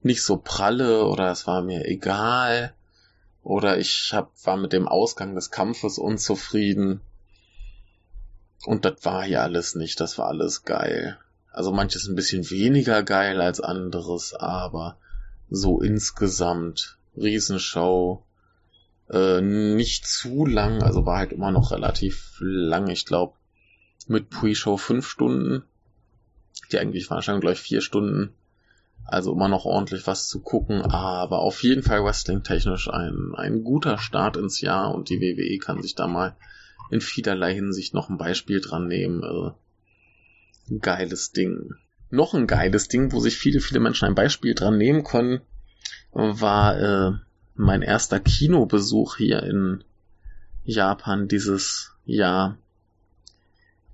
[0.03, 2.75] nicht so pralle oder es war mir egal.
[3.49, 7.01] Oder ich hab, war mit dem Ausgang des Kampfes unzufrieden.
[8.67, 11.19] Und das war hier alles nicht, das war alles geil.
[11.51, 14.99] Also manches ein bisschen weniger geil als anderes, aber
[15.49, 18.23] so insgesamt Riesenshow.
[19.09, 23.33] Äh, nicht zu lang, also war halt immer noch relativ lang, ich glaube
[24.09, 25.65] mit Pre-Show fünf Stunden.
[26.71, 28.35] Die eigentlich waren schon gleich vier Stunden.
[29.09, 33.97] Also immer noch ordentlich was zu gucken, aber auf jeden Fall wrestling-technisch ein, ein guter
[33.97, 36.37] Start ins Jahr und die WWE kann sich da mal
[36.91, 39.23] in vielerlei Hinsicht noch ein Beispiel dran nehmen.
[39.23, 41.75] Äh, geiles Ding.
[42.11, 45.41] Noch ein geiles Ding, wo sich viele, viele Menschen ein Beispiel dran nehmen können,
[46.13, 47.13] war äh,
[47.55, 49.85] mein erster Kinobesuch hier in
[50.65, 52.59] Japan dieses Jahr.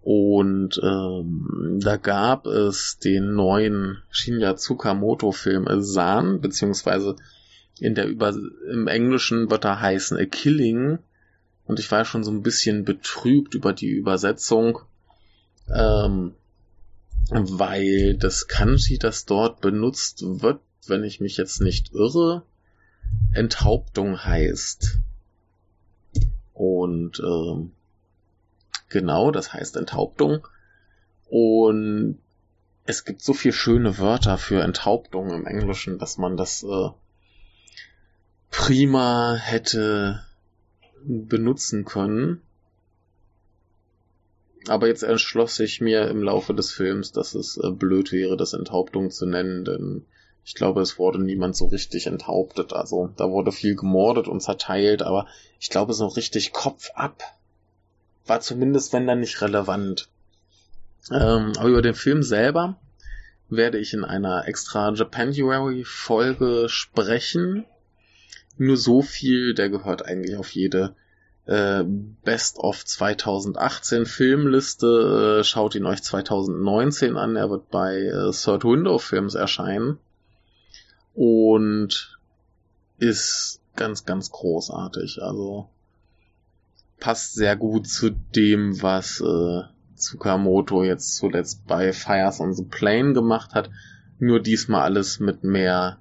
[0.05, 7.17] Und ähm, da gab es den neuen Shinya Tsukamoto-Film San, beziehungsweise
[7.81, 8.35] in der Über
[8.71, 10.99] im Englischen wird er heißen A Killing.
[11.65, 14.81] Und ich war schon so ein bisschen betrübt über die Übersetzung,
[15.75, 16.35] ähm,
[17.31, 22.43] weil das Kanji, das dort benutzt wird, wenn ich mich jetzt nicht irre,
[23.33, 24.99] Enthauptung heißt.
[26.53, 27.73] Und ähm,
[28.89, 30.47] Genau, das heißt Enthauptung.
[31.29, 32.19] Und
[32.87, 36.91] es gibt so viel schöne Wörter für Enthauptung im Englischen, dass man das äh,
[38.51, 40.25] prima hätte
[41.05, 42.43] benutzen können.
[44.69, 48.53] Aber jetzt entschloss ich mir im Laufe des Films, dass es äh, blöd wäre, das
[48.55, 50.07] Enthauptung zu nennen, denn
[50.45, 52.75] ich glaube, es wurde niemand so richtig enthauptet.
[52.75, 55.27] Also da wurde viel gemordet und zerteilt, aber
[55.59, 57.23] ich glaube, so richtig Kopf ab
[58.27, 60.09] war zumindest, wenn dann nicht relevant.
[61.11, 62.79] Ähm, aber über den Film selber
[63.49, 67.67] werde ich in einer extra Japanuary Folge sprechen.
[68.57, 70.95] Nur so viel, der gehört eigentlich auf jede
[71.47, 75.41] äh, Best of 2018 Filmliste.
[75.41, 77.37] Äh, schaut ihn euch 2019 an.
[77.37, 79.99] Er wird bei äh, Third Window Films erscheinen.
[81.15, 82.19] Und
[82.99, 85.23] ist ganz, ganz großartig.
[85.23, 85.69] Also
[87.05, 89.63] passt sehr gut zu dem, was äh,
[89.95, 93.69] Tsukamoto jetzt zuletzt bei Fires on the Plane gemacht hat.
[94.19, 95.99] Nur diesmal alles mit mehr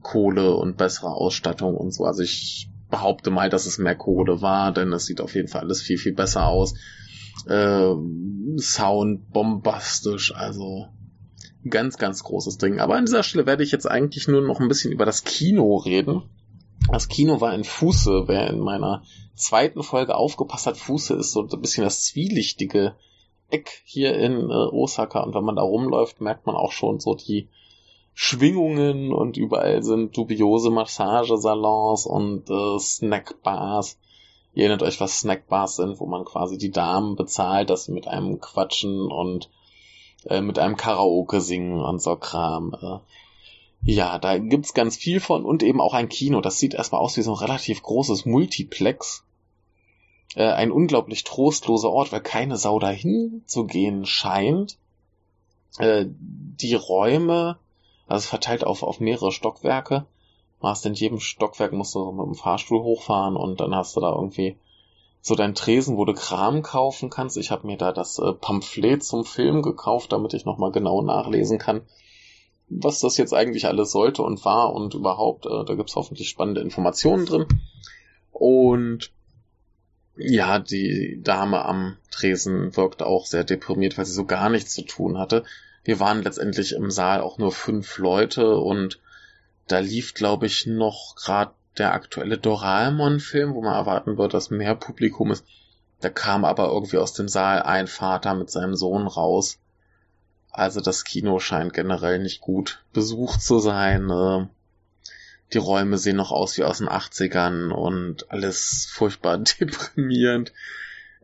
[0.00, 2.04] Kohle und besserer Ausstattung und so.
[2.06, 5.60] Also ich behaupte mal, dass es mehr Kohle war, denn es sieht auf jeden Fall
[5.60, 6.76] alles viel, viel besser aus.
[7.46, 7.92] Äh,
[8.56, 10.88] Sound bombastisch, also
[11.68, 12.80] ganz, ganz großes Ding.
[12.80, 15.76] Aber an dieser Stelle werde ich jetzt eigentlich nur noch ein bisschen über das Kino
[15.76, 16.22] reden.
[16.90, 18.24] Das Kino war in Fuße.
[18.26, 19.02] Wer in meiner
[19.34, 22.96] zweiten Folge aufgepasst hat, Fuße ist so ein bisschen das zwielichtige
[23.50, 25.20] Eck hier in äh, Osaka.
[25.20, 27.48] Und wenn man da rumläuft, merkt man auch schon so die
[28.14, 33.98] Schwingungen und überall sind dubiose Massagesalons und äh, Snackbars.
[34.54, 38.06] Ihr erinnert euch, was Snackbars sind, wo man quasi die Damen bezahlt, dass sie mit
[38.06, 39.48] einem quatschen und
[40.26, 43.00] äh, mit einem Karaoke singen und so Kram.
[43.84, 46.40] Ja, da gibt's ganz viel von und eben auch ein Kino.
[46.40, 49.24] Das sieht erstmal aus wie so ein relativ großes Multiplex.
[50.36, 54.78] Äh, ein unglaublich trostloser Ort, weil keine Sau dahin zu gehen scheint.
[55.78, 57.58] Äh, die Räume,
[58.06, 60.06] also verteilt auf, auf mehrere Stockwerke.
[60.62, 64.14] Hast in jedem Stockwerk musst du mit dem Fahrstuhl hochfahren und dann hast du da
[64.14, 64.56] irgendwie
[65.20, 67.36] so dein Tresen, wo du Kram kaufen kannst.
[67.36, 71.58] Ich habe mir da das äh, Pamphlet zum Film gekauft, damit ich nochmal genau nachlesen
[71.58, 71.82] kann,
[72.80, 75.46] was das jetzt eigentlich alles sollte und war und überhaupt.
[75.46, 77.46] Äh, da gibt's hoffentlich spannende Informationen drin.
[78.30, 79.10] Und
[80.16, 84.82] ja, die Dame am Tresen wirkte auch sehr deprimiert, weil sie so gar nichts zu
[84.82, 85.44] tun hatte.
[85.84, 89.00] Wir waren letztendlich im Saal auch nur fünf Leute und
[89.66, 94.74] da lief, glaube ich, noch gerade der aktuelle Doraemon-Film, wo man erwarten wird, dass mehr
[94.74, 95.44] Publikum ist.
[96.00, 99.58] Da kam aber irgendwie aus dem Saal ein Vater mit seinem Sohn raus.
[100.52, 104.06] Also das Kino scheint generell nicht gut besucht zu sein.
[104.06, 104.50] Ne?
[105.52, 110.52] Die Räume sehen noch aus wie aus den 80ern und alles furchtbar deprimierend.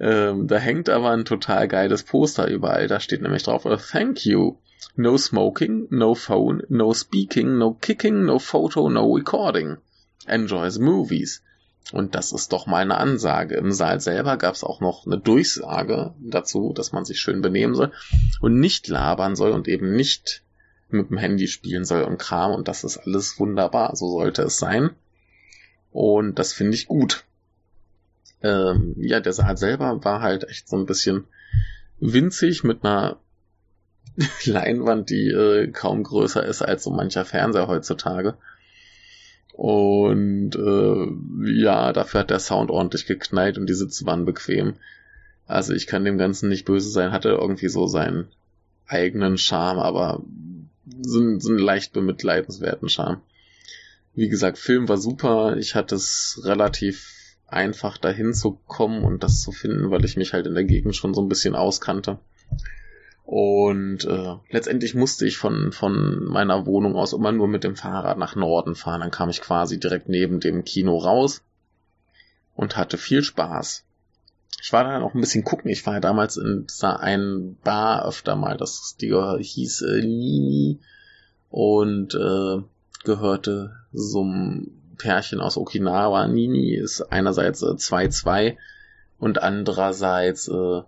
[0.00, 2.88] Ähm, da hängt aber ein total geiles Poster überall.
[2.88, 4.56] Da steht nämlich drauf, Thank you.
[4.96, 9.78] No smoking, no phone, no speaking, no kicking, no photo, no recording
[10.28, 11.40] enjoy the movies.
[11.92, 13.56] Und das ist doch mal eine Ansage.
[13.56, 17.74] Im Saal selber gab es auch noch eine Durchsage dazu, dass man sich schön benehmen
[17.74, 17.92] soll
[18.40, 20.42] und nicht labern soll und eben nicht
[20.90, 22.52] mit dem Handy spielen soll und Kram.
[22.52, 23.96] Und das ist alles wunderbar.
[23.96, 24.90] So sollte es sein.
[25.90, 27.24] Und das finde ich gut.
[28.42, 31.24] Ähm, ja, der Saal selber war halt echt so ein bisschen
[32.00, 33.18] winzig mit einer
[34.44, 38.36] Leinwand, die äh, kaum größer ist als so mancher Fernseher heutzutage.
[39.58, 44.74] Und äh, ja, dafür hat der Sound ordentlich geknallt und die Sitze waren bequem.
[45.48, 48.28] Also ich kann dem Ganzen nicht böse sein, hatte irgendwie so seinen
[48.86, 50.22] eigenen Charme, aber
[51.00, 53.20] so, so einen leicht bemitleidenswerten Charme.
[54.14, 55.56] Wie gesagt, Film war super.
[55.56, 60.34] Ich hatte es relativ einfach dahin zu kommen und das zu finden, weil ich mich
[60.34, 62.20] halt in der Gegend schon so ein bisschen auskannte.
[63.30, 68.16] Und äh, letztendlich musste ich von, von meiner Wohnung aus immer nur mit dem Fahrrad
[68.16, 69.02] nach Norden fahren.
[69.02, 71.42] Dann kam ich quasi direkt neben dem Kino raus
[72.54, 73.84] und hatte viel Spaß.
[74.62, 75.70] Ich war dann auch ein bisschen gucken.
[75.70, 78.56] Ich war ja damals in dieser einen Bar öfter mal.
[78.56, 80.80] Das die hieß äh, Nini
[81.50, 82.62] und äh,
[83.04, 86.26] gehörte einem Pärchen aus Okinawa.
[86.28, 88.56] Nini ist einerseits 2-2 äh,
[89.18, 90.80] und andererseits äh,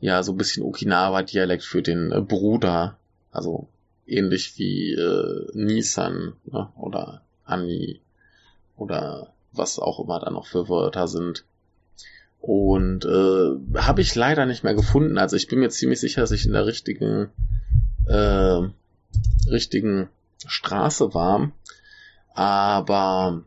[0.00, 2.98] ja so ein bisschen Okinawa-Dialekt für den äh, Bruder.
[3.30, 3.68] Also
[4.06, 6.68] ähnlich wie äh, Nissan ne?
[6.76, 8.00] oder Ani
[8.76, 11.44] oder was auch immer da noch für Wörter sind.
[12.40, 15.18] Und äh, habe ich leider nicht mehr gefunden.
[15.18, 17.30] Also ich bin mir ziemlich sicher, dass ich in der richtigen
[18.06, 18.68] äh,
[19.50, 20.08] richtigen
[20.46, 21.50] Straße war.
[22.34, 23.42] Aber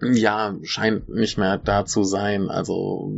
[0.00, 2.50] ja, scheint nicht mehr da zu sein.
[2.50, 3.12] Also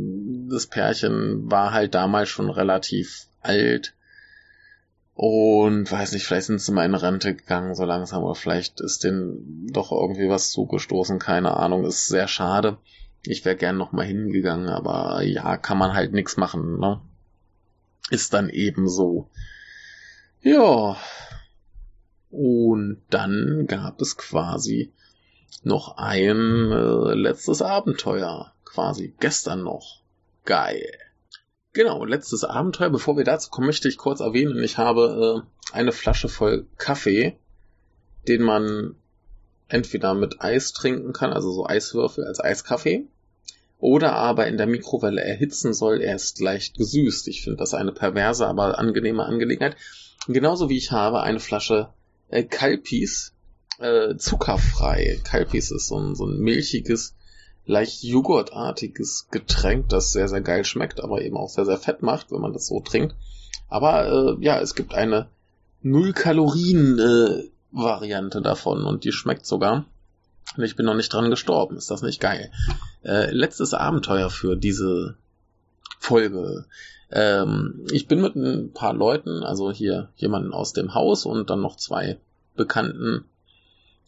[0.49, 3.93] das Pärchen war halt damals schon relativ alt
[5.13, 9.03] und weiß nicht, vielleicht sind sie mal in Rente gegangen so langsam oder vielleicht ist
[9.03, 12.77] denen doch irgendwie was zugestoßen, keine Ahnung, ist sehr schade.
[13.23, 17.01] Ich wäre gern noch mal hingegangen, aber ja, kann man halt nichts machen, ne?
[18.09, 19.29] Ist dann eben so.
[20.41, 20.97] Ja.
[22.31, 24.91] Und dann gab es quasi
[25.63, 28.53] noch ein äh, letztes Abenteuer.
[28.65, 30.01] Quasi gestern noch.
[30.45, 30.91] Geil.
[31.73, 32.89] Genau, letztes Abenteuer.
[32.89, 37.37] Bevor wir dazu kommen, möchte ich kurz erwähnen, ich habe äh, eine Flasche voll Kaffee,
[38.27, 38.95] den man
[39.67, 43.07] entweder mit Eis trinken kann, also so Eiswürfel als Eiskaffee,
[43.79, 46.01] oder aber in der Mikrowelle erhitzen soll.
[46.01, 47.27] Er ist leicht gesüßt.
[47.29, 49.75] Ich finde das eine perverse, aber angenehme Angelegenheit.
[50.27, 51.89] Genauso wie ich habe eine Flasche
[52.29, 53.33] äh, Kalpis,
[53.81, 55.19] äh, zuckerfrei.
[55.23, 57.15] Kalpis ist so ein, so ein milchiges,
[57.65, 62.31] leicht joghurtartiges Getränk, das sehr, sehr geil schmeckt, aber eben auch sehr, sehr fett macht,
[62.31, 63.15] wenn man das so trinkt.
[63.67, 65.27] Aber äh, ja, es gibt eine
[65.81, 69.85] Null-Kalorien-Variante äh, davon und die schmeckt sogar.
[70.57, 71.77] Und ich bin noch nicht dran gestorben.
[71.77, 72.51] Ist das nicht geil?
[73.03, 75.15] Äh, letztes Abenteuer für diese
[75.97, 76.65] Folge.
[77.11, 81.61] Ähm, ich bin mit ein paar Leuten, also hier jemanden aus dem Haus und dann
[81.61, 82.19] noch zwei
[82.55, 83.25] Bekannten,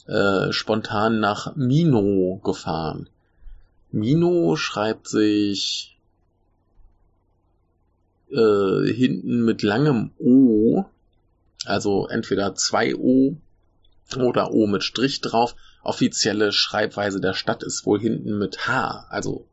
[0.08, 3.10] äh, spontan nach Mino gefahren.
[3.92, 5.98] Mino schreibt sich
[8.32, 10.86] äh, hinten mit langem O,
[11.66, 13.38] also entweder zwei O
[14.18, 15.56] oder O mit Strich drauf.
[15.84, 19.46] Offizielle Schreibweise der Stadt ist wohl hinten mit H, also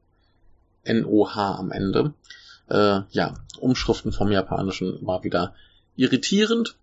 [0.85, 2.15] N-O-H am Ende.
[2.69, 5.55] Äh, ja, Umschriften vom Japanischen war wieder
[5.97, 6.77] irritierend.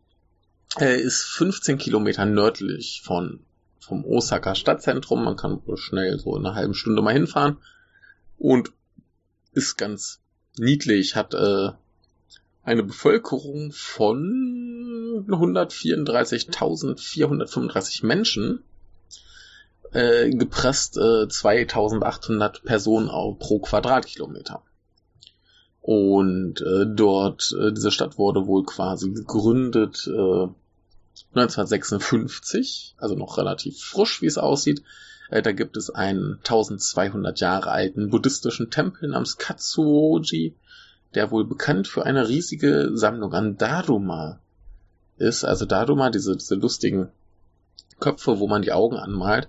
[0.75, 3.39] Er ist 15 Kilometer nördlich von
[3.79, 5.23] vom Osaka Stadtzentrum.
[5.23, 7.57] Man kann schnell so in einer halben Stunde mal hinfahren
[8.37, 8.71] und
[9.51, 10.21] ist ganz
[10.57, 11.69] niedlich, hat äh,
[12.63, 18.63] eine Bevölkerung von 134.435 Menschen,
[19.93, 23.09] äh, gepresst äh, 2800 Personen
[23.39, 24.61] pro Quadratkilometer.
[25.81, 30.47] Und äh, dort, äh, diese Stadt wurde wohl quasi gegründet äh,
[31.33, 34.83] 1956, also noch relativ frisch, wie es aussieht.
[35.29, 40.55] Äh, da gibt es einen 1200 Jahre alten buddhistischen Tempel namens Katsuoji,
[41.15, 44.39] der wohl bekannt für eine riesige Sammlung an Daruma
[45.17, 45.43] ist.
[45.43, 47.09] Also Daruma, diese, diese lustigen
[47.99, 49.47] Köpfe, wo man die Augen anmalt.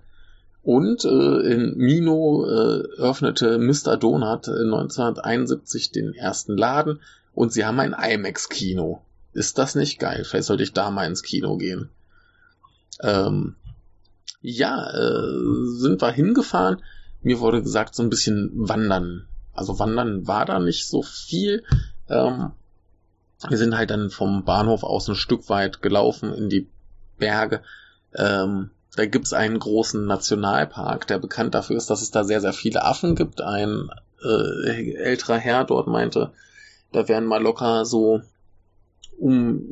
[0.62, 3.97] Und äh, in Mino äh, öffnete Mr.
[3.97, 7.01] Donut 1971 den ersten Laden
[7.35, 9.01] und sie haben ein IMAX-Kino.
[9.39, 10.24] Ist das nicht geil?
[10.24, 11.90] Vielleicht sollte ich da mal ins Kino gehen.
[13.01, 13.55] Ähm,
[14.40, 16.82] ja, äh, sind wir hingefahren.
[17.23, 19.28] Mir wurde gesagt, so ein bisschen wandern.
[19.52, 21.62] Also wandern war da nicht so viel.
[22.09, 22.51] Ähm,
[23.48, 26.69] wir sind halt dann vom Bahnhof aus ein Stück weit gelaufen in die
[27.19, 27.62] Berge.
[28.16, 32.52] Ähm, da gibt's einen großen Nationalpark, der bekannt dafür ist, dass es da sehr, sehr
[32.52, 33.40] viele Affen gibt.
[33.40, 33.89] Ein
[34.20, 36.32] äh, älterer Herr dort meinte,
[36.90, 38.23] da wären mal locker so
[39.19, 39.62] um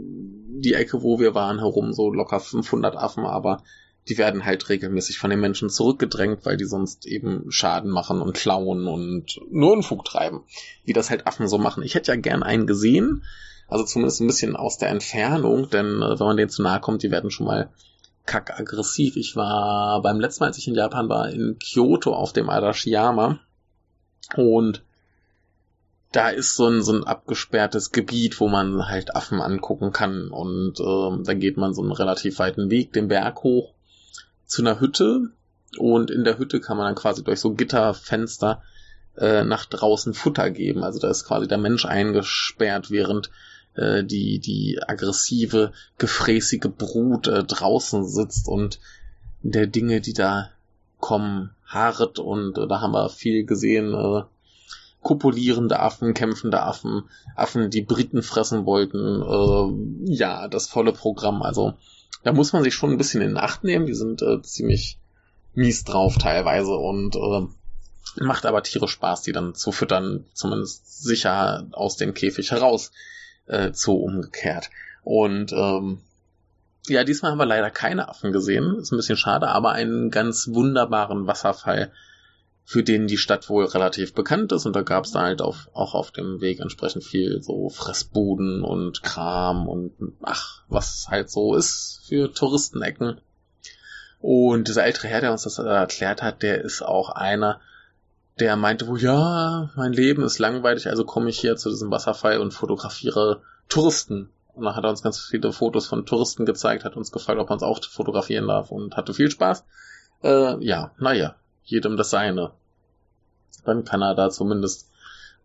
[0.60, 3.62] die Ecke, wo wir waren, herum so locker 500 Affen, aber
[4.08, 8.34] die werden halt regelmäßig von den Menschen zurückgedrängt, weil die sonst eben Schaden machen und
[8.34, 10.44] klauen und nur Unfug treiben,
[10.84, 11.82] wie das halt Affen so machen.
[11.82, 13.24] Ich hätte ja gern einen gesehen,
[13.68, 17.02] also zumindest ein bisschen aus der Entfernung, denn äh, wenn man denen zu nahe kommt,
[17.02, 17.70] die werden schon mal
[18.26, 19.16] kackaggressiv.
[19.16, 23.40] Ich war beim letzten Mal, als ich in Japan war, in Kyoto auf dem Arashiyama
[24.36, 24.84] und
[26.16, 30.30] da ist so ein, so ein abgesperrtes Gebiet, wo man halt Affen angucken kann.
[30.30, 33.74] Und äh, da geht man so einen relativ weiten Weg den Berg hoch
[34.46, 35.28] zu einer Hütte.
[35.76, 38.62] Und in der Hütte kann man dann quasi durch so Gitterfenster
[39.18, 40.84] äh, nach draußen Futter geben.
[40.84, 43.30] Also da ist quasi der Mensch eingesperrt, während
[43.74, 48.80] äh, die, die aggressive, gefräßige Brut äh, draußen sitzt und
[49.42, 50.48] der Dinge, die da
[50.98, 52.18] kommen, hart.
[52.18, 53.92] Und äh, da haben wir viel gesehen.
[53.92, 54.22] Äh,
[55.06, 57.04] kopulierende Affen, kämpfende Affen,
[57.36, 61.42] Affen, die Briten fressen wollten, äh, ja, das volle Programm.
[61.42, 61.74] Also
[62.24, 63.86] da muss man sich schon ein bisschen in Acht nehmen.
[63.86, 64.98] Die sind äh, ziemlich
[65.54, 67.46] mies drauf teilweise und äh,
[68.20, 72.90] macht aber Tiere Spaß, die dann zu füttern, zumindest sicher aus dem Käfig heraus
[73.46, 74.70] äh, zu umgekehrt.
[75.04, 76.00] Und ähm,
[76.88, 78.74] ja, diesmal haben wir leider keine Affen gesehen.
[78.80, 81.92] Ist ein bisschen schade, aber einen ganz wunderbaren Wasserfall
[82.68, 84.66] für den die Stadt wohl relativ bekannt ist.
[84.66, 88.62] Und da gab es da halt auf, auch auf dem Weg entsprechend viel so Fressbuden
[88.62, 93.20] und Kram und ach, was halt so ist für Touristenecken.
[94.18, 97.60] Und dieser ältere Herr, der uns das erklärt hat, der ist auch einer,
[98.40, 102.40] der meinte wohl, ja, mein Leben ist langweilig, also komme ich hier zu diesem Wasserfall
[102.40, 104.30] und fotografiere Touristen.
[104.54, 107.48] Und dann hat er uns ganz viele Fotos von Touristen gezeigt, hat uns gefragt, ob
[107.48, 109.64] man es auch fotografieren darf und hatte viel Spaß.
[110.24, 111.36] Äh, ja, naja,
[111.66, 112.52] jedem das seine.
[113.64, 114.90] Dann kann er da zumindest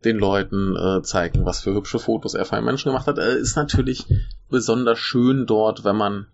[0.05, 3.17] den Leuten äh, zeigen, was für hübsche Fotos er für einen Menschen gemacht hat.
[3.17, 4.05] Äh, ist natürlich
[4.49, 6.27] besonders schön dort, wenn man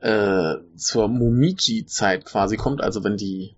[0.00, 3.56] äh, zur Momiji-Zeit quasi kommt, also wenn die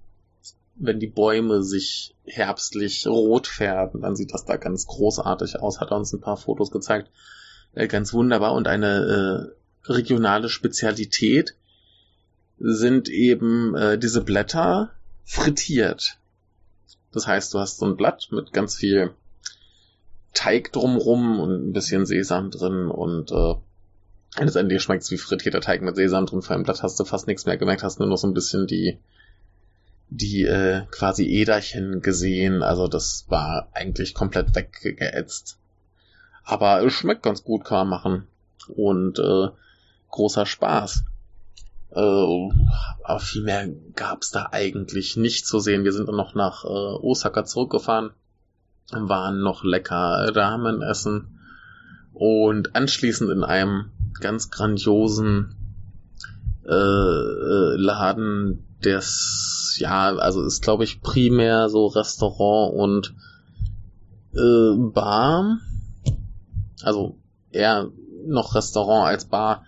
[0.78, 5.80] wenn die Bäume sich herbstlich rot färben, dann sieht das da ganz großartig aus.
[5.80, 7.10] Hat er uns ein paar Fotos gezeigt.
[7.74, 9.52] Äh, ganz wunderbar und eine
[9.86, 11.54] äh, regionale Spezialität
[12.58, 14.92] sind eben äh, diese Blätter
[15.26, 16.18] frittiert.
[17.12, 19.12] Das heißt, du hast so ein Blatt mit ganz viel
[20.32, 23.54] Teig drumrum und ein bisschen Sesam drin und äh,
[24.38, 26.42] letztendlich schmeckt es wie frittierter Teig mit Sesam drin.
[26.42, 28.66] Vor allem Blatt hast du fast nichts mehr gemerkt, hast nur noch so ein bisschen
[28.66, 28.98] die
[30.08, 32.62] die äh, quasi Äderchen gesehen.
[32.62, 35.58] Also das war eigentlich komplett weggeätzt.
[36.44, 38.28] Aber es schmeckt ganz gut, kann man machen.
[38.68, 39.48] Und äh,
[40.10, 41.02] großer Spaß.
[41.96, 45.84] Äh, viel mehr gab's da eigentlich nicht zu sehen.
[45.84, 48.10] Wir sind dann noch nach äh, Osaka zurückgefahren,
[48.90, 51.40] waren noch lecker Ramen essen
[52.12, 53.90] und anschließend in einem
[54.20, 55.54] ganz grandiosen
[56.66, 63.14] äh, äh Laden, des, ja, also ist glaube ich primär so Restaurant und
[64.34, 65.58] äh, Bar.
[66.82, 67.16] Also
[67.50, 67.90] eher
[68.26, 69.64] noch Restaurant als Bar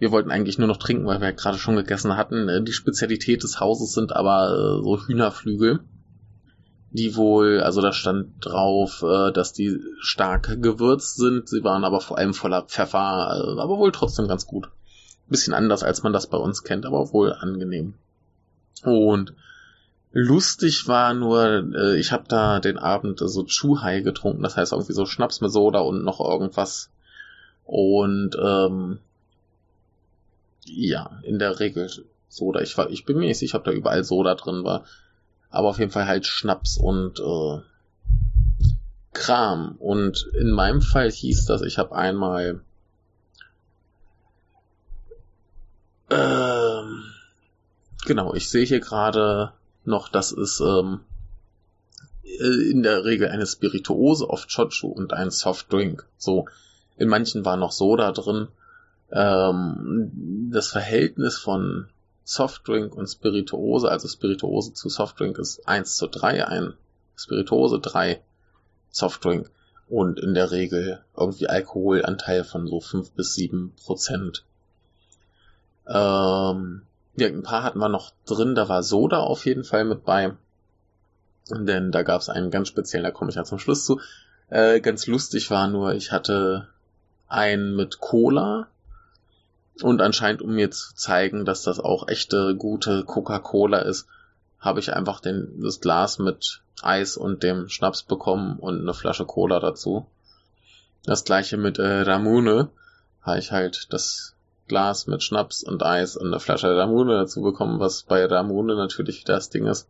[0.00, 2.48] wir wollten eigentlich nur noch trinken, weil wir ja gerade schon gegessen hatten.
[2.48, 5.80] Äh, die Spezialität des Hauses sind aber äh, so Hühnerflügel,
[6.90, 11.50] die wohl, also da stand drauf, äh, dass die stark gewürzt sind.
[11.50, 14.70] Sie waren aber vor allem voller Pfeffer, aber wohl trotzdem ganz gut.
[15.28, 17.94] Bisschen anders, als man das bei uns kennt, aber wohl angenehm.
[18.82, 19.34] Und
[20.12, 25.06] lustig war nur, ich habe da den Abend so Chuhai getrunken, das heißt irgendwie so
[25.06, 26.90] Schnaps mit Soda und noch irgendwas.
[27.64, 28.98] Und ähm,
[30.74, 31.90] ja, in der Regel
[32.28, 32.60] Soda.
[32.60, 34.84] Ich, ich bin mir nicht sicher, ob da überall Soda drin war.
[35.50, 37.60] Aber auf jeden Fall halt Schnaps und äh,
[39.12, 39.76] Kram.
[39.78, 42.60] Und in meinem Fall hieß das, ich habe einmal
[46.10, 47.04] ähm,
[48.06, 49.52] genau, ich sehe hier gerade
[49.84, 51.00] noch, das ist ähm,
[52.22, 56.06] in der Regel eine Spirituose, oft Chochu und ein Softdrink.
[56.16, 56.46] So,
[56.96, 58.48] in manchen war noch Soda drin
[59.12, 61.88] ähm, das Verhältnis von
[62.24, 66.74] Softdrink und Spirituose, also Spirituose zu Softdrink ist 1 zu 3, ein
[67.16, 68.22] Spirituose 3
[68.90, 69.50] Softdrink
[69.88, 74.44] und in der Regel irgendwie Alkoholanteil von so 5 bis 7 Prozent.
[75.88, 76.82] Ähm,
[77.16, 80.36] ja, ein paar hatten wir noch drin, da war Soda auf jeden Fall mit bei.
[81.50, 84.00] Denn da gab es einen ganz speziellen, da komme ich ja zum Schluss zu.
[84.48, 86.68] Äh, ganz lustig war nur, ich hatte
[87.26, 88.68] einen mit Cola
[89.82, 94.06] und anscheinend, um mir zu zeigen, dass das auch echte, gute Coca-Cola ist,
[94.58, 99.24] habe ich einfach den, das Glas mit Eis und dem Schnaps bekommen und eine Flasche
[99.24, 100.06] Cola dazu.
[101.04, 102.68] Das gleiche mit äh, Ramune.
[103.22, 104.34] Habe ich halt das
[104.68, 109.24] Glas mit Schnaps und Eis und eine Flasche Ramune dazu bekommen, was bei Ramune natürlich
[109.24, 109.88] das Ding ist.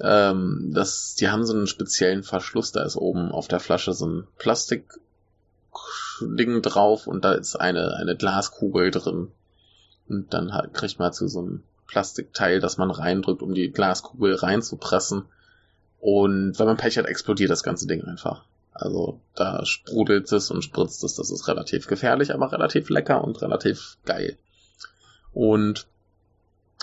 [0.00, 4.06] Ähm, das, die haben so einen speziellen Verschluss, da ist oben auf der Flasche so
[4.06, 4.84] ein Plastik
[6.20, 9.28] Ding drauf und da ist eine, eine Glaskugel drin.
[10.08, 14.34] Und dann halt kriegt man zu so einem Plastikteil, das man reindrückt, um die Glaskugel
[14.34, 15.24] reinzupressen.
[16.00, 18.44] Und wenn man Pech hat, explodiert das ganze Ding einfach.
[18.72, 21.14] Also da sprudelt es und spritzt es.
[21.14, 24.36] Das ist relativ gefährlich, aber relativ lecker und relativ geil.
[25.32, 25.86] Und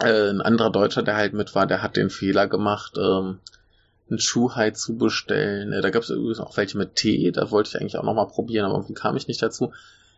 [0.02, 3.40] äh, ein anderer Deutscher, der halt mit war, der hat den Fehler gemacht, ähm,
[4.10, 5.74] einen Schuhai zu bestellen.
[5.74, 8.28] Äh, da gab es übrigens auch welche mit Tee, da wollte ich eigentlich auch nochmal
[8.28, 9.74] probieren, aber irgendwie kam ich nicht dazu.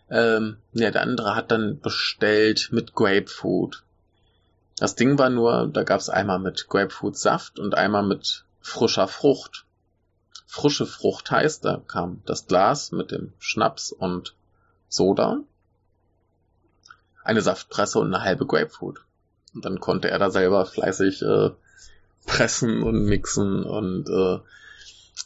[0.09, 3.83] Ähm, ja, der andere hat dann bestellt mit Grapefruit.
[4.77, 9.65] Das Ding war nur, da gab es einmal mit Grapefruit-Saft und einmal mit frischer Frucht.
[10.47, 14.35] Frische Frucht heißt, da kam das Glas mit dem Schnaps und
[14.89, 15.39] Soda,
[17.23, 18.99] eine Saftpresse und eine halbe Grapefruit.
[19.53, 21.51] Und dann konnte er da selber fleißig äh,
[22.25, 24.39] pressen und mixen und äh,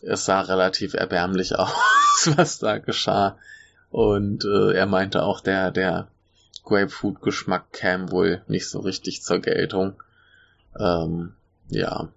[0.01, 3.37] es sah relativ erbärmlich aus, was da geschah.
[3.89, 6.07] Und äh, er meinte auch, der, der
[6.65, 9.93] Grapefruit-Geschmack käme wohl nicht so richtig zur Geltung.
[10.77, 11.33] Ähm,
[11.69, 12.09] ja.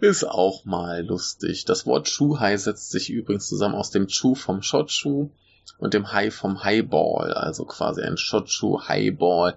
[0.00, 1.64] Ist auch mal lustig.
[1.64, 5.30] Das Wort Chuhai setzt sich übrigens zusammen aus dem Chu vom Shochu
[5.78, 9.56] und dem Hai vom Highball, also quasi ein Shochu Highball.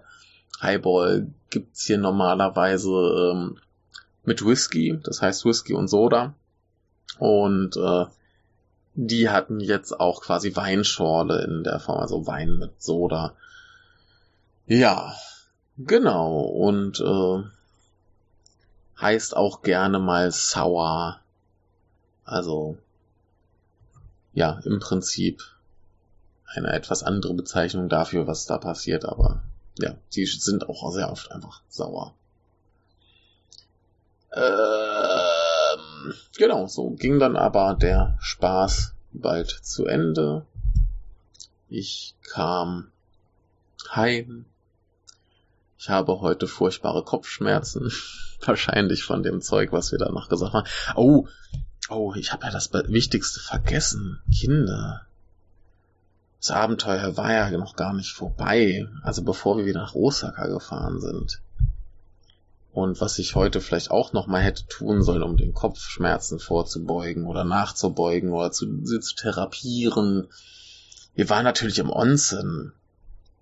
[0.61, 3.57] Highball gibt's hier normalerweise ähm,
[4.23, 6.33] mit Whisky, das heißt Whisky und Soda.
[7.17, 8.05] Und äh,
[8.95, 13.33] die hatten jetzt auch quasi Weinschorle in der Form, also Wein mit Soda.
[14.65, 15.15] Ja,
[15.77, 16.41] genau.
[16.41, 17.43] Und äh,
[19.01, 21.19] heißt auch gerne mal Sour.
[22.25, 22.77] Also
[24.33, 25.41] ja, im Prinzip
[26.45, 29.41] eine etwas andere Bezeichnung dafür, was da passiert, aber
[29.81, 32.13] ja, die sind auch sehr oft einfach sauer.
[34.33, 40.45] Ähm, genau, so ging dann aber der Spaß bald zu Ende.
[41.67, 42.91] Ich kam
[43.91, 44.45] heim.
[45.77, 47.91] Ich habe heute furchtbare Kopfschmerzen.
[48.45, 50.67] Wahrscheinlich von dem Zeug, was wir danach gesagt haben.
[50.95, 51.27] Oh,
[51.89, 54.21] oh, ich habe ja das Wichtigste vergessen.
[54.31, 55.05] Kinder.
[56.39, 58.87] Das Abenteuer war ja noch gar nicht vorbei.
[59.03, 61.41] Also bevor wir wieder nach Osaka gefahren sind.
[62.71, 67.43] Und was ich heute vielleicht auch nochmal hätte tun sollen, um den Kopfschmerzen vorzubeugen oder
[67.43, 70.27] nachzubeugen oder zu, sie zu therapieren.
[71.13, 72.73] Wir waren natürlich im Onsen.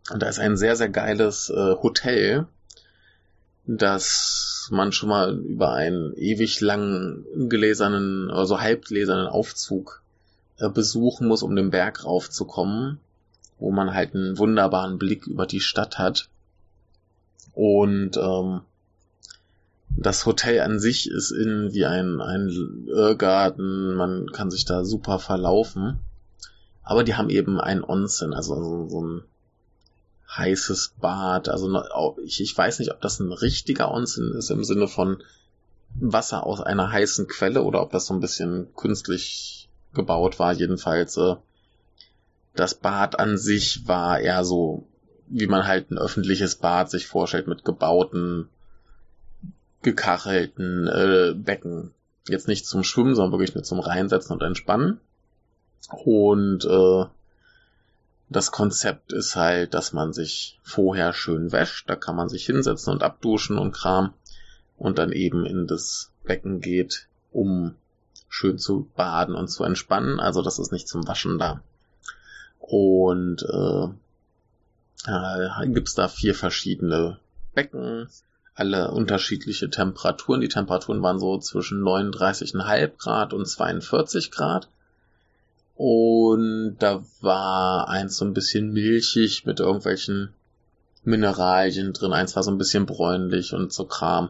[0.10, 2.48] Und da ist ein sehr, sehr geiles äh, Hotel,
[3.66, 10.02] das man schon mal über einen ewig langen gläsernen, also halbgläsernen Aufzug
[10.58, 13.00] besuchen muss, um den Berg raufzukommen,
[13.60, 16.30] wo man halt einen wunderbaren Blick über die Stadt hat.
[17.54, 18.62] Und ähm,
[19.90, 25.20] das Hotel an sich ist innen wie ein, ein Irrgarten, man kann sich da super
[25.20, 26.00] verlaufen.
[26.84, 29.24] Aber die haben eben ein Onsen, also so, so ein
[30.30, 31.50] heißes Bad.
[31.50, 31.84] Also
[32.24, 35.24] ich, ich weiß nicht, ob das ein richtiger Onsen ist im Sinne von
[35.96, 39.57] Wasser aus einer heißen Quelle oder ob das so ein bisschen künstlich
[39.98, 40.54] gebaut war.
[40.54, 41.36] Jedenfalls äh,
[42.56, 44.88] das Bad an sich war eher so,
[45.28, 48.50] wie man halt ein öffentliches Bad sich vorstellt, mit gebauten
[49.82, 51.94] gekachelten äh, Becken.
[52.28, 55.00] Jetzt nicht zum Schwimmen, sondern wirklich nur zum Reinsetzen und Entspannen.
[55.90, 57.06] Und äh,
[58.30, 61.90] das Konzept ist halt, dass man sich vorher schön wäscht.
[61.90, 64.14] Da kann man sich hinsetzen und abduschen und Kram.
[64.78, 67.76] Und dann eben in das Becken geht, um
[68.30, 70.20] schön zu baden und zu entspannen.
[70.20, 71.62] Also das ist nicht zum Waschen da.
[72.60, 73.88] Und äh,
[75.10, 77.20] äh, gibt's da vier verschiedene
[77.54, 78.10] Becken
[78.58, 80.42] alle unterschiedliche Temperaturen.
[80.42, 84.68] Die Temperaturen waren so zwischen 39,5 Grad und 42 Grad.
[85.76, 90.34] Und da war eins so ein bisschen milchig mit irgendwelchen
[91.04, 92.14] Mineralien drin.
[92.14, 94.30] Eins war so ein bisschen bräunlich und so Kram.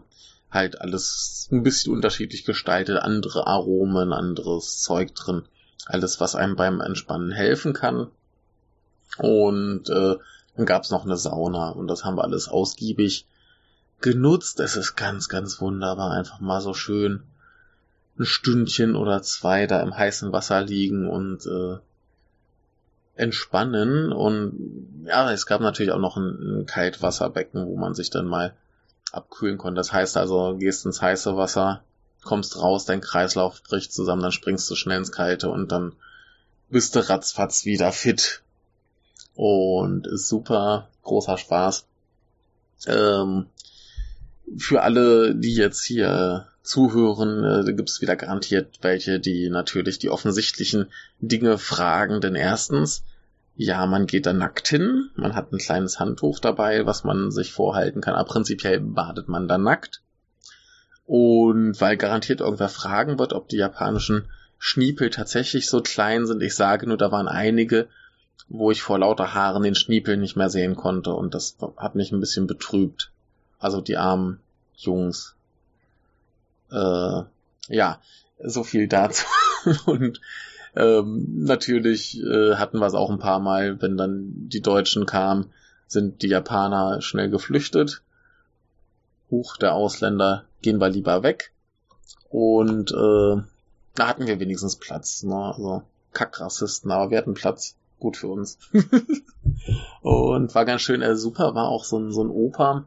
[0.51, 2.97] Halt alles ein bisschen unterschiedlich gestaltet.
[2.97, 5.43] Andere Aromen, anderes Zeug drin.
[5.85, 8.07] Alles, was einem beim Entspannen helfen kann.
[9.17, 10.15] Und äh,
[10.55, 13.25] dann gab's noch eine Sauna und das haben wir alles ausgiebig
[14.01, 14.59] genutzt.
[14.59, 16.11] Es ist ganz, ganz wunderbar.
[16.11, 17.23] Einfach mal so schön
[18.19, 21.77] ein Stündchen oder zwei da im heißen Wasser liegen und äh,
[23.15, 24.11] entspannen.
[24.11, 28.53] Und ja, es gab natürlich auch noch ein, ein Kaltwasserbecken, wo man sich dann mal
[29.11, 29.79] abkühlen konnte.
[29.79, 31.83] Das heißt also, gehst ins heiße Wasser,
[32.23, 35.93] kommst raus, dein Kreislauf bricht zusammen, dann springst du schnell ins Kalte und dann
[36.69, 38.41] bist du ratzfatz wieder fit.
[39.35, 41.85] Und ist super, großer Spaß.
[42.87, 43.45] Ähm,
[44.57, 50.09] für alle, die jetzt hier zuhören, äh, gibt es wieder garantiert welche, die natürlich die
[50.09, 52.19] offensichtlichen Dinge fragen.
[52.19, 53.03] Denn erstens,
[53.57, 57.51] ja, man geht da nackt hin, man hat ein kleines Handtuch dabei, was man sich
[57.51, 60.03] vorhalten kann, aber prinzipiell badet man da nackt.
[61.05, 64.29] Und weil garantiert irgendwer fragen wird, ob die japanischen
[64.59, 67.87] Schniepel tatsächlich so klein sind, ich sage nur, da waren einige,
[68.47, 72.11] wo ich vor lauter Haaren den Schniepel nicht mehr sehen konnte und das hat mich
[72.11, 73.11] ein bisschen betrübt.
[73.59, 74.39] Also die armen
[74.75, 75.35] Jungs.
[76.71, 77.23] Äh,
[77.69, 78.01] ja,
[78.43, 79.25] so viel dazu.
[79.85, 80.21] Und
[80.77, 85.51] ähm, natürlich äh, hatten wir es auch ein paar Mal, wenn dann die Deutschen kamen,
[85.87, 88.01] sind die Japaner schnell geflüchtet.
[89.31, 91.51] Huch, der Ausländer, gehen wir lieber weg.
[92.29, 93.41] Und äh,
[93.95, 95.23] da hatten wir wenigstens Platz.
[95.23, 95.35] Ne?
[95.35, 95.83] Also
[96.13, 97.75] Kackrassisten, aber wir hatten Platz.
[97.99, 98.59] Gut für uns.
[100.01, 102.85] und war ganz schön, äh, super, war auch so ein, so ein Opa,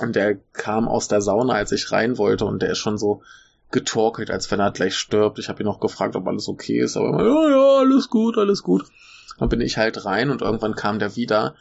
[0.00, 3.22] und der kam aus der Sauna, als ich rein wollte, und der ist schon so
[3.70, 5.38] getorkelt, als wenn er gleich stirbt.
[5.38, 8.38] Ich habe ihn noch gefragt, ob alles okay ist, aber immer, ja, ja, alles gut,
[8.38, 8.84] alles gut.
[9.38, 11.54] Dann bin ich halt rein und irgendwann kam der wieder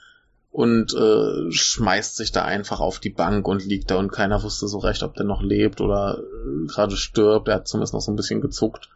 [0.52, 4.68] und äh, schmeißt sich da einfach auf die Bank und liegt da und keiner wusste
[4.68, 7.48] so recht, ob der noch lebt oder äh, gerade stirbt.
[7.48, 8.90] Er hat zumindest noch so ein bisschen gezuckt.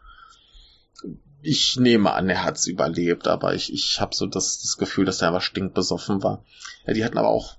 [1.42, 5.22] Ich nehme an, er hat's überlebt, aber ich, ich habe so das, das Gefühl, dass
[5.22, 6.44] er aber stinkbesoffen war.
[6.86, 7.56] Ja, die hatten aber auch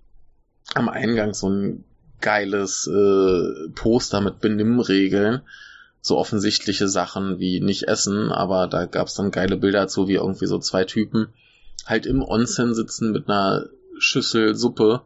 [0.73, 1.85] am Eingang so ein
[2.23, 5.41] geiles äh, Poster mit Benimmregeln.
[6.01, 10.47] So offensichtliche Sachen wie nicht essen, aber da gab's dann geile Bilder dazu, wie irgendwie
[10.47, 11.27] so zwei Typen
[11.85, 13.67] halt im Onsen sitzen mit einer
[13.99, 15.01] Schüssel Suppe,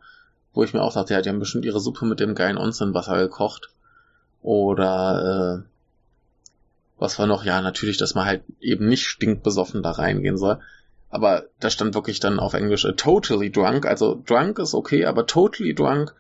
[0.54, 3.18] wo ich mir auch dachte, ja, die haben bestimmt ihre Suppe mit dem geilen Onsenwasser
[3.18, 3.70] gekocht.
[4.42, 5.68] Oder äh,
[6.98, 7.44] was war noch?
[7.44, 10.60] Ja, natürlich, dass man halt eben nicht stinkbesoffen da reingehen soll.
[11.10, 13.86] Aber da stand wirklich dann auf Englisch uh, totally drunk.
[13.86, 16.16] Also drunk ist okay, aber totally drunk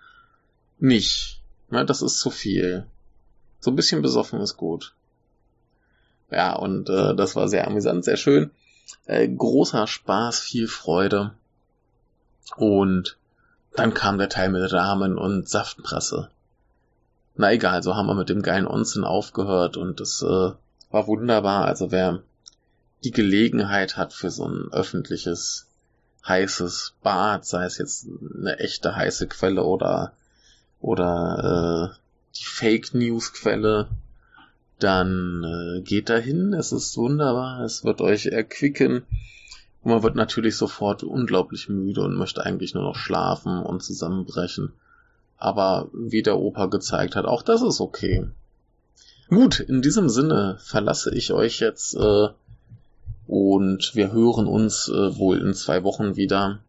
[0.79, 1.41] nicht.
[1.69, 2.85] Ne, das ist zu viel.
[3.59, 4.93] So ein bisschen besoffen ist gut.
[6.31, 8.51] Ja, und äh, das war sehr amüsant, sehr schön.
[9.05, 11.33] Äh, großer Spaß, viel Freude.
[12.55, 13.17] Und
[13.75, 16.29] dann kam der Teil mit Rahmen und Saftpresse.
[17.35, 20.51] Na egal, so haben wir mit dem geilen Onsen aufgehört und das äh,
[20.91, 21.65] war wunderbar.
[21.65, 22.23] Also wer
[23.03, 25.67] die Gelegenheit hat für so ein öffentliches
[26.27, 30.13] heißes Bad, sei es jetzt eine echte heiße Quelle oder
[30.79, 31.99] oder äh,
[32.37, 33.87] die Fake News Quelle,
[34.79, 36.53] dann äh, geht dahin.
[36.53, 39.03] Es ist wunderbar, es wird euch erquicken.
[39.83, 44.73] Und man wird natürlich sofort unglaublich müde und möchte eigentlich nur noch schlafen und zusammenbrechen.
[45.37, 48.27] Aber wie der Opa gezeigt hat, auch das ist okay.
[49.29, 52.27] Gut, in diesem Sinne verlasse ich euch jetzt äh,
[53.27, 56.59] und wir hören uns äh, wohl in zwei Wochen wieder.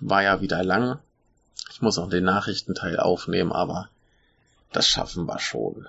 [0.00, 0.98] War ja wieder lang.
[1.70, 3.88] Ich muss auch den Nachrichtenteil aufnehmen, aber
[4.72, 5.86] das schaffen wir schon.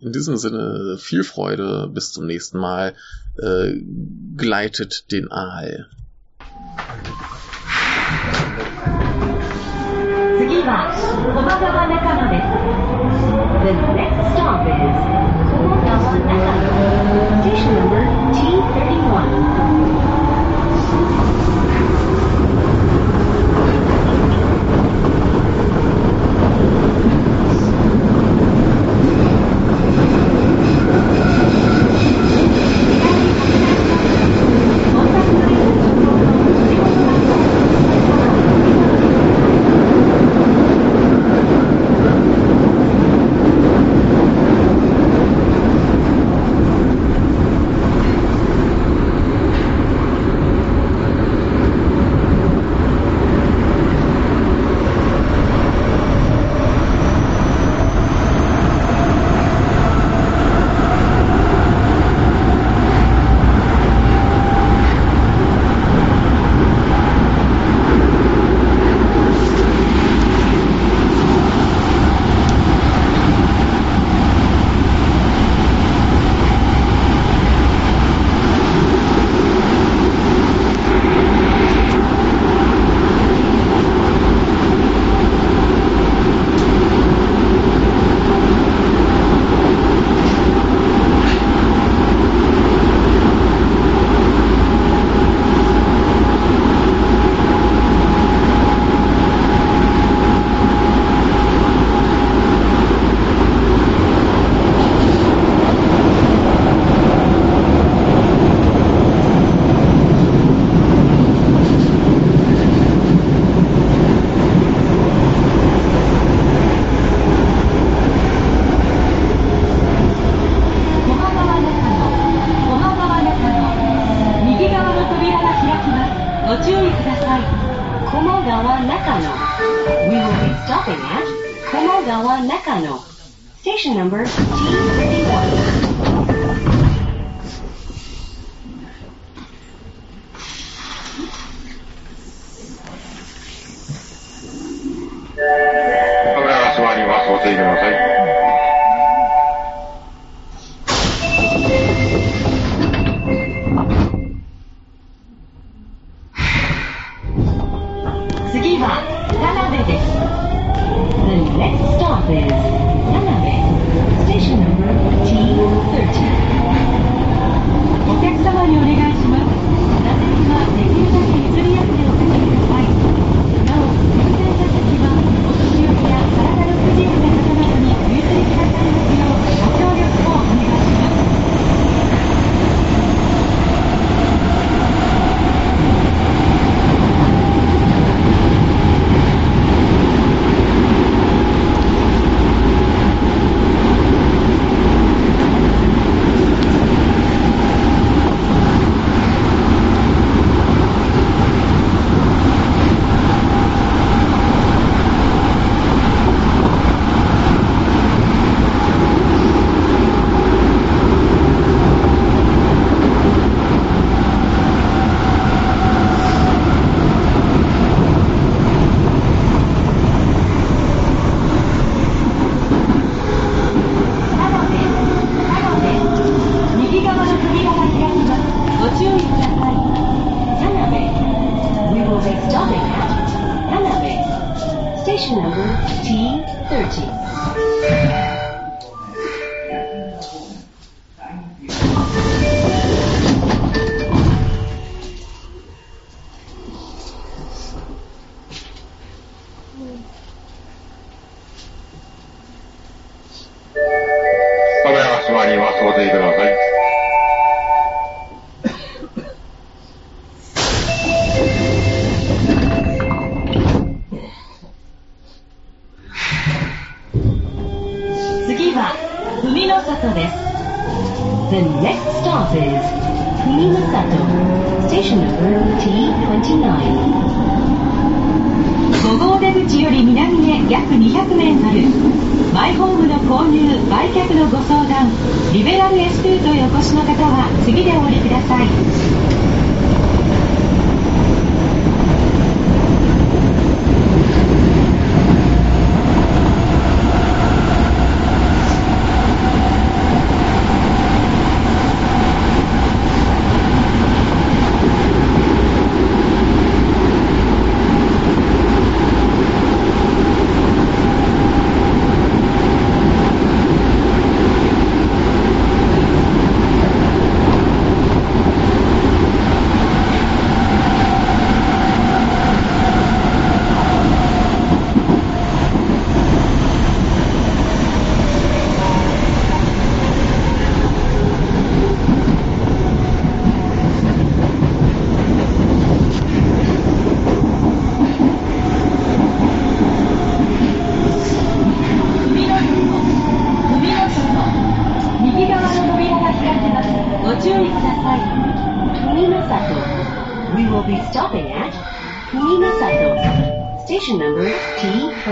[0.00, 2.94] In diesem Sinne viel Freude, bis zum nächsten Mal.
[3.36, 3.74] Äh,
[4.36, 5.88] gleitet den Aal.
[13.62, 14.30] The next
[27.48, 27.99] すごい。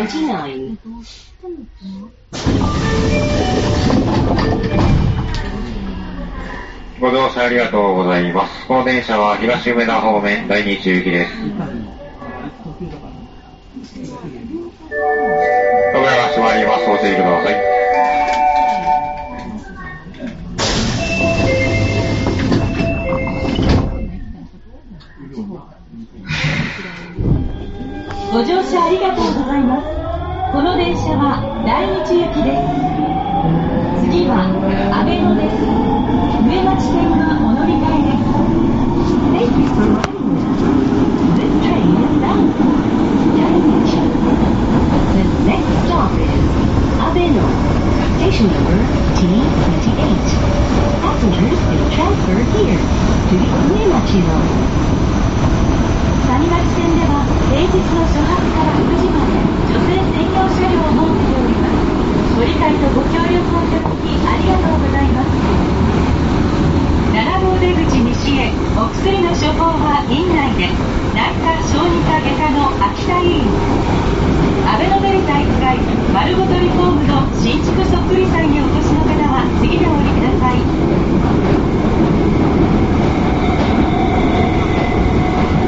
[0.07, 0.77] T29
[7.01, 8.67] ご乗車ありがとうございます。
[8.67, 11.33] この電車は東梅田方面第二中行きです。
[15.93, 16.87] 扉が閉まります。
[16.87, 17.79] ご注意ください。
[28.31, 29.88] ご乗車ありがとうございます
[30.51, 32.65] この電車は第一行きです
[34.01, 34.49] 次は
[34.97, 35.61] 阿部野です
[36.41, 38.33] 上町線がお乗り換えです
[39.29, 40.65] Thank you for riding with us.
[41.37, 42.73] This train is bound for
[43.37, 44.01] Dainichi.
[45.15, 46.43] The next stop is
[46.97, 47.45] Abeno.
[48.17, 48.81] Station number
[49.21, 50.01] T28.
[51.05, 52.81] Passengers will transfer here
[53.29, 54.79] to the Umemachi line.
[56.27, 57.23] 谷町線では
[57.53, 59.39] 平日の初発から9時まで
[59.71, 61.79] 女性専用車両を設けております。
[62.35, 65.31] ご理解とご協力をいただきありがとうございます。
[67.15, 70.71] 7号出口西へお薬の処方は院内で
[71.15, 73.51] 内科小児科外科の秋田医院。
[74.69, 75.79] アベノベルタ1階
[76.13, 80.88] 丸ごとリフォームの新築そっくりさんにお越しの方は次でお降りください。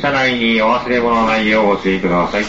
[0.00, 2.44] 車内にお忘れ物のないようご注意ください。